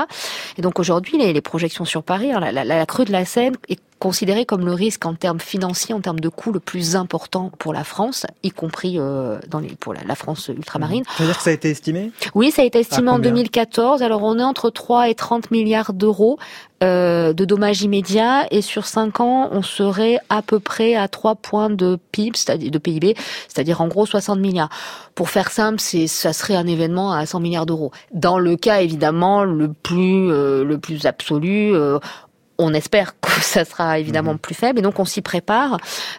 Et 0.59 0.63
donc 0.63 0.79
aujourd'hui, 0.79 1.19
les, 1.19 1.41
projections 1.41 1.85
sur 1.85 2.03
Paris, 2.03 2.33
hein, 2.33 2.41
la, 2.41 2.65
la 2.65 2.87
crue 2.87 3.05
de 3.05 3.13
la 3.13 3.25
Seine 3.25 3.57
est 3.69 3.81
considéré 4.07 4.47
comme 4.47 4.65
le 4.65 4.73
risque 4.73 5.05
en 5.05 5.15
termes 5.15 5.41
financiers, 5.41 5.93
en 5.93 6.01
termes 6.01 6.21
de 6.21 6.29
coûts 6.29 6.53
le 6.53 6.61
plus 6.61 6.95
important 6.95 7.51
pour 7.59 7.73
la 7.73 7.83
France, 7.83 8.25
y 8.45 8.53
compris 8.53 9.01
euh, 9.01 9.41
dans 9.49 9.59
les, 9.59 9.71
pour 9.71 9.95
la, 9.95 10.15
France 10.15 10.47
ultramarine. 10.47 11.03
Ça 11.17 11.25
veut 11.25 11.27
dire 11.27 11.37
que 11.37 11.43
ça 11.43 11.51
a 11.51 11.53
été 11.53 11.71
estimé? 11.71 12.13
Oui, 12.37 12.53
ça 12.53 12.63
a 12.63 12.65
été 12.65 12.79
estimé 12.79 13.11
en 13.11 13.19
2014. 13.19 14.03
Alors 14.03 14.23
on 14.23 14.39
est 14.39 14.45
entre 14.45 14.71
3 14.71 15.09
et 15.09 15.17
30 15.17 15.51
milliards 15.51 15.93
d'euros 15.93 16.39
euh, 16.85 17.33
de 17.33 17.47
dommages 17.47 17.81
immédiats 17.81 18.47
et 18.51 18.61
sur 18.61 18.85
5 18.85 19.21
ans, 19.21 19.49
on 19.51 19.63
serait 19.63 20.19
à 20.29 20.43
peu 20.43 20.61
près 20.61 20.95
à 20.95 21.09
3 21.09 21.35
points 21.37 21.71
de 21.71 21.99
PIB, 22.13 22.37
c'est-à-dire 22.37 22.71
de 22.71 22.77
PIB, 22.77 23.17
c'est-à-dire 23.49 23.81
en 23.81 23.89
gros 23.89 24.05
60 24.05 24.39
milliards. 24.39 24.69
Pour 25.15 25.31
faire 25.31 25.51
simple, 25.51 25.81
c'est 25.81 26.07
ça 26.07 26.35
serait 26.35 26.55
un 26.55 26.67
événement 26.67 27.13
à 27.13 27.25
100 27.25 27.41
milliards 27.41 27.65
d'euros. 27.65 27.93
Dans 28.13 28.39
le 28.39 28.57
cas 28.57 28.83
évidemment 28.83 29.45
le 29.45 29.73
plus 29.73 30.31
euh, 30.31 30.65
le 30.65 30.77
plus 30.77 31.07
absolu, 31.07 31.75
euh, 31.75 31.99
on 32.59 32.75
espère 32.75 33.19
que 33.21 33.31
ça 33.41 33.65
sera 33.65 33.99
évidemment 33.99 34.33
mhm. 34.33 34.39
plus 34.39 34.55
faible 34.55 34.79
et 34.79 34.83
donc 34.83 34.99
on 34.99 35.05
s'y 35.05 35.23
prépare. 35.23 35.79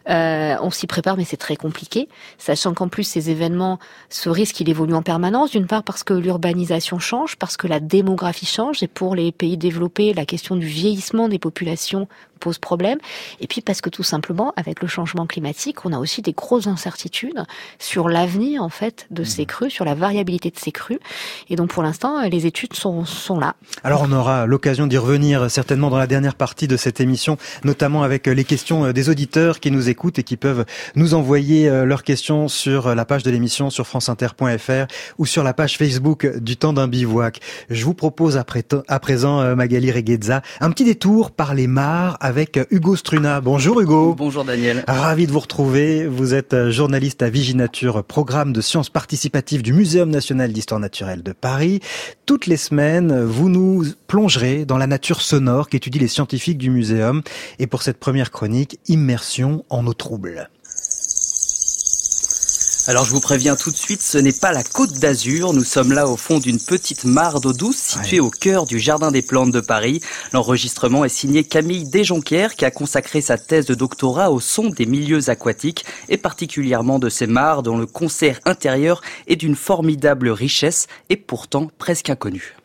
Euh, 0.09 0.55
on 0.61 0.71
s'y 0.71 0.87
prépare, 0.87 1.17
mais 1.17 1.25
c'est 1.25 1.37
très 1.37 1.55
compliqué, 1.55 2.07
sachant 2.37 2.73
qu'en 2.73 2.87
plus 2.87 3.03
ces 3.03 3.29
événements, 3.29 3.79
ce 4.09 4.29
risque 4.29 4.59
il 4.59 4.69
évolue 4.69 4.93
en 4.93 5.01
permanence. 5.01 5.51
D'une 5.51 5.67
part 5.67 5.83
parce 5.83 6.03
que 6.03 6.13
l'urbanisation 6.13 6.99
change, 6.99 7.35
parce 7.37 7.57
que 7.57 7.67
la 7.67 7.79
démographie 7.79 8.45
change, 8.45 8.83
et 8.83 8.87
pour 8.87 9.15
les 9.15 9.31
pays 9.31 9.57
développés, 9.57 10.13
la 10.13 10.25
question 10.25 10.55
du 10.55 10.67
vieillissement 10.67 11.27
des 11.29 11.39
populations 11.39 12.07
pose 12.37 12.57
problème. 12.59 12.99
Et 13.39 13.47
puis 13.47 13.61
parce 13.61 13.81
que 13.81 13.89
tout 13.89 14.03
simplement, 14.03 14.53
avec 14.55 14.81
le 14.81 14.87
changement 14.87 15.25
climatique, 15.25 15.85
on 15.85 15.93
a 15.93 15.99
aussi 15.99 16.21
des 16.21 16.33
grosses 16.33 16.67
incertitudes 16.67 17.43
sur 17.79 18.09
l'avenir 18.09 18.63
en 18.63 18.69
fait 18.69 19.07
de 19.11 19.23
ces 19.23 19.41
mhm. 19.41 19.47
crues, 19.47 19.69
sur 19.69 19.85
la 19.85 19.95
variabilité 19.95 20.49
de 20.49 20.57
ces 20.57 20.71
crues. 20.71 20.99
Et 21.49 21.55
donc 21.55 21.69
pour 21.69 21.83
l'instant, 21.83 22.21
les 22.21 22.45
études 22.45 22.73
sont, 22.73 23.05
sont 23.05 23.39
là. 23.39 23.55
Alors 23.83 24.03
on 24.07 24.11
aura 24.11 24.45
l'occasion 24.45 24.87
d'y 24.87 24.97
revenir 24.97 25.49
certainement 25.51 25.89
dans 25.89 25.97
la 25.97 26.07
dernière 26.07 26.35
partie 26.35 26.67
de 26.67 26.77
cette 26.77 27.01
émission, 27.01 27.37
notamment 27.63 28.03
avec 28.03 28.27
les 28.27 28.43
questions 28.43 28.91
des 28.91 29.09
auditeurs 29.09 29.59
qui 29.59 29.71
nous 29.71 29.89
écoutent 29.89 30.19
et 30.19 30.23
qui 30.23 30.37
peuvent 30.37 30.65
nous 30.95 31.13
envoyer 31.13 31.69
euh, 31.69 31.85
leurs 31.85 32.03
questions 32.03 32.47
sur 32.47 32.95
la 32.95 33.05
page 33.05 33.23
de 33.23 33.31
l'émission 33.31 33.69
sur 33.69 33.87
franceinter.fr 33.87 34.87
ou 35.17 35.25
sur 35.25 35.43
la 35.43 35.53
page 35.53 35.77
Facebook 35.77 36.27
du 36.37 36.57
temps 36.57 36.73
d'un 36.73 36.87
bivouac. 36.87 37.39
Je 37.69 37.83
vous 37.85 37.93
propose 37.93 38.37
à 38.37 38.99
présent, 38.99 39.41
euh, 39.41 39.55
Magali 39.55 39.91
Reguezza, 39.91 40.41
un 40.59 40.71
petit 40.71 40.83
détour 40.83 41.31
par 41.31 41.53
les 41.53 41.67
mares 41.67 42.17
avec 42.27 42.59
Hugo 42.71 42.97
Struna. 42.97 43.39
Bonjour 43.39 43.79
Hugo. 43.79 44.13
Bonjour 44.13 44.43
Daniel. 44.43 44.83
Ravi 44.85 45.27
de 45.27 45.31
vous 45.31 45.39
retrouver. 45.39 46.05
Vous 46.05 46.33
êtes 46.33 46.69
journaliste 46.71 47.21
à 47.21 47.29
Viginature, 47.29 48.03
programme 48.03 48.51
de 48.51 48.59
sciences 48.59 48.89
participatives 48.89 49.63
du 49.63 49.71
Muséum 49.71 50.09
national 50.09 50.51
d'histoire 50.51 50.81
naturelle 50.81 51.23
de 51.23 51.31
Paris. 51.31 51.79
Toutes 52.25 52.45
les 52.45 52.57
semaines, 52.57 53.23
vous 53.23 53.47
nous 53.47 53.85
plongerez 54.07 54.65
dans 54.65 54.77
la 54.77 54.87
nature 54.87 55.21
sonore 55.21 55.69
qu'étudient 55.69 56.01
les 56.01 56.09
scientifiques 56.09 56.57
du 56.57 56.69
muséum. 56.69 57.21
Et 57.59 57.67
pour 57.67 57.81
cette 57.81 57.97
première 57.97 58.29
chronique, 58.31 58.77
immersion 58.89 59.63
en 59.69 59.87
eau 59.87 59.93
trouble. 59.93 60.49
Alors 62.89 63.03
je 63.03 63.11
vous 63.11 63.19
préviens 63.19 63.57
tout 63.57 63.69
de 63.69 63.75
suite, 63.75 64.01
ce 64.01 64.17
n'est 64.17 64.31
pas 64.31 64.53
la 64.53 64.63
côte 64.63 64.93
d'Azur, 64.93 65.51
nous 65.51 65.65
sommes 65.65 65.91
là 65.91 66.07
au 66.07 66.15
fond 66.15 66.39
d'une 66.39 66.57
petite 66.57 67.03
mare 67.03 67.41
d'eau 67.41 67.51
douce 67.51 67.75
située 67.75 68.21
au 68.21 68.29
cœur 68.29 68.65
du 68.65 68.79
Jardin 68.79 69.11
des 69.11 69.21
Plantes 69.21 69.51
de 69.51 69.59
Paris. 69.59 69.99
L'enregistrement 70.31 71.03
est 71.03 71.09
signé 71.09 71.43
Camille 71.43 71.89
Desjonquières 71.89 72.55
qui 72.55 72.63
a 72.63 72.71
consacré 72.71 73.19
sa 73.19 73.37
thèse 73.37 73.65
de 73.65 73.75
doctorat 73.75 74.31
au 74.31 74.39
son 74.39 74.69
des 74.69 74.85
milieux 74.85 75.29
aquatiques 75.29 75.83
et 76.07 76.15
particulièrement 76.15 76.97
de 76.97 77.09
ces 77.09 77.27
mares 77.27 77.61
dont 77.61 77.77
le 77.77 77.87
concert 77.87 78.39
intérieur 78.45 79.01
est 79.27 79.35
d'une 79.35 79.57
formidable 79.57 80.29
richesse 80.29 80.87
et 81.09 81.17
pourtant 81.17 81.69
presque 81.79 82.09
inconnue. 82.09 82.55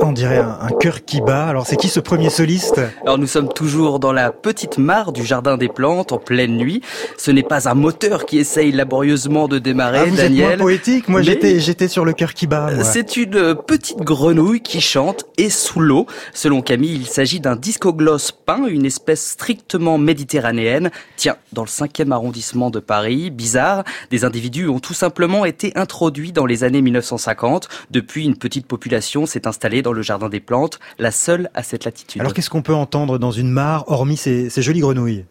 On 0.00 0.12
dirait 0.12 0.38
un, 0.38 0.58
un 0.60 0.68
cœur 0.68 1.04
qui 1.04 1.20
bat. 1.20 1.46
Alors 1.46 1.66
c'est 1.66 1.76
qui 1.76 1.88
ce 1.88 2.00
premier 2.00 2.30
soliste? 2.30 2.80
Alors 3.02 3.18
nous 3.18 3.26
sommes 3.26 3.52
toujours 3.52 3.98
dans 3.98 4.12
la 4.12 4.30
petite 4.30 4.78
mare 4.78 5.12
du 5.12 5.24
jardin 5.24 5.56
des 5.56 5.68
plantes 5.68 6.12
en 6.12 6.18
pleine 6.18 6.56
nuit. 6.56 6.82
Ce 7.16 7.30
n'est 7.30 7.42
pas 7.42 7.68
un 7.68 7.74
moteur 7.74 8.24
qui 8.24 8.38
essaye 8.38 8.72
laborieusement 8.72 9.48
de 9.48 9.58
démarrer, 9.58 10.00
ah, 10.02 10.06
vous 10.06 10.16
Daniel. 10.16 10.52
Êtes 10.52 10.58
moins 10.58 10.66
poétique. 10.66 11.08
Moi 11.08 11.22
j'étais 11.22 11.58
j'étais 11.60 11.88
sur 11.88 12.04
le 12.04 12.12
cœur 12.12 12.34
qui 12.34 12.46
bat. 12.46 12.84
C'est 12.84 13.16
une 13.16 13.54
petite 13.54 13.98
grenouille 13.98 14.60
qui 14.60 14.80
chante 14.80 15.24
et 15.36 15.50
sous 15.50 15.80
l'eau. 15.80 16.06
Selon 16.32 16.62
Camille, 16.62 16.94
il 16.94 17.06
s'agit 17.06 17.40
d'un 17.40 17.56
discoglosse 17.56 18.32
peint, 18.32 18.66
une 18.66 18.86
espèce 18.86 19.24
strictement 19.24 19.98
méditerranéenne. 19.98 20.90
Tiens, 21.16 21.36
dans 21.52 21.62
le 21.62 21.68
5e 21.68 22.12
arrondissement 22.12 22.70
de 22.70 22.78
Paris, 22.78 23.30
bizarre, 23.30 23.84
des 24.10 24.24
individus 24.24 24.68
ont 24.68 24.80
tout 24.80 24.94
simplement 24.94 25.44
été 25.44 25.72
introduits 25.74 26.32
dans 26.32 26.46
les 26.46 26.64
années 26.64 26.82
1950. 26.82 27.68
Depuis, 27.90 28.24
une 28.24 28.36
petite 28.36 28.66
population 28.66 29.26
s'est 29.26 29.46
installée 29.46 29.82
dans 29.82 29.87
le 29.92 30.02
jardin 30.02 30.28
des 30.28 30.40
plantes, 30.40 30.78
la 30.98 31.10
seule 31.10 31.50
à 31.54 31.62
cette 31.62 31.84
latitude. 31.84 32.20
Alors 32.20 32.34
qu'est-ce 32.34 32.50
qu'on 32.50 32.62
peut 32.62 32.74
entendre 32.74 33.18
dans 33.18 33.32
une 33.32 33.50
mare, 33.50 33.84
hormis 33.88 34.16
ces, 34.16 34.50
ces 34.50 34.62
jolies 34.62 34.80
grenouilles? 34.80 35.24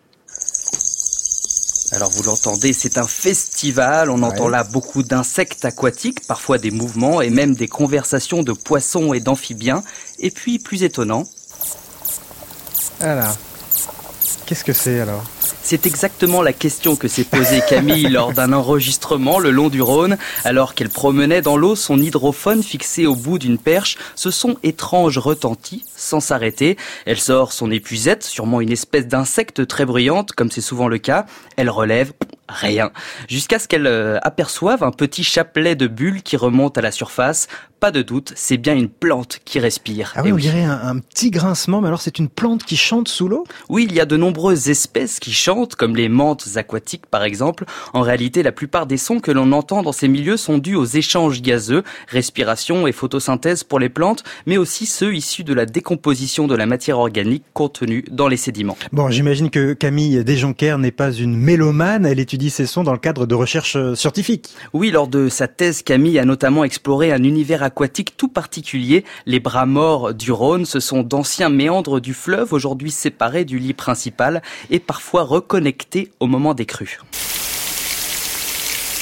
Alors 1.94 2.12
vous 2.12 2.24
l'entendez, 2.24 2.74
c'est 2.74 2.98
un 2.98 3.08
festival, 3.08 4.10
on 4.10 4.22
entend 4.22 4.50
là 4.50 4.66
beaucoup 4.66 5.04
d'insectes 5.04 5.64
aquatiques, 5.64 6.28
parfois 6.28 6.58
des 6.58 6.70
mouvements 6.70 7.22
et 7.22 7.30
même 7.30 7.56
des 7.56 7.70
conversations 7.70 8.44
de 8.44 8.52
poissons 8.52 9.14
et 9.14 9.22
d'amphibiens. 9.22 9.84
Et 10.20 10.30
puis 10.30 10.60
plus 10.60 10.84
étonnant. 10.84 11.24
Voilà. 13.00 13.34
Qu'est-ce 14.46 14.66
que 14.66 14.74
c'est 14.74 15.00
alors? 15.00 15.24
C'est 15.68 15.86
exactement 15.86 16.42
la 16.42 16.54
question 16.54 16.96
que 16.96 17.10
s'est 17.10 17.26
posée 17.26 17.62
Camille 17.68 18.08
lors 18.10 18.32
d'un 18.32 18.54
enregistrement 18.54 19.38
le 19.38 19.52
long 19.52 19.68
du 19.68 19.82
Rhône, 19.82 20.18
alors 20.46 20.74
qu'elle 20.76 20.88
promenait 20.88 21.42
dans 21.42 21.58
l'eau 21.58 21.76
son 21.76 22.00
hydrophone 22.00 22.64
fixé 22.64 23.06
au 23.06 23.16
bout 23.16 23.38
d'une 23.38 23.58
perche. 23.58 23.98
Ce 24.16 24.32
son 24.32 24.56
étrange 24.64 25.18
retentit 25.18 25.84
sans 25.94 26.22
s'arrêter. 26.22 26.78
Elle 27.06 27.20
sort 27.20 27.52
son 27.52 27.70
épuisette, 27.70 28.24
sûrement 28.24 28.62
une 28.62 28.72
espèce 28.72 29.08
d'insecte 29.08 29.68
très 29.68 29.84
bruyante, 29.84 30.32
comme 30.32 30.52
c'est 30.52 30.62
souvent 30.62 30.88
le 30.88 31.00
cas. 31.00 31.26
Elle 31.58 31.70
relève, 31.70 32.14
rien. 32.48 32.92
Jusqu'à 33.28 33.60
ce 33.60 33.68
qu'elle 33.68 33.88
euh, 33.88 34.20
aperçoive 34.22 34.84
un 34.84 34.92
petit 34.92 35.26
chapelet 35.26 35.76
de 35.76 35.88
bulles 35.88 36.24
qui 36.24 36.38
remonte 36.38 36.78
à 36.78 36.82
la 36.82 36.92
surface. 36.92 37.50
Pas 37.80 37.92
de 37.92 38.02
doute, 38.02 38.34
c'est 38.36 38.58
bien 38.58 38.76
une 38.76 38.90
plante 38.90 39.40
qui 39.46 39.60
respire. 39.60 40.14
Ah 40.16 40.22
oui, 40.24 40.30
Et 40.30 40.34
on 40.34 40.38
dirait 40.38 40.64
un, 40.64 40.80
un, 40.84 40.98
petit 40.98 41.30
grincement, 41.30 41.80
mais 41.80 41.88
alors 41.88 42.02
c'est 42.02 42.18
une 42.18 42.28
plante 42.28 42.64
qui 42.64 42.76
chante 42.76 43.08
sous 43.08 43.28
l'eau? 43.28 43.44
Oui, 43.70 43.86
il 43.88 43.96
y 43.96 44.00
a 44.00 44.06
de 44.06 44.18
nombreuses 44.18 44.70
espèces 44.70 45.20
qui 45.20 45.32
chantent, 45.32 45.76
comme 45.76 45.96
les 45.96 46.10
menthes 46.10 46.48
aquatiques 46.56 47.06
par 47.06 47.24
exemple. 47.24 47.66
En 47.94 48.02
réalité, 48.02 48.42
la 48.42 48.52
plupart 48.52 48.88
des 48.88 48.98
sons 48.98 49.20
que 49.20 49.30
l'on 49.30 49.52
entend 49.52 49.84
dans 49.84 49.92
ces 49.92 50.08
milieux 50.08 50.38
sont 50.38 50.58
dus 50.58 50.76
aux 50.76 50.86
échanges 50.86 51.42
gazeux, 51.44 51.84
respiration 52.08 52.88
et 52.88 52.92
photosynthèse 52.92 53.64
pour 53.64 53.80
les 53.80 53.90
plantes, 53.90 54.24
mais 54.48 54.58
aussi 54.58 54.88
ceux 54.88 55.14
issus 55.14 55.44
de 55.44 55.54
la 55.54 55.68
décomposition 55.68 56.48
de 56.48 56.56
la 56.56 56.66
matière 56.66 56.98
organique 56.98 57.44
contenue 57.54 58.06
dans 58.10 58.28
les 58.28 58.38
sédiments. 58.38 58.78
Bon, 58.92 59.12
j'imagine 59.12 59.52
que 59.52 59.74
Camille 59.74 60.24
Desjonquières 60.24 60.80
n'est 60.80 60.92
pas 60.92 61.12
une 61.12 61.38
mélomane, 61.38 62.08
elle 62.08 62.20
étudie 62.20 62.50
ces 62.50 62.66
sons 62.66 62.84
dans 62.84 62.94
le 62.94 62.98
cadre 62.98 63.28
de 63.28 63.36
recherches 63.36 63.78
scientifiques. 63.94 64.50
Oui, 64.74 64.90
lors 64.90 65.08
de 65.08 65.30
sa 65.30 65.48
thèse, 65.48 65.84
Camille 65.84 66.18
a 66.18 66.26
notamment 66.26 66.64
exploré 66.64 67.12
un 67.12 67.24
univers 67.24 67.67
aquatique 67.68 68.18
tout 68.18 68.28
particulier, 68.30 69.06
les 69.26 69.40
bras 69.40 69.66
morts 69.66 70.14
du 70.14 70.32
Rhône. 70.32 70.66
Ce 70.66 70.80
sont 70.80 71.04
d'anciens 71.04 71.50
méandres 71.50 72.02
du 72.02 72.14
fleuve, 72.14 72.54
aujourd'hui 72.54 72.92
séparés 72.92 73.46
du 73.46 73.60
lit 73.60 73.74
principal 73.74 74.42
et 74.70 74.80
parfois 74.80 75.24
reconnectés 75.24 76.12
au 76.20 76.28
moment 76.28 76.54
des 76.54 76.66
crues. 76.66 77.00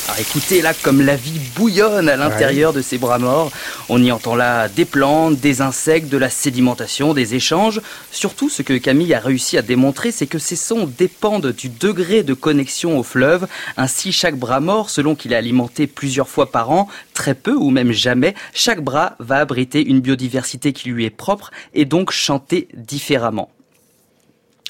Alors 0.07 0.19
écoutez 0.19 0.61
là 0.61 0.75
comme 0.75 1.01
la 1.01 1.15
vie 1.15 1.39
bouillonne 1.55 2.09
à 2.09 2.15
l'intérieur 2.15 2.71
ouais. 2.71 2.77
de 2.77 2.81
ces 2.83 2.99
bras 2.99 3.17
morts. 3.17 3.51
On 3.89 4.01
y 4.03 4.11
entend 4.11 4.35
là 4.35 4.69
des 4.69 4.85
plantes, 4.85 5.39
des 5.39 5.61
insectes, 5.61 6.09
de 6.09 6.17
la 6.19 6.29
sédimentation, 6.29 7.15
des 7.15 7.33
échanges. 7.33 7.81
Surtout 8.11 8.47
ce 8.47 8.61
que 8.61 8.77
Camille 8.77 9.15
a 9.15 9.19
réussi 9.19 9.57
à 9.57 9.63
démontrer, 9.63 10.11
c'est 10.11 10.27
que 10.27 10.37
ces 10.37 10.55
sons 10.55 10.87
dépendent 10.97 11.51
du 11.51 11.69
degré 11.69 12.21
de 12.21 12.35
connexion 12.35 12.99
au 12.99 13.03
fleuve. 13.03 13.47
Ainsi 13.77 14.11
chaque 14.11 14.37
bras 14.37 14.59
mort, 14.59 14.91
selon 14.91 15.15
qu'il 15.15 15.33
est 15.33 15.37
alimenté 15.37 15.87
plusieurs 15.87 16.29
fois 16.29 16.51
par 16.51 16.69
an, 16.69 16.87
très 17.15 17.33
peu 17.33 17.53
ou 17.53 17.71
même 17.71 17.91
jamais, 17.91 18.35
chaque 18.53 18.83
bras 18.83 19.15
va 19.17 19.37
abriter 19.37 19.83
une 19.83 20.01
biodiversité 20.01 20.71
qui 20.71 20.89
lui 20.89 21.05
est 21.05 21.09
propre 21.09 21.49
et 21.73 21.85
donc 21.85 22.11
chanter 22.11 22.67
différemment. 22.75 23.49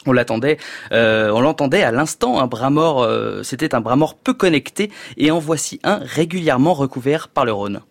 On 0.06 0.12
l'attendait, 0.12 0.58
euh, 0.92 1.32
on 1.32 1.42
l'entendait 1.42 1.82
à 1.82 1.92
l'instant, 1.92 2.40
un 2.40 2.48
bras 2.48 2.70
mort, 2.70 3.02
euh, 3.02 3.42
c'était 3.44 3.74
un 3.74 3.82
bras 3.82 3.96
mort 3.96 4.16
peu 4.16 4.34
connecté, 4.34 4.92
et 5.18 5.32
en 5.32 5.40
voici 5.40 5.80
un 5.84 6.00
régulièrement 6.04 6.74
recouvert 6.74 7.28
par 7.28 7.46
le 7.46 7.54
Rhône. 7.54 7.82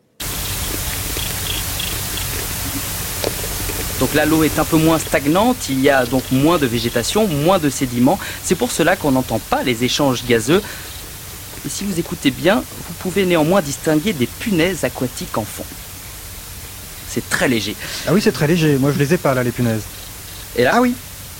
Donc 4.01 4.15
là, 4.15 4.27
l'eau 4.27 4.45
est 4.45 4.59
un 4.59 4.65
peu 4.65 4.77
moins 4.77 4.99
stagnante, 4.99 5.69
il 5.69 5.81
y 5.81 5.89
a 5.89 6.05
donc 6.05 6.25
moins 6.31 6.59
de 6.59 6.67
végétation, 6.67 7.27
moins 7.27 7.59
de 7.59 7.71
sédiments. 7.71 8.19
C'est 8.43 8.57
pour 8.57 8.71
cela 8.71 8.97
qu'on 8.97 9.13
n'entend 9.13 9.39
pas 9.39 9.63
les 9.63 9.85
échanges 9.85 10.25
gazeux. 10.27 10.63
Et 11.65 11.69
si 11.69 11.85
vous 11.85 11.99
écoutez 11.99 12.31
bien, 12.31 12.57
vous 12.57 12.95
pouvez 12.99 13.25
néanmoins 13.25 13.63
distinguer 13.63 14.13
des 14.13 14.27
punaises 14.27 14.85
aquatiques 14.85 15.39
en 15.39 15.45
fond. 15.45 15.65
C'est 17.09 17.29
très 17.31 17.49
léger. 17.49 17.77
Ah 18.07 18.13
oui, 18.13 18.21
c'est 18.21 18.33
très 18.33 18.49
léger. 18.49 18.77
Moi, 18.79 18.93
je 18.93 18.99
les 18.99 19.15
ai 19.15 19.17
pas 19.17 19.33
là, 19.35 19.43
les 19.43 19.53
punaises. 19.53 19.85
Et 20.57 20.65
là, 20.65 20.73
ah 20.75 20.81
oui. 20.81 20.95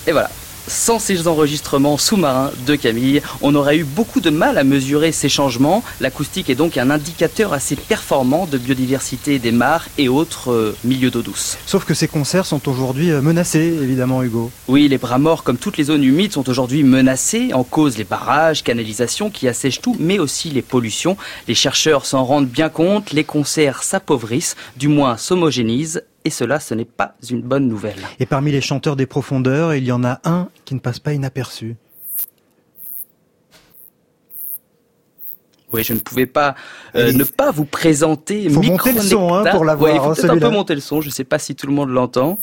Et 0.07 0.11
voilà. 0.11 0.31
Sans 0.67 0.97
ces 0.97 1.27
enregistrements 1.27 1.97
sous-marins 1.97 2.51
de 2.65 2.75
Camille, 2.75 3.21
on 3.41 3.53
aurait 3.53 3.77
eu 3.77 3.83
beaucoup 3.83 4.19
de 4.19 4.31
mal 4.31 4.57
à 4.57 4.63
mesurer 4.63 5.11
ces 5.11 5.29
changements. 5.29 5.83
L'acoustique 6.01 6.49
est 6.49 6.55
donc 6.55 6.77
un 6.77 6.89
indicateur 6.89 7.53
assez 7.53 7.75
performant 7.75 8.47
de 8.47 8.57
biodiversité 8.57 9.37
des 9.37 9.51
mares 9.51 9.87
et 9.97 10.09
autres 10.09 10.51
euh, 10.51 10.75
milieux 10.83 11.11
d'eau 11.11 11.21
douce. 11.21 11.57
Sauf 11.67 11.85
que 11.85 11.93
ces 11.93 12.07
concerts 12.07 12.47
sont 12.47 12.67
aujourd'hui 12.67 13.11
menacés, 13.11 13.77
évidemment, 13.81 14.23
Hugo. 14.23 14.49
Oui, 14.67 14.87
les 14.87 14.97
bras 14.97 15.19
morts, 15.19 15.43
comme 15.43 15.57
toutes 15.57 15.77
les 15.77 15.85
zones 15.85 16.03
humides, 16.03 16.33
sont 16.33 16.49
aujourd'hui 16.49 16.83
menacés. 16.83 17.51
En 17.53 17.63
cause 17.63 17.97
les 17.97 18.03
barrages, 18.03 18.63
canalisations 18.63 19.29
qui 19.29 19.47
assèchent 19.47 19.81
tout, 19.81 19.95
mais 19.99 20.17
aussi 20.17 20.49
les 20.49 20.63
pollutions. 20.63 21.15
Les 21.47 21.55
chercheurs 21.55 22.05
s'en 22.05 22.23
rendent 22.23 22.49
bien 22.49 22.69
compte, 22.69 23.11
les 23.11 23.23
concerts 23.23 23.83
s'appauvrissent, 23.83 24.55
du 24.77 24.87
moins 24.87 25.17
s'homogénisent 25.17 26.01
et 26.25 26.31
cela, 26.31 26.59
ce 26.59 26.73
n'est 26.73 26.85
pas 26.85 27.15
une 27.29 27.41
bonne 27.41 27.67
nouvelle. 27.67 27.99
Et 28.19 28.25
parmi 28.25 28.51
les 28.51 28.61
chanteurs 28.61 28.95
des 28.95 29.05
profondeurs, 29.05 29.75
il 29.75 29.83
y 29.85 29.91
en 29.91 30.03
a 30.03 30.19
un 30.25 30.49
qui 30.65 30.73
ne 30.73 30.79
passe 30.79 30.99
pas 30.99 31.13
inaperçu. 31.13 31.75
Oui, 35.71 35.83
je 35.83 35.93
ne 35.93 35.99
pouvais 35.99 36.25
pas 36.25 36.55
euh, 36.95 37.11
ne 37.11 37.23
pas 37.23 37.51
vous 37.51 37.65
présenter. 37.65 38.49
Faut 38.49 38.61
monter 38.61 38.93
le 38.93 39.01
son 39.01 39.33
hein, 39.33 39.43
pour 39.51 39.65
l'avoir. 39.65 39.91
Ouais, 39.91 39.97
il 39.97 40.01
faut 40.01 40.11
hein, 40.11 40.15
peut-être 40.15 40.33
un 40.33 40.39
peu 40.39 40.49
monter 40.49 40.73
le 40.73 40.81
son. 40.81 41.01
Je 41.01 41.07
ne 41.07 41.13
sais 41.13 41.23
pas 41.23 41.37
si 41.37 41.55
tout 41.55 41.67
le 41.67 41.73
monde 41.73 41.89
l'entend. 41.89 42.39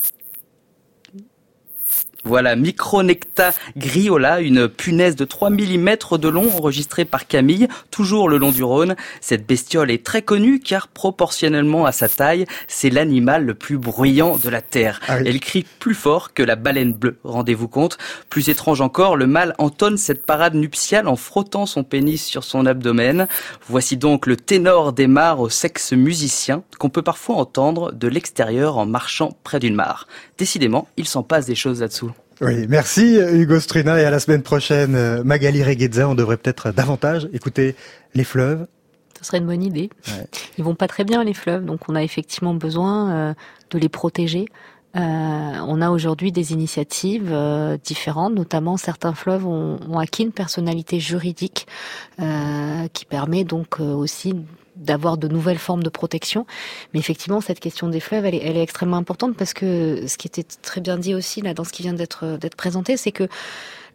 Voilà, 2.24 2.54
Micronecta 2.54 3.50
griola, 3.76 4.40
une 4.40 4.68
punaise 4.68 5.16
de 5.16 5.24
3 5.24 5.50
mm 5.50 5.96
de 6.12 6.28
long 6.28 6.48
enregistrée 6.56 7.04
par 7.04 7.26
Camille, 7.26 7.66
toujours 7.90 8.28
le 8.28 8.38
long 8.38 8.52
du 8.52 8.62
Rhône. 8.62 8.94
Cette 9.20 9.44
bestiole 9.44 9.90
est 9.90 10.06
très 10.06 10.22
connue 10.22 10.60
car 10.60 10.86
proportionnellement 10.86 11.84
à 11.84 11.90
sa 11.90 12.08
taille, 12.08 12.46
c'est 12.68 12.90
l'animal 12.90 13.44
le 13.44 13.54
plus 13.54 13.76
bruyant 13.76 14.36
de 14.36 14.48
la 14.48 14.62
Terre. 14.62 15.00
Ah 15.08 15.16
oui. 15.18 15.24
Elle 15.26 15.40
crie 15.40 15.66
plus 15.80 15.96
fort 15.96 16.32
que 16.32 16.44
la 16.44 16.54
baleine 16.54 16.92
bleue, 16.92 17.18
rendez-vous 17.24 17.66
compte. 17.66 17.98
Plus 18.30 18.48
étrange 18.48 18.80
encore, 18.80 19.16
le 19.16 19.26
mâle 19.26 19.56
entonne 19.58 19.96
cette 19.96 20.24
parade 20.24 20.54
nuptiale 20.54 21.08
en 21.08 21.16
frottant 21.16 21.66
son 21.66 21.82
pénis 21.82 22.24
sur 22.24 22.44
son 22.44 22.66
abdomen. 22.66 23.26
Voici 23.66 23.96
donc 23.96 24.26
le 24.26 24.36
ténor 24.36 24.92
des 24.92 25.08
mares 25.08 25.40
au 25.40 25.48
sexe 25.48 25.92
musicien 25.92 26.62
qu'on 26.78 26.88
peut 26.88 27.02
parfois 27.02 27.34
entendre 27.34 27.90
de 27.90 28.06
l'extérieur 28.06 28.78
en 28.78 28.86
marchant 28.86 29.36
près 29.42 29.58
d'une 29.58 29.74
mare. 29.74 30.06
Décidément, 30.42 30.88
il 30.96 31.06
s'en 31.06 31.22
passe 31.22 31.46
des 31.46 31.54
choses 31.54 31.82
là-dessous. 31.82 32.10
Oui, 32.40 32.66
merci 32.68 33.16
Hugo 33.16 33.60
Struna 33.60 34.00
et 34.00 34.04
à 34.04 34.10
la 34.10 34.18
semaine 34.18 34.42
prochaine. 34.42 35.22
Magali 35.22 35.62
Reguedza, 35.62 36.08
on 36.08 36.16
devrait 36.16 36.36
peut-être 36.36 36.72
davantage 36.72 37.28
écouter 37.32 37.76
les 38.16 38.24
fleuves. 38.24 38.66
Ce 39.20 39.26
serait 39.26 39.38
une 39.38 39.46
bonne 39.46 39.62
idée. 39.62 39.88
Ouais. 40.08 40.26
Ils 40.58 40.64
vont 40.64 40.74
pas 40.74 40.88
très 40.88 41.04
bien 41.04 41.22
les 41.22 41.32
fleuves, 41.32 41.64
donc 41.64 41.88
on 41.88 41.94
a 41.94 42.02
effectivement 42.02 42.54
besoin 42.54 43.12
euh, 43.12 43.34
de 43.70 43.78
les 43.78 43.88
protéger. 43.88 44.46
Euh, 44.94 45.00
on 45.00 45.80
a 45.80 45.90
aujourd'hui 45.90 46.32
des 46.32 46.52
initiatives 46.52 47.30
euh, 47.32 47.78
différentes, 47.82 48.34
notamment 48.34 48.76
certains 48.76 49.14
fleuves 49.14 49.46
ont, 49.46 49.78
ont, 49.88 49.98
acquis 49.98 50.24
une 50.24 50.32
personnalité 50.32 51.00
juridique 51.00 51.66
euh, 52.20 52.88
qui 52.92 53.06
permet 53.06 53.44
donc 53.44 53.80
aussi 53.80 54.34
d'avoir 54.76 55.18
de 55.18 55.28
nouvelles 55.28 55.58
formes 55.58 55.82
de 55.82 55.88
protection. 55.88 56.46
Mais 56.92 57.00
effectivement, 57.00 57.40
cette 57.40 57.60
question 57.60 57.88
des 57.88 58.00
fleuves, 58.00 58.24
elle 58.24 58.34
est, 58.34 58.62
extrêmement 58.62 58.96
importante 58.96 59.36
parce 59.36 59.54
que 59.54 60.06
ce 60.06 60.16
qui 60.16 60.28
était 60.28 60.44
très 60.62 60.80
bien 60.80 60.98
dit 60.98 61.14
aussi 61.14 61.40
là 61.40 61.54
dans 61.54 61.64
ce 61.64 61.72
qui 61.72 61.82
vient 61.82 61.92
d'être 61.92 62.38
d'être 62.38 62.56
présenté, 62.56 62.96
c'est 62.96 63.12
que 63.12 63.28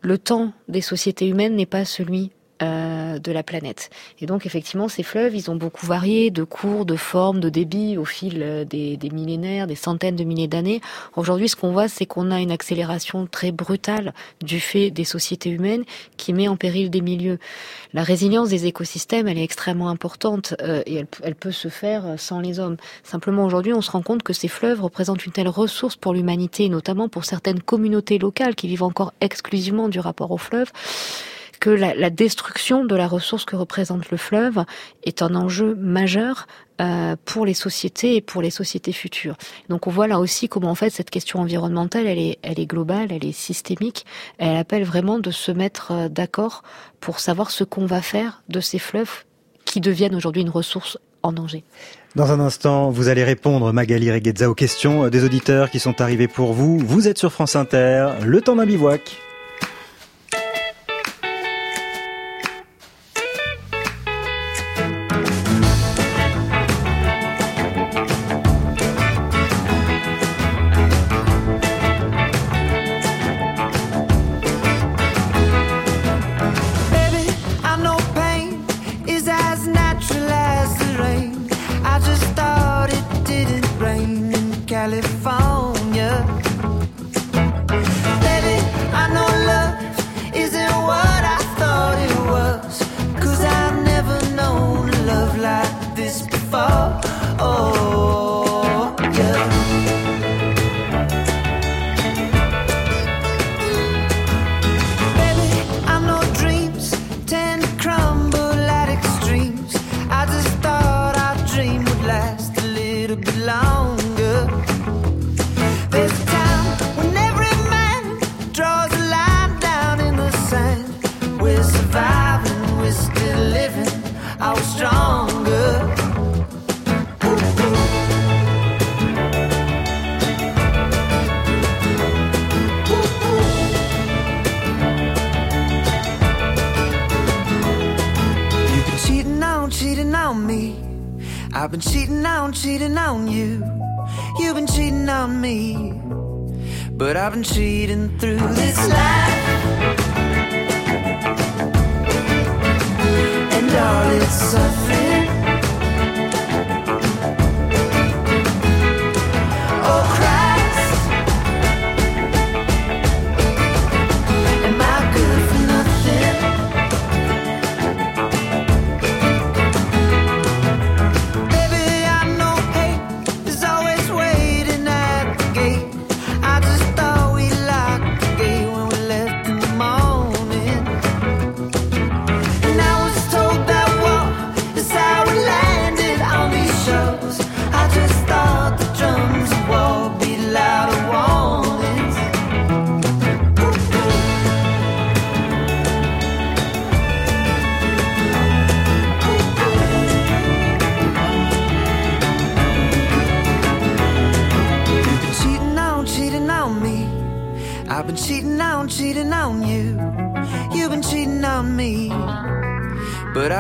le 0.02 0.18
temps 0.18 0.54
des 0.68 0.82
sociétés 0.82 1.28
humaines 1.28 1.56
n'est 1.56 1.66
pas 1.66 1.86
celui 1.86 2.32
euh, 2.64 3.20
de 3.20 3.32
la 3.32 3.43
planète. 3.43 3.89
Et 4.20 4.26
donc 4.26 4.45
effectivement, 4.45 4.88
ces 4.88 5.03
fleuves, 5.03 5.36
ils 5.36 5.51
ont 5.51 5.55
beaucoup 5.55 5.86
varié 5.86 6.32
de 6.32 6.43
cours, 6.43 6.86
de 6.86 6.95
formes, 6.95 7.39
de 7.39 7.49
débit 7.49 7.97
au 7.97 8.05
fil 8.05 8.41
euh, 8.41 8.66
des, 8.66 8.97
millénaires, 9.12 9.68
des 9.68 9.76
centaines 9.76 10.16
de 10.16 10.24
milliers 10.24 10.47
d'années. 10.47 10.82
Aujourd'hui, 11.16 11.49
ce 11.49 11.55
qu'on 11.55 11.72
voit, 11.72 11.88
c'est 11.88 12.05
qu'on 12.05 12.32
a 12.32 12.39
une 12.39 12.51
accélération 12.51 13.28
très 13.28 13.51
brutale 13.51 14.14
du 14.43 14.60
fait 14.60 14.89
des 14.89 15.03
sociétés 15.03 15.49
humaines 15.49 15.84
qui 16.18 16.34
met 16.34 16.47
en 16.47 16.58
péril 16.58 16.89
des 16.89 17.01
milieux. 17.01 17.38
La 17.93 18.03
résilience 18.03 18.49
des 18.49 18.66
écosystèmes, 18.66 19.28
elle 19.28 19.38
est 19.38 19.43
extrêmement 19.43 19.89
importante 19.89 20.55
euh, 20.62 20.82
et 20.86 20.95
elle, 20.95 21.08
elle 21.24 21.36
peut 21.36 21.51
se 21.51 21.68
faire 21.68 22.16
sans 22.18 22.39
les 22.39 22.60
hommes. 22.60 22.78
Simplement, 23.03 23.45
aujourd'hui, 23.45 23.74
on 23.74 23.82
se 23.82 23.91
rend 23.91 24.01
compte 24.01 24.24
que 24.24 24.34
ces 24.34 24.47
fleuves 24.47 24.82
représentent 24.82 25.26
une 25.26 25.32
telle 25.32 25.49
ressource 25.49 25.95
pour 25.95 26.14
l'humanité, 26.14 26.70
notamment 26.70 27.08
pour 27.08 27.26
certaines 27.26 27.62
communautés 27.62 28.18
locales 28.18 28.55
qui 28.55 28.68
vivent 28.68 28.84
encore 28.84 29.14
exclusivement 29.22 29.89
du 29.89 29.99
rapport 29.99 30.32
aux 30.32 30.38
fleuves 30.38 30.72
que 31.60 31.70
la, 31.70 31.93
la, 31.93 32.10
destruction 32.10 32.86
de 32.86 32.95
la 32.95 33.08
ressource 33.08 33.45
que 33.45 33.55
représente 33.55 34.10
le 34.12 34.18
fleuve 34.18 34.64
est 35.03 35.22
un 35.22 35.36
enjeu 35.36 35.76
majeur 35.76 36.47
euh, 36.80 37.16
pour 37.26 37.47
les 37.47 37.55
sociétés 37.55 38.18
et 38.18 38.22
pour 38.22 38.43
les 38.43 38.51
sociétés 38.51 38.91
futures. 38.91 39.36
Donc 39.68 39.88
on 39.88 39.89
voit 39.89 40.05
là 40.05 40.20
aussi 40.20 40.47
comment 40.47 40.70
en 40.70 40.76
fait 40.76 40.91
cette 40.91 41.10
question 41.10 41.39
environnementale, 41.39 42.05
elle 42.05 42.20
est, 42.20 42.38
elle 42.43 42.60
est 42.60 42.68
globale, 42.68 43.08
elle 43.12 43.26
est 43.26 43.32
systémique, 43.32 44.05
elle 44.38 44.58
appelle 44.58 44.84
vraiment 44.84 45.18
de 45.18 45.32
se 45.32 45.51
mettre 45.51 45.91
euh, 45.91 46.08
d'accord 46.08 46.62
pour 46.99 47.20
savoir 47.20 47.49
ce 47.49 47.64
qu'on 47.64 47.88
va 47.88 48.03
faire 48.03 48.43
de 48.49 48.60
ces 48.60 48.78
fleuves 48.78 49.24
qui 49.66 49.82
deviennent 49.82 50.14
aujourd'hui 50.14 50.43
une 50.43 50.51
ressource 50.51 50.99
en 51.24 51.32
danger. 51.32 51.64
Dans 52.16 52.32
un 52.32 52.39
instant, 52.39 52.91
vous 52.91 53.08
allez 53.08 53.24
répondre, 53.24 53.74
Magali 53.74 54.12
Reguezza, 54.12 54.47
aux 54.47 54.55
questions 54.55 55.10
des 55.10 55.24
auditeurs 55.24 55.72
qui 55.72 55.80
sont 55.80 55.99
arrivés 55.99 56.28
pour 56.28 56.53
vous. 56.53 56.78
Vous 56.78 57.08
êtes 57.08 57.18
sur 57.18 57.32
France 57.32 57.55
Inter, 57.55 58.10
le 58.24 58.39
temps 58.41 58.55
d'un 58.55 58.68
bivouac. 58.68 59.18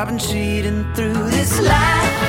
I've 0.07 0.13
been 0.13 0.19
cheating 0.19 0.93
through 0.93 1.31
this 1.31 1.59
life. 1.59 2.21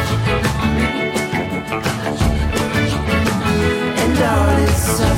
And 4.02 4.18
all 4.18 4.64
its 4.64 4.82
suffering. 4.82 5.17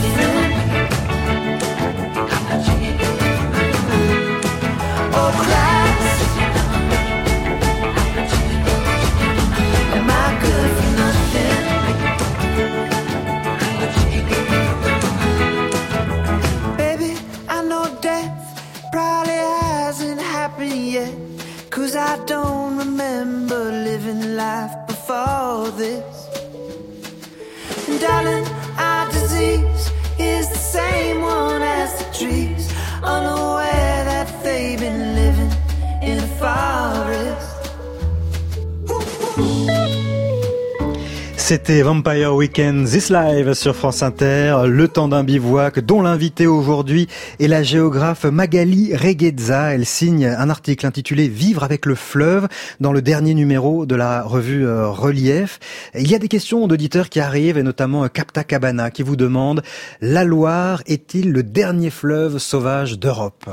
C'était 41.62 41.82
Vampire 41.82 42.34
Weekend 42.34 42.88
This 42.88 43.10
Live 43.10 43.52
sur 43.52 43.76
France 43.76 44.02
Inter, 44.02 44.62
le 44.66 44.88
temps 44.88 45.08
d'un 45.08 45.22
bivouac 45.22 45.78
dont 45.80 46.00
l'invité 46.00 46.46
aujourd'hui 46.46 47.06
est 47.38 47.48
la 47.48 47.62
géographe 47.62 48.24
Magali 48.24 48.96
Reguezza. 48.96 49.74
Elle 49.74 49.84
signe 49.84 50.24
un 50.24 50.48
article 50.48 50.86
intitulé 50.86 51.28
Vivre 51.28 51.62
avec 51.62 51.84
le 51.84 51.94
fleuve 51.94 52.48
dans 52.80 52.92
le 52.92 53.02
dernier 53.02 53.34
numéro 53.34 53.84
de 53.84 53.94
la 53.94 54.22
revue 54.22 54.66
euh, 54.66 54.88
Relief. 54.88 55.60
Il 55.94 56.10
y 56.10 56.14
a 56.14 56.18
des 56.18 56.28
questions 56.28 56.66
d'auditeurs 56.66 57.10
qui 57.10 57.20
arrivent 57.20 57.58
et 57.58 57.62
notamment 57.62 58.04
euh, 58.04 58.08
Capta 58.08 58.42
Cabana 58.42 58.90
qui 58.90 59.02
vous 59.02 59.16
demande 59.16 59.62
La 60.00 60.24
Loire 60.24 60.82
est-il 60.86 61.30
le 61.30 61.42
dernier 61.42 61.90
fleuve 61.90 62.38
sauvage 62.38 62.98
d'Europe? 62.98 63.50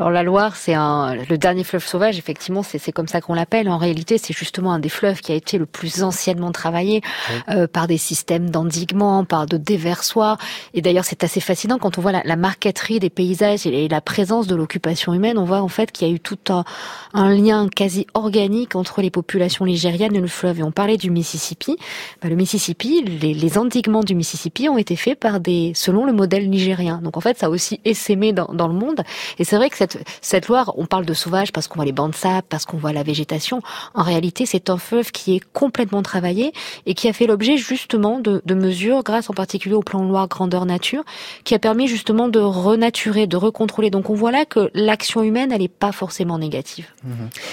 Alors 0.00 0.10
la 0.10 0.22
Loire, 0.22 0.56
c'est 0.56 0.72
un 0.72 1.14
le 1.14 1.36
dernier 1.36 1.62
fleuve 1.62 1.84
sauvage. 1.84 2.16
Effectivement, 2.16 2.62
c'est 2.62 2.90
comme 2.90 3.06
ça 3.06 3.20
qu'on 3.20 3.34
l'appelle. 3.34 3.68
En 3.68 3.76
réalité, 3.76 4.16
c'est 4.16 4.32
justement 4.32 4.72
un 4.72 4.78
des 4.78 4.88
fleuves 4.88 5.20
qui 5.20 5.30
a 5.30 5.34
été 5.34 5.58
le 5.58 5.66
plus 5.66 6.02
anciennement 6.02 6.52
travaillé 6.52 7.02
euh, 7.50 7.66
par 7.66 7.86
des 7.86 7.98
systèmes 7.98 8.48
d'endiguement, 8.48 9.26
par 9.26 9.44
de 9.44 9.58
déversoirs. 9.58 10.38
Et 10.72 10.80
d'ailleurs, 10.80 11.04
c'est 11.04 11.22
assez 11.22 11.40
fascinant 11.40 11.76
quand 11.76 11.98
on 11.98 12.00
voit 12.00 12.12
la, 12.12 12.22
la, 12.24 12.36
marqueterie 12.36 12.98
des 12.98 13.10
paysages 13.10 13.66
et 13.66 13.88
la 13.88 14.00
présence 14.00 14.46
de 14.46 14.54
l'occupation 14.54 15.12
humaine. 15.12 15.36
On 15.36 15.44
voit 15.44 15.60
en 15.60 15.68
fait 15.68 15.92
qu'il 15.92 16.08
y 16.08 16.10
a 16.10 16.14
eu 16.14 16.18
tout 16.18 16.38
un, 16.48 16.64
un, 17.12 17.34
lien 17.34 17.68
quasi 17.68 18.06
organique 18.14 18.76
entre 18.76 19.02
les 19.02 19.10
populations 19.10 19.66
ligériennes 19.66 20.16
et 20.16 20.20
le 20.20 20.28
fleuve. 20.28 20.60
Et 20.60 20.62
on 20.62 20.72
parlait 20.72 20.96
du 20.96 21.10
Mississippi. 21.10 21.76
Bah, 22.22 22.30
le 22.30 22.36
Mississippi, 22.36 23.02
les, 23.02 23.34
les 23.34 23.58
endiguements 23.58 24.02
du 24.02 24.14
Mississippi 24.14 24.66
ont 24.70 24.78
été 24.78 24.96
faits 24.96 25.20
par 25.20 25.40
des 25.40 25.72
selon 25.74 26.06
le 26.06 26.14
modèle 26.14 26.48
nigérien. 26.48 27.02
Donc 27.04 27.18
en 27.18 27.20
fait, 27.20 27.36
ça 27.36 27.46
a 27.46 27.48
aussi 27.50 27.80
essaimé 27.84 28.32
dans, 28.32 28.48
dans 28.54 28.66
le 28.66 28.74
monde. 28.74 29.02
Et 29.38 29.44
c'est 29.44 29.56
vrai 29.56 29.68
que 29.68 29.76
cette, 29.76 29.89
cette 30.20 30.48
Loire, 30.48 30.72
on 30.76 30.86
parle 30.86 31.04
de 31.04 31.14
sauvage 31.14 31.52
parce 31.52 31.68
qu'on 31.68 31.76
voit 31.76 31.84
les 31.84 31.92
bancs 31.92 32.10
de 32.10 32.16
sable, 32.16 32.46
parce 32.48 32.64
qu'on 32.64 32.76
voit 32.76 32.92
la 32.92 33.02
végétation. 33.02 33.62
En 33.94 34.02
réalité, 34.02 34.46
c'est 34.46 34.70
un 34.70 34.78
fleuve 34.78 35.12
qui 35.12 35.36
est 35.36 35.40
complètement 35.52 36.02
travaillé 36.02 36.52
et 36.86 36.94
qui 36.94 37.08
a 37.08 37.12
fait 37.12 37.26
l'objet 37.26 37.56
justement 37.56 38.20
de, 38.20 38.42
de, 38.44 38.54
mesures, 38.54 39.02
grâce 39.02 39.30
en 39.30 39.34
particulier 39.34 39.74
au 39.74 39.82
plan 39.82 40.04
Loire 40.04 40.28
grandeur 40.28 40.66
nature, 40.66 41.04
qui 41.44 41.54
a 41.54 41.58
permis 41.58 41.86
justement 41.86 42.28
de 42.28 42.40
renaturer, 42.40 43.26
de 43.26 43.36
recontrôler. 43.36 43.90
Donc 43.90 44.10
on 44.10 44.14
voit 44.14 44.32
là 44.32 44.44
que 44.44 44.70
l'action 44.74 45.22
humaine, 45.22 45.52
elle 45.52 45.60
n'est 45.60 45.68
pas 45.68 45.92
forcément 45.92 46.38
négative. 46.38 46.86
Mmh. 47.04 47.10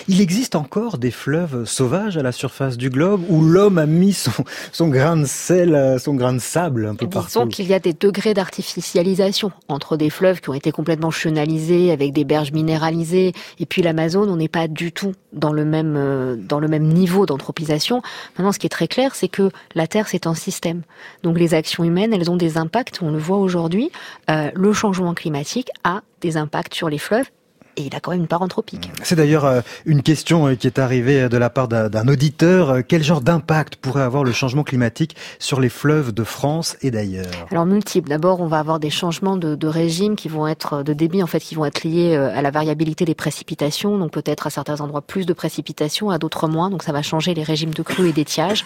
Il 0.07 0.21
existe 0.21 0.55
encore 0.55 0.97
des 0.97 1.11
fleuves 1.11 1.65
sauvages 1.65 2.17
à 2.17 2.23
la 2.23 2.31
surface 2.31 2.77
du 2.77 2.89
globe 2.89 3.23
où 3.29 3.41
l'homme 3.41 3.77
a 3.77 3.85
mis 3.85 4.13
son, 4.13 4.31
son 4.71 4.88
grain 4.88 5.17
de 5.17 5.25
sel, 5.25 5.99
son 5.99 6.13
grain 6.13 6.33
de 6.33 6.39
sable 6.39 6.85
un 6.85 6.95
peu 6.95 7.07
partout. 7.07 7.27
Disons 7.27 7.47
qu'il 7.47 7.67
y 7.67 7.73
a 7.73 7.79
des 7.79 7.93
degrés 7.93 8.33
d'artificialisation 8.33 9.51
entre 9.67 9.97
des 9.97 10.09
fleuves 10.09 10.41
qui 10.41 10.49
ont 10.49 10.53
été 10.53 10.71
complètement 10.71 11.11
chenalisés 11.11 11.91
avec 11.91 12.13
des 12.13 12.25
berges 12.28 12.51
minéralisées 12.51 13.34
et 13.59 13.65
puis 13.65 13.82
l'Amazone, 13.82 14.30
on 14.30 14.36
n'est 14.36 14.47
pas 14.47 14.67
du 14.67 14.91
tout 14.91 15.13
dans 15.34 15.53
le 15.53 15.65
même 15.65 15.95
euh, 15.97 16.36
dans 16.36 16.59
le 16.59 16.67
même 16.67 16.84
niveau 16.84 17.25
d'anthropisation. 17.25 18.01
Maintenant, 18.38 18.51
ce 18.51 18.59
qui 18.59 18.67
est 18.67 18.69
très 18.69 18.88
clair, 18.88 19.15
c'est 19.15 19.28
que 19.28 19.49
la 19.75 19.88
Terre 19.88 20.07
c'est 20.07 20.28
un 20.28 20.36
système. 20.36 20.84
Donc 21.23 21.39
les 21.39 21.53
actions 21.53 21.84
humaines, 21.84 22.13
elles 22.13 22.30
ont 22.30 22.38
des 22.38 22.57
impacts. 22.57 23.01
On 23.01 23.11
le 23.11 23.17
voit 23.17 23.38
aujourd'hui. 23.38 23.91
Euh, 24.30 24.51
le 24.53 24.73
changement 24.73 25.13
climatique 25.13 25.69
a 25.84 26.01
des 26.21 26.38
impacts 26.38 26.73
sur 26.73 26.89
les 26.89 26.97
fleuves 26.97 27.30
et 27.78 27.84
il 27.84 27.95
a 27.95 27.99
quand 27.99 28.11
même 28.11 28.21
une 28.21 28.28
part 28.28 28.41
anthropique. 28.41 28.91
C'est 29.03 29.15
d'ailleurs 29.15 29.45
euh, 29.45 29.61
une 29.86 30.01
question 30.01 30.55
qui 30.55 30.67
est 30.67 30.80
arrivée 30.80 31.30
de 31.30 31.38
la 31.38 31.49
part 31.49 31.67
d'un 31.67 32.07
auditeur. 32.07 32.80
Quel 32.88 33.03
genre 33.03 33.21
d'impact 33.21 33.78
pourrait 33.78 34.01
avoir 34.01 34.23
le 34.23 34.32
changement 34.32 34.63
climatique 34.63 35.15
sur 35.39 35.59
les 35.59 35.69
fleuves 35.69 36.11
de 36.11 36.23
France 36.23 36.78
et 36.82 36.91
d'ailleurs? 36.91 37.25
Alors 37.51 37.65
multiple. 37.65 38.09
D'abord, 38.09 38.41
on 38.41 38.47
va 38.47 38.59
avoir 38.59 38.80
des 38.80 38.89
changements 38.89 39.38
de, 39.38 39.55
de, 39.55 39.67
régime 39.67 40.15
qui 40.15 40.28
vont 40.28 40.47
être 40.47 40.84
de 40.84 40.93
débit 40.93 41.23
en 41.23 41.28
fait 41.28 41.39
qui 41.39 41.55
vont 41.55 41.65
être 41.65 41.84
liés 41.84 42.15
à 42.15 42.41
la 42.41 42.51
variabilité 42.51 43.05
des 43.05 43.15
précipitations. 43.15 43.97
Donc 43.97 44.11
peut-être 44.11 44.47
à 44.47 44.49
certains 44.49 44.82
endroits 44.82 45.01
plus 45.01 45.25
de 45.25 45.34
précipitations, 45.34 46.09
à 46.09 46.17
d'autres 46.17 46.47
moins. 46.47 46.69
Donc 46.69 46.84
ça 46.84 46.91
va 46.91 47.01
changer 47.01 47.34
les 47.34 47.43
régimes 47.43 47.73
de 47.73 47.84
crues 47.84 48.09
et 48.09 48.13
d'étiage 48.13 48.65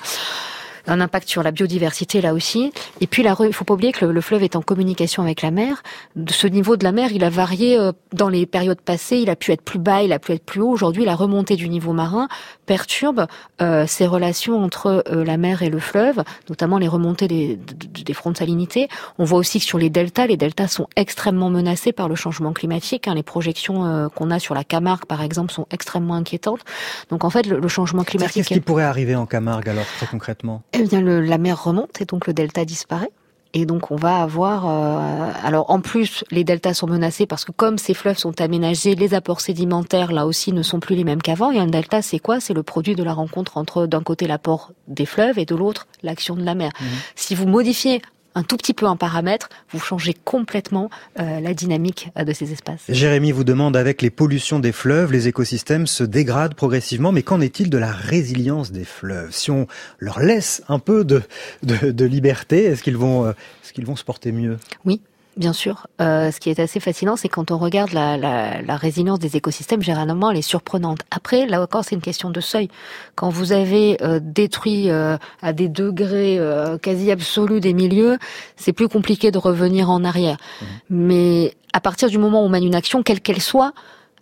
un 0.88 1.02
impact 1.02 1.28
sur 1.28 1.44
la 1.44 1.52
biodiversité 1.52 2.22
là 2.22 2.34
aussi. 2.34 2.72
Et 3.00 3.08
puis, 3.08 3.24
il 3.24 3.54
faut 3.54 3.66
pas 3.66 3.74
oublier 3.74 3.92
que 3.92 4.06
le, 4.06 4.12
le, 4.12 4.22
fleuve 4.22 4.44
est 4.44 4.56
en 4.56 4.62
communication 4.62 5.24
avec 5.24 5.42
la 5.42 5.52
mer. 5.52 5.84
De 6.16 6.32
ce 6.32 6.48
niveau 6.48 6.78
de 6.78 6.84
la 6.84 6.92
mer, 6.92 7.12
il 7.12 7.24
a 7.24 7.30
varié 7.30 7.78
euh, 7.78 7.92
dans 8.14 8.30
les 8.30 8.46
périodes 8.46 8.82
passées. 8.82 9.18
Il 9.18 9.30
a 9.30 9.36
pu 9.36 9.52
être 9.52 9.62
plus 9.62 9.80
bas, 9.80 10.04
il 10.04 10.14
a 10.14 10.20
pu 10.20 10.32
être 10.34 10.44
plus 10.44 10.62
haut. 10.62 10.70
Aujourd'hui, 10.70 11.06
la 11.06 11.16
remontée 11.16 11.56
du 11.56 11.70
niveau 11.70 11.94
marin 11.94 12.28
perturbe 12.66 13.28
euh, 13.62 13.86
ces 13.88 14.08
relations 14.08 14.64
entre 14.64 15.04
euh, 15.08 15.24
la 15.24 15.38
mer 15.38 15.62
et 15.62 15.70
le 15.70 15.80
fleuve, 15.80 16.24
notamment 16.50 16.78
les 16.78 16.88
remontées 16.88 17.28
des, 17.28 17.58
des 17.58 18.14
fronts 18.14 18.32
de 18.32 18.38
salinité. 18.38 18.88
On 19.18 19.26
voit 19.26 19.40
aussi 19.40 19.60
que 19.60 19.66
sur 19.66 19.78
les 19.78 19.90
deltas, 19.90 20.28
les 20.28 20.38
deltas 20.38 20.68
sont 20.68 20.88
extrêmement 20.96 21.50
menacés 21.50 21.92
par 21.92 22.10
le 22.10 22.16
changement 22.16 22.54
climatique. 22.54 23.08
Hein. 23.08 23.16
Les 23.16 23.24
projections 23.24 23.86
euh, 23.86 24.10
qu'on 24.10 24.32
a 24.32 24.40
sur 24.40 24.56
la 24.56 24.64
Camargue, 24.64 25.06
par 25.06 25.22
exemple, 25.22 25.52
sont 25.52 25.68
extrêmement 25.72 26.16
inquiétantes. 26.16 26.62
Donc, 27.10 27.24
en 27.24 27.30
fait, 27.30 27.46
le, 27.46 27.60
le 27.60 27.68
changement 27.68 28.04
climatique... 28.04 28.44
Qu'est-ce 28.48 28.60
qui 28.60 28.62
pourrait 28.62 28.84
arriver 28.84 29.16
en 29.16 29.26
Camargue, 29.26 29.70
alors, 29.70 29.86
très 29.98 30.08
concrètement? 30.08 30.64
Eh 30.74 30.84
bien, 30.84 31.02
le, 31.02 31.22
la 31.22 31.38
mer 31.38 31.64
remonte 31.64 32.02
et 32.02 32.06
donc 32.06 32.28
le 32.28 32.34
delta 32.34 32.66
disparaît. 32.66 33.12
Et 33.54 33.66
donc 33.66 33.92
on 33.92 33.98
va 33.98 34.22
avoir, 34.22 34.66
euh, 34.70 35.32
alors 35.44 35.70
en 35.70 35.82
plus 35.82 36.24
les 36.32 36.46
deltas 36.46 36.74
sont 36.74 36.88
menacés 36.88 37.26
parce 37.26 37.44
que 37.44 37.52
comme 37.52 37.78
ces 37.78 37.94
fleuves 37.94 38.18
sont 38.18 38.40
aménagés, 38.40 38.96
les 38.96 39.14
apports 39.14 39.42
sédimentaires 39.42 40.14
là 40.14 40.26
aussi 40.26 40.54
ne 40.54 40.62
sont 40.62 40.80
plus 40.80 40.96
les 40.96 41.04
mêmes 41.04 41.22
qu'avant. 41.22 41.52
Et 41.52 41.60
un 41.60 41.68
delta 41.68 42.02
c'est 42.02 42.20
quoi? 42.20 42.40
C'est 42.40 42.54
le 42.54 42.64
produit 42.64 42.96
de 42.96 43.04
la 43.04 43.14
rencontre 43.14 43.58
entre 43.58 43.88
d'un 43.88 44.04
côté 44.04 44.26
l'apport 44.26 44.72
des 44.88 45.06
fleuves 45.06 45.38
et 45.38 45.46
de 45.46 45.56
l'autre 45.56 45.88
l'action 46.02 46.36
de 46.36 46.44
la 46.44 46.56
mer. 46.56 46.72
Mmh. 46.80 46.86
Si 47.16 47.36
vous 47.36 47.46
modifiez 47.46 48.02
un 48.36 48.44
tout 48.44 48.58
petit 48.58 48.74
peu 48.74 48.86
un 48.86 48.96
paramètre, 48.96 49.50
vous 49.72 49.80
changez 49.80 50.14
complètement 50.14 50.90
euh, 51.20 51.40
la 51.40 51.54
dynamique 51.54 52.10
de 52.16 52.34
ces 52.34 52.52
espaces. 52.52 52.84
Jérémy 52.90 53.32
vous 53.32 53.44
demande, 53.44 53.76
avec 53.76 54.02
les 54.02 54.10
pollutions 54.10 54.60
des 54.60 54.72
fleuves, 54.72 55.12
les 55.12 55.28
écosystèmes 55.28 55.88
se 55.88 56.04
dégradent 56.04 56.56
progressivement, 56.56 57.12
mais 57.12 57.24
qu'en 57.24 57.42
est-il 57.42 57.70
de 57.70 57.78
la 57.78 57.92
résilience 57.92 58.72
des 58.72 58.86
fleuves? 58.86 59.32
Si 59.32 59.52
on 59.52 59.68
leur 60.00 60.20
laisse 60.20 60.64
un 60.70 60.80
peu 60.80 61.04
de, 61.04 61.22
de, 61.64 61.92
de 61.92 62.06
liberté, 62.06 62.64
est-ce 62.64 62.84
qu'ils 62.84 62.98
vont, 62.98 63.26
euh, 63.26 63.32
est-ce 63.64 63.74
qu'ils 63.74 63.86
vont 63.86 63.96
se 63.96 64.04
porter 64.04 64.32
mieux? 64.32 64.58
Oui, 64.86 65.02
Bien 65.38 65.54
sûr. 65.54 65.88
Euh, 66.02 66.30
ce 66.30 66.40
qui 66.40 66.50
est 66.50 66.60
assez 66.60 66.82
fascinant, 66.82 67.16
c'est 67.16 67.30
quand 67.30 67.52
on 67.52 67.58
regarde 67.58 67.94
la, 67.94 68.18
la, 68.18 68.62
la, 68.62 68.76
résilience 68.76 69.20
des 69.20 69.38
écosystèmes, 69.38 69.82
généralement, 69.82 70.30
elle 70.30 70.38
est 70.38 70.42
surprenante. 70.42 71.00
Après, 71.10 71.46
là 71.46 71.62
encore, 71.62 71.86
c'est 71.86 71.96
une 71.96 72.02
question 72.02 72.30
de 72.30 72.42
seuil. 72.42 72.68
Quand 73.16 73.30
vous 73.30 73.54
avez 73.54 73.98
euh, 74.02 74.20
détruit 74.22 74.90
euh, 74.90 75.18
à 75.42 75.54
des 75.54 75.70
degrés 75.70 76.38
euh, 76.38 76.78
quasi 76.78 77.12
absolus 77.12 77.62
des 77.62 77.74
milieux, 77.74 78.18
c'est 78.58 78.74
plus 78.74 78.90
compliqué 78.90 79.32
de 79.32 79.38
revenir 79.38 79.90
en 79.90 80.04
arrière. 80.04 80.36
Mmh. 80.36 80.66
Mais 80.90 81.54
à 81.72 81.80
partir 81.80 82.10
du 82.10 82.18
moment 82.18 82.42
où 82.44 82.46
on 82.48 82.50
mène 82.50 82.66
une 82.66 82.76
action, 82.76 83.02
quelle 83.02 83.22
qu'elle 83.22 83.42
soit, 83.42 83.74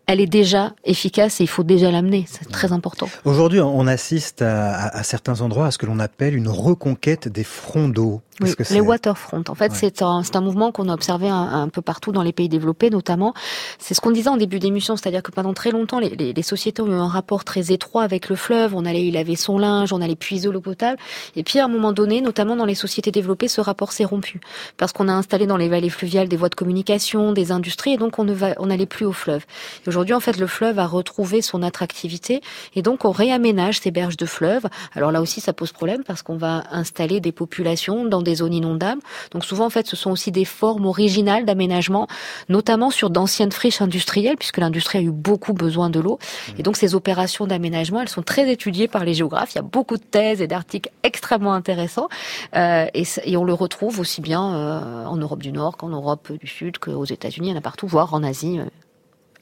elle 0.09 0.21
est 0.21 0.27
déjà 0.27 0.73
efficace 0.85 1.39
et 1.39 1.43
il 1.43 1.47
faut 1.47 1.63
déjà 1.63 1.91
l'amener. 1.91 2.25
C'est 2.27 2.49
très 2.49 2.71
important. 2.71 3.07
Aujourd'hui, 3.25 3.61
on 3.61 3.85
assiste 3.85 4.41
à, 4.41 4.73
à, 4.73 4.97
à, 4.97 5.03
certains 5.03 5.41
endroits 5.41 5.67
à 5.67 5.71
ce 5.71 5.77
que 5.77 5.85
l'on 5.85 5.99
appelle 5.99 6.35
une 6.35 6.47
reconquête 6.47 7.27
des 7.27 7.43
fronts 7.43 7.89
d'eau. 7.89 8.21
Oui, 8.41 8.53
les 8.69 8.81
waterfront. 8.81 9.43
En 9.49 9.55
fait, 9.55 9.71
ouais. 9.71 9.77
c'est 9.77 10.01
un, 10.01 10.21
un 10.33 10.41
mouvement 10.41 10.71
qu'on 10.71 10.89
a 10.89 10.93
observé 10.93 11.27
un, 11.29 11.63
un, 11.63 11.69
peu 11.69 11.81
partout 11.81 12.11
dans 12.11 12.23
les 12.23 12.31
pays 12.31 12.49
développés, 12.49 12.89
notamment. 12.89 13.33
C'est 13.79 13.93
ce 13.93 14.01
qu'on 14.01 14.11
disait 14.11 14.29
en 14.29 14.37
début 14.37 14.59
d'émission, 14.59 14.95
c'est-à-dire 14.95 15.23
que 15.23 15.31
pendant 15.31 15.53
très 15.53 15.71
longtemps, 15.71 15.99
les, 15.99 16.09
les, 16.09 16.33
les, 16.33 16.41
sociétés 16.41 16.81
ont 16.81 16.87
eu 16.87 16.93
un 16.93 17.07
rapport 17.07 17.43
très 17.43 17.71
étroit 17.71 18.03
avec 18.03 18.29
le 18.29 18.35
fleuve. 18.35 18.75
On 18.75 18.85
allait 18.85 19.05
y 19.05 19.11
laver 19.11 19.35
son 19.35 19.57
linge, 19.57 19.91
on 19.93 20.01
allait 20.01 20.15
puiser 20.15 20.49
l'eau 20.49 20.61
potable. 20.61 20.97
Et 21.35 21.43
puis, 21.43 21.59
à 21.59 21.65
un 21.65 21.67
moment 21.67 21.91
donné, 21.91 22.21
notamment 22.21 22.55
dans 22.55 22.65
les 22.65 22.75
sociétés 22.75 23.11
développées, 23.11 23.47
ce 23.47 23.61
rapport 23.61 23.91
s'est 23.91 24.05
rompu 24.05 24.39
parce 24.77 24.93
qu'on 24.93 25.07
a 25.07 25.13
installé 25.13 25.45
dans 25.45 25.57
les 25.57 25.69
vallées 25.69 25.89
fluviales 25.89 26.27
des 26.27 26.37
voies 26.37 26.49
de 26.49 26.55
communication, 26.55 27.33
des 27.33 27.51
industries, 27.51 27.93
et 27.93 27.97
donc 27.97 28.19
on 28.19 28.23
ne 28.23 28.33
va, 28.33 28.55
on 28.57 28.67
n'allait 28.67 28.85
plus 28.85 29.05
au 29.05 29.13
fleuve. 29.13 29.45
Aujourd'hui, 29.87 30.13
en 30.13 30.19
fait, 30.19 30.37
le 30.37 30.47
fleuve 30.47 30.79
a 30.79 30.87
retrouvé 30.87 31.41
son 31.41 31.63
attractivité, 31.63 32.41
et 32.75 32.81
donc 32.81 33.05
on 33.05 33.11
réaménage 33.11 33.79
ces 33.79 33.91
berges 33.91 34.17
de 34.17 34.25
fleuve. 34.25 34.67
Alors 34.95 35.11
là 35.11 35.21
aussi, 35.21 35.41
ça 35.41 35.53
pose 35.53 35.71
problème 35.71 36.03
parce 36.03 36.21
qu'on 36.21 36.37
va 36.37 36.63
installer 36.71 37.19
des 37.19 37.31
populations 37.31 38.05
dans 38.05 38.21
des 38.21 38.28
zones 38.35 38.53
inondables. 38.53 39.01
Donc 39.31 39.45
souvent, 39.45 39.65
en 39.65 39.69
fait, 39.69 39.87
ce 39.87 39.95
sont 39.95 40.11
aussi 40.11 40.31
des 40.31 40.45
formes 40.45 40.85
originales 40.85 41.45
d'aménagement, 41.45 42.07
notamment 42.47 42.89
sur 42.89 43.09
d'anciennes 43.09 43.51
friches 43.51 43.81
industrielles, 43.81 44.37
puisque 44.37 44.57
l'industrie 44.57 44.99
a 44.99 45.01
eu 45.01 45.11
beaucoup 45.11 45.53
besoin 45.53 45.89
de 45.89 45.99
l'eau. 45.99 46.19
Et 46.57 46.63
donc 46.63 46.77
ces 46.77 46.95
opérations 46.95 47.47
d'aménagement, 47.47 48.01
elles 48.01 48.09
sont 48.09 48.23
très 48.23 48.51
étudiées 48.51 48.87
par 48.87 49.05
les 49.05 49.13
géographes. 49.13 49.53
Il 49.53 49.57
y 49.57 49.59
a 49.59 49.63
beaucoup 49.63 49.97
de 49.97 50.03
thèses 50.03 50.41
et 50.41 50.47
d'articles 50.47 50.89
extrêmement 51.03 51.53
intéressants, 51.53 52.09
euh, 52.55 52.85
et, 52.93 53.03
et, 53.23 53.37
on 53.37 53.43
le 53.43 53.53
retrouve 53.53 53.99
aussi 53.99 54.21
bien 54.21 54.53
euh, 54.53 55.05
en 55.05 55.17
Europe 55.17 55.41
du 55.41 55.51
Nord 55.51 55.77
qu'en 55.77 55.89
Europe 55.89 56.31
du 56.31 56.47
Sud, 56.47 56.77
qu'aux 56.77 57.05
États-Unis, 57.05 57.49
il 57.49 57.51
y 57.51 57.55
en 57.55 57.57
a 57.57 57.61
partout, 57.61 57.87
voire 57.87 58.13
en 58.13 58.23
Asie. 58.23 58.59
Euh, 58.59 58.65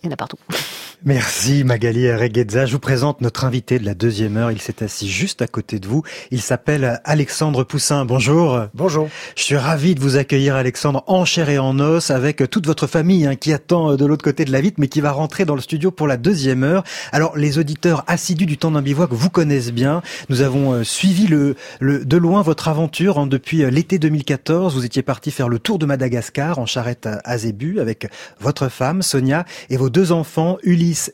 il 0.04 0.08
y 0.08 0.10
en 0.10 0.14
a 0.14 0.18
partout. 0.18 0.38
Merci 1.06 1.64
Magali 1.64 2.12
Reguedza. 2.12 2.66
Je 2.66 2.72
vous 2.72 2.80
présente 2.80 3.22
notre 3.22 3.45
invité 3.45 3.78
de 3.78 3.86
la 3.86 3.93
deuxième 3.93 4.36
heure. 4.36 4.52
Il 4.52 4.60
s'est 4.60 4.84
assis 4.84 5.08
juste 5.08 5.43
à 5.43 5.48
côté 5.48 5.78
de 5.80 5.88
vous. 5.88 6.02
Il 6.32 6.41
s'appelle 6.41 7.00
Alexandre 7.04 7.64
Poussin. 7.64 8.04
Bonjour. 8.04 8.66
Bonjour. 8.74 9.08
Je 9.36 9.43
suis 9.43 9.58
ravi 9.58 9.93
de 9.93 10.00
vous 10.00 10.18
accueillir 10.18 10.56
Alexandre 10.56 11.04
en 11.06 11.24
chair 11.24 11.50
et 11.50 11.60
en 11.60 11.80
os 11.80 12.10
avec 12.10 12.50
toute 12.50 12.66
votre 12.66 12.88
famille 12.88 13.28
hein, 13.28 13.36
qui 13.36 13.54
attend 13.54 13.95
de 13.95 14.06
l'autre 14.08 14.24
côté 14.24 14.43
de 14.43 14.52
la 14.52 14.60
vitre 14.60 14.78
mais 14.80 14.88
qui 14.88 15.00
va 15.00 15.12
rentrer 15.12 15.45
dans 15.45 15.54
le 15.54 15.62
studio 15.62 15.91
pour 15.91 16.08
la 16.08 16.18
deuxième 16.18 16.64
heure. 16.64 16.84
Alors 17.12 17.38
les 17.38 17.60
auditeurs 17.60 18.04
assidus 18.08 18.48
du 18.48 18.58
temps 18.58 18.72
d'un 18.72 18.82
bivouac 18.82 19.12
vous 19.12 19.30
connaissent 19.30 19.72
bien. 19.72 20.02
Nous 20.30 20.41
avons 20.41 20.74
euh, 20.74 20.84
suivi 20.84 21.28
le, 21.28 21.56
le, 21.80 22.06
de 22.06 22.18
loin 22.18 22.41
votre 22.41 22.70
aventure 22.70 23.20
hein, 23.20 23.28
depuis 23.28 23.64
euh, 23.64 23.70
l'été 23.70 24.00
2014. 24.00 24.74
Vous 24.74 24.84
étiez 24.84 25.04
parti 25.04 25.30
faire 25.30 25.48
le 25.48 25.60
tour 25.60 25.78
de 25.78 25.86
Madagascar 25.86 26.58
en 26.58 26.66
charrette 26.66 27.08
à 27.24 27.38
Zébu 27.38 27.80
avec 27.80 28.10
votre 28.39 28.68
femme 28.68 29.04
Sonia 29.04 29.45
et 29.70 29.78
vos 29.78 29.91
deux 29.91 30.12
enfants 30.12 30.58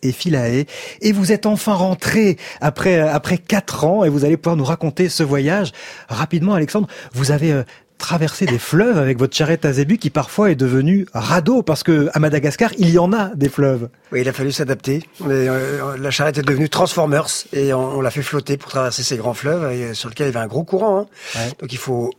Et 0.01 0.11
Philae. 0.11 0.65
Et 1.01 1.11
vous 1.11 1.32
êtes 1.32 1.45
enfin 1.45 1.74
rentré 1.74 2.38
après, 2.61 2.99
après 2.99 3.38
quatre 3.38 3.86
ans 3.86 4.03
et 4.03 4.09
vous 4.09 4.26
allez 4.26 4.38
pouvoir 4.38 4.55
nous 4.55 4.65
raconter 4.65 5.09
ce 5.09 5.24
voyage. 5.24 5.71
Rapidement, 6.09 6.53
Alexandre, 6.53 6.88
vous 7.13 7.32
avez 7.32 7.51
euh, 7.51 7.63
traversé 7.97 8.45
des 8.45 8.59
fleuves 8.59 8.97
avec 8.97 9.17
votre 9.17 9.36
charrette 9.36 9.65
à 9.65 9.74
zébu 9.74 9.97
qui 9.97 10.09
parfois 10.09 10.51
est 10.51 10.55
devenue 10.55 11.05
radeau 11.13 11.63
parce 11.63 11.84
que 11.84 12.09
à 12.13 12.19
Madagascar 12.19 12.71
il 12.78 12.89
y 12.89 12.99
en 12.99 13.13
a 13.13 13.32
des 13.36 13.49
fleuves. 13.49 13.89
Oui, 14.11 14.21
il 14.21 14.30
a 14.30 14.34
fallu 14.34 14.51
s'adapter. 14.51 15.03
Euh, 15.26 15.97
la 15.97 16.11
charrette 16.11 16.38
est 16.38 16.43
devenue 16.43 16.69
Transformers 16.69 17.28
et 17.53 17.74
on, 17.74 17.97
on 17.97 18.01
l'a 18.01 18.11
fait 18.11 18.21
flotter 18.21 18.57
pour 18.57 18.71
traverser 18.71 19.03
ces 19.03 19.17
grands 19.17 19.34
fleuves 19.34 19.71
et, 19.71 19.93
sur 19.93 20.09
lesquels 20.09 20.28
il 20.28 20.34
y 20.34 20.36
avait 20.36 20.43
un 20.43 20.49
gros 20.49 20.63
courant. 20.63 20.99
Hein. 20.99 21.05
Ouais. 21.36 21.51
Donc 21.59 21.71
il 21.71 21.78
faut 21.78 22.11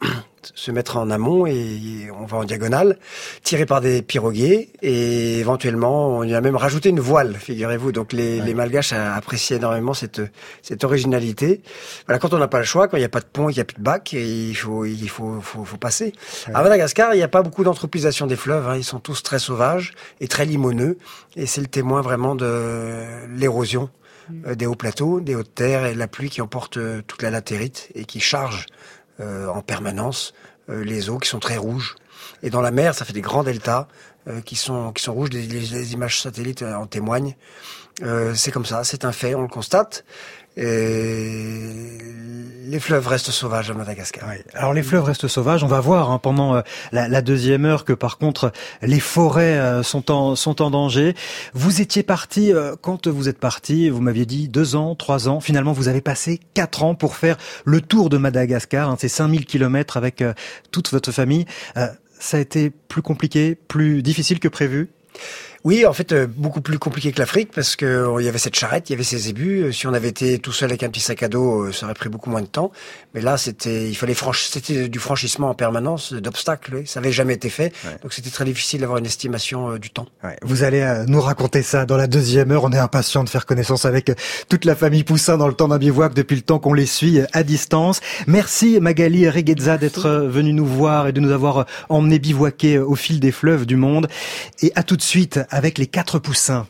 se 0.55 0.71
mettre 0.71 0.97
en 0.97 1.11
amont 1.11 1.47
et 1.47 2.09
on 2.19 2.27
va 2.27 2.39
en 2.39 2.45
diagonale, 2.45 2.99
tiré 3.43 3.67
par 3.67 3.81
des 3.81 4.03
pirogues 4.03 4.35
et 4.35 5.39
éventuellement 5.39 6.09
on 6.09 6.23
y 6.25 6.35
a 6.35 6.41
même 6.41 6.57
rajouté 6.57 6.89
une 6.89 7.01
voile, 7.01 7.35
figurez-vous. 7.35 7.93
Donc 7.93 8.13
les, 8.13 8.41
les 8.41 8.55
Malgaches 8.55 8.93
apprécient 8.93 9.57
énormément 9.57 9.95
cette 9.95 10.23
cette 10.63 10.85
originalité. 10.85 11.63
Voilà, 12.07 12.19
quand 12.19 12.35
on 12.35 12.39
n'a 12.39 12.49
pas 12.49 12.59
le 12.59 12.65
choix, 12.65 12.89
quand 12.89 12.97
il 12.97 13.01
n'y 13.01 13.07
a 13.07 13.11
pas 13.11 13.21
de 13.21 13.27
pont, 13.27 13.49
il 13.49 13.55
n'y 13.55 13.61
a 13.61 13.65
plus 13.65 13.77
de 13.77 13.83
bac, 13.83 14.13
il 14.13 14.55
faut 14.55 14.85
il 14.85 15.09
faut 15.09 15.41
faut, 15.41 15.65
faut 15.65 15.77
passer. 15.77 16.13
À 16.53 16.63
Madagascar, 16.63 17.15
il 17.15 17.19
n'y 17.19 17.23
a 17.23 17.29
pas 17.29 17.43
beaucoup 17.43 17.65
d'anthropisation 17.65 18.27
des 18.27 18.37
fleuves. 18.37 18.69
Hein. 18.69 18.77
Ils 18.77 18.85
sont 18.85 19.01
tous 19.01 19.23
très 19.23 19.39
sauvages 19.39 19.95
et 20.21 20.29
très 20.29 20.45
limoneux 20.45 20.99
et 21.37 21.47
c'est 21.47 21.61
le 21.61 21.67
témoin 21.67 22.01
vraiment 22.01 22.35
de 22.35 23.03
l'érosion 23.37 23.91
euh, 24.47 24.55
des 24.55 24.67
hauts 24.67 24.75
plateaux, 24.75 25.21
des 25.21 25.35
hautes 25.35 25.55
terres 25.55 25.85
et 25.85 25.95
la 25.95 26.09
pluie 26.09 26.31
qui 26.31 26.41
emporte 26.41 26.77
euh, 26.79 27.03
toute 27.07 27.23
la 27.23 27.31
latérite 27.31 27.91
et 27.95 28.05
qui 28.05 28.21
charge 28.21 28.67
en 29.21 29.63
permanence 29.63 30.35
les 30.69 31.11
eaux 31.11 31.19
qui 31.19 31.29
sont 31.29 31.39
très 31.39 31.57
rouges. 31.57 31.95
Et 32.43 32.51
dans 32.51 32.61
la 32.61 32.71
mer, 32.71 32.95
ça 32.95 33.05
fait 33.05 33.13
des 33.13 33.21
grands 33.21 33.45
deltas 33.45 33.87
qui 34.45 34.57
sont 34.57 34.93
qui 34.93 35.03
sont 35.03 35.15
rouges. 35.15 35.31
Les, 35.31 35.93
images 35.93 36.21
satellites 36.21 36.63
en 36.63 36.87
témoignent. 36.87 37.37
c'est 38.35 38.51
comme 38.51 38.67
ça, 38.67 38.83
c'est 38.85 39.05
un 39.05 39.13
fait, 39.13 39.35
on 39.35 39.43
le 39.43 39.49
constate. 39.49 40.05
Les 42.75 42.81
fleuves 42.81 43.07
restent 43.07 43.31
sauvages 43.31 43.71
à 43.71 43.75
Madagascar. 43.75 44.29
Alors 44.55 44.73
les 44.73 44.83
fleuves 44.83 45.05
restent 45.05 45.29
sauvages. 45.29 45.63
On 45.63 45.69
va 45.69 45.81
voir 45.81 46.11
hein, 46.11 46.19
pendant 46.19 46.57
euh, 46.57 46.63
la, 46.93 47.23
deuxième 47.23 47.65
heure 47.67 47.85
que 47.85 47.93
par 47.93 48.19
contre 48.19 48.53
les 48.83 49.01
forêts 49.01 49.59
euh, 49.59 49.83
sont 49.83 50.11
en 50.11 50.35
sont 50.35 50.63
en 50.63 50.71
danger. 50.71 51.15
Vous 51.53 51.81
étiez 51.81 52.03
parti 52.03 52.53
euh, 52.53 52.75
quand 52.81 53.07
vous 53.07 53.29
êtes 53.29 53.39
parti. 53.39 53.91
Vous 53.91 54.01
m'aviez 54.01 54.27
dit 54.27 54.49
deux 54.49 54.75
ans, 54.77 54.95
trois 54.95 55.29
ans. 55.29 55.41
Finalement, 55.41 55.73
vous 55.73 55.89
avez 55.89 56.01
passé 56.01 56.41
quatre 56.55 56.83
ans 56.83 56.95
pour 56.95 57.17
faire 57.17 57.37
le 57.65 57.81
tour 57.81 58.09
de 58.09 58.17
Madagascar. 58.17 58.91
Hein, 58.91 58.97
ces 58.99 59.09
5000 59.09 59.47
kilomètres 59.47 59.97
avec 59.97 60.25
toute 60.73 60.91
votre 60.91 61.13
famille. 61.13 61.45
ça 62.19 62.39
a 62.39 62.41
été 62.41 62.71
plus 62.71 63.03
compliqué, 63.03 63.55
plus 63.55 64.03
difficile 64.03 64.41
que 64.41 64.49
prévu? 64.49 64.91
Oui, 65.65 65.87
en 65.87 65.95
fait, 65.95 66.13
euh, 66.13 66.27
beaucoup 66.27 66.61
plus 66.61 66.79
compliqué 66.79 67.11
que 67.11 67.19
l'Afrique 67.19 67.51
parce 67.55 67.75
que 67.75 67.87
euh, 67.87 68.21
il 68.21 68.27
y 68.27 68.29
avait 68.29 68.37
cette 68.37 68.55
charrette, 68.55 68.91
il 68.91 68.93
y 68.93 68.97
avait 68.97 69.03
ces 69.03 69.31
ébus. 69.31 69.63
Euh, 69.63 69.73
si 69.73 69.87
on 69.87 69.95
avait 69.95 70.11
été 70.11 70.39
tout 70.39 70.53
seul 70.53 70.69
avec 70.69 70.83
un 70.83 70.91
petit 70.91 71.01
sac 71.01 71.23
à 71.23 71.29
dos, 71.29 71.73
ça 71.73 71.87
aurait 71.87 71.95
pris 71.95 72.11
beaucoup 72.11 72.29
moins 72.29 72.43
de 72.43 72.47
temps. 72.47 72.71
Mais 73.15 73.23
là, 73.23 73.39
c'était, 73.39 73.89
il 73.89 73.95
fallait 73.95 74.13
franchir, 74.13 74.51
c'était 74.53 74.91
du 74.91 74.99
franchissement 74.99 75.49
en 75.49 75.55
permanence 75.55 76.13
d'obstacles. 76.13 76.83
Ça 76.85 77.01
avait 77.01 77.13
jamais 77.13 77.33
été 77.33 77.49
fait, 77.49 77.73
donc 78.03 78.13
c'était 78.13 78.29
très 78.29 78.45
difficile 78.45 78.81
d'avoir 78.81 78.99
une 78.99 79.07
estimation 79.07 79.79
du 79.79 79.89
temps. 79.89 80.07
Ouais. 80.23 80.37
Vous 80.43 80.65
allez 80.65 81.05
nous 81.07 81.21
raconter 81.21 81.63
ça 81.63 81.87
dans 81.87 81.97
la 81.97 82.09
deuxième 82.09 82.51
heure. 82.51 82.65
On 82.65 82.73
est 82.73 82.79
impatient 82.79 83.25
de 83.25 83.31
faire 83.31 83.47
connaissance 83.47 83.87
avec 83.87 84.13
toute 84.51 84.67
la 84.67 84.75
famille 84.75 85.05
Poussin 85.05 85.39
dans 85.39 85.49
le 85.49 85.55
temps 85.55 85.69
d'un 85.69 85.79
bivouac 85.79 86.13
depuis 86.13 86.37
le 86.37 86.43
temps 86.43 86.59
qu'on 86.59 86.75
les 86.75 86.87
suit 86.87 87.21
à 87.33 87.43
distance. 87.43 88.01
Merci 88.27 88.81
Magali 88.81 89.29
Reguezza 89.31 89.79
d'être 89.79 90.11
venue 90.11 90.53
nous 90.53 90.67
voir 90.67 91.09
et 91.09 91.13
de 91.13 91.21
nous 91.21 91.33
avoir 91.33 91.65
emmené 91.89 92.19
bivouaquer 92.19 92.79
au 92.79 92.97
fil 92.97 93.19
des 93.19 93.33
fleuves 93.33 93.65
du 93.65 93.77
monde. 93.77 94.09
Et 94.61 94.71
à 94.75 94.83
tout 94.83 94.97
de 94.97 95.03
suite 95.03 95.41
avec 95.55 95.79
les 95.79 95.87
quatre 95.87 96.19
poussins. 96.19 96.67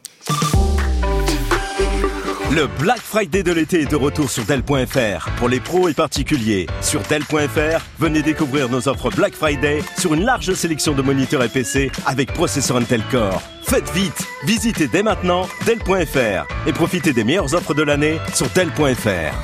Le 2.54 2.68
Black 2.78 3.00
Friday 3.00 3.42
de 3.42 3.50
l'été 3.50 3.80
est 3.80 3.90
de 3.90 3.96
retour 3.96 4.30
sur 4.30 4.44
Dell.fr 4.44 5.30
pour 5.38 5.48
les 5.48 5.58
pros 5.58 5.88
et 5.88 5.94
particuliers. 5.94 6.66
Sur 6.82 7.00
Dell.fr, 7.02 7.82
venez 7.98 8.22
découvrir 8.22 8.68
nos 8.68 8.86
offres 8.86 9.10
Black 9.10 9.34
Friday 9.34 9.82
sur 9.98 10.14
une 10.14 10.24
large 10.24 10.52
sélection 10.52 10.92
de 10.92 11.02
moniteurs 11.02 11.42
et 11.42 11.90
avec 12.06 12.32
processeur 12.32 12.76
Intel 12.76 13.02
Core. 13.10 13.42
Faites 13.62 13.90
vite, 13.92 14.22
visitez 14.44 14.86
dès 14.86 15.02
maintenant 15.02 15.48
Dell.fr 15.66 16.46
et 16.68 16.72
profitez 16.72 17.12
des 17.12 17.24
meilleures 17.24 17.54
offres 17.54 17.74
de 17.74 17.82
l'année 17.82 18.20
sur 18.34 18.48
Dell.fr. 18.50 19.34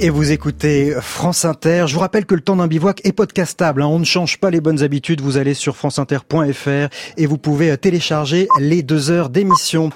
Et 0.00 0.10
vous 0.10 0.32
écoutez 0.32 0.92
France 1.00 1.44
Inter. 1.44 1.84
Je 1.86 1.94
vous 1.94 2.00
rappelle 2.00 2.26
que 2.26 2.34
le 2.34 2.40
temps 2.40 2.56
d'un 2.56 2.66
bivouac 2.66 3.00
est 3.04 3.12
podcastable. 3.12 3.80
Hein. 3.80 3.86
On 3.86 4.00
ne 4.00 4.04
change 4.04 4.38
pas 4.38 4.50
les 4.50 4.60
bonnes 4.60 4.82
habitudes. 4.82 5.20
Vous 5.20 5.36
allez 5.36 5.54
sur 5.54 5.76
franceinter.fr 5.76 6.88
et 7.16 7.26
vous 7.26 7.38
pouvez 7.38 7.78
télécharger 7.78 8.48
les 8.58 8.82
deux 8.82 9.12
heures 9.12 9.30
d'émission. 9.30 9.90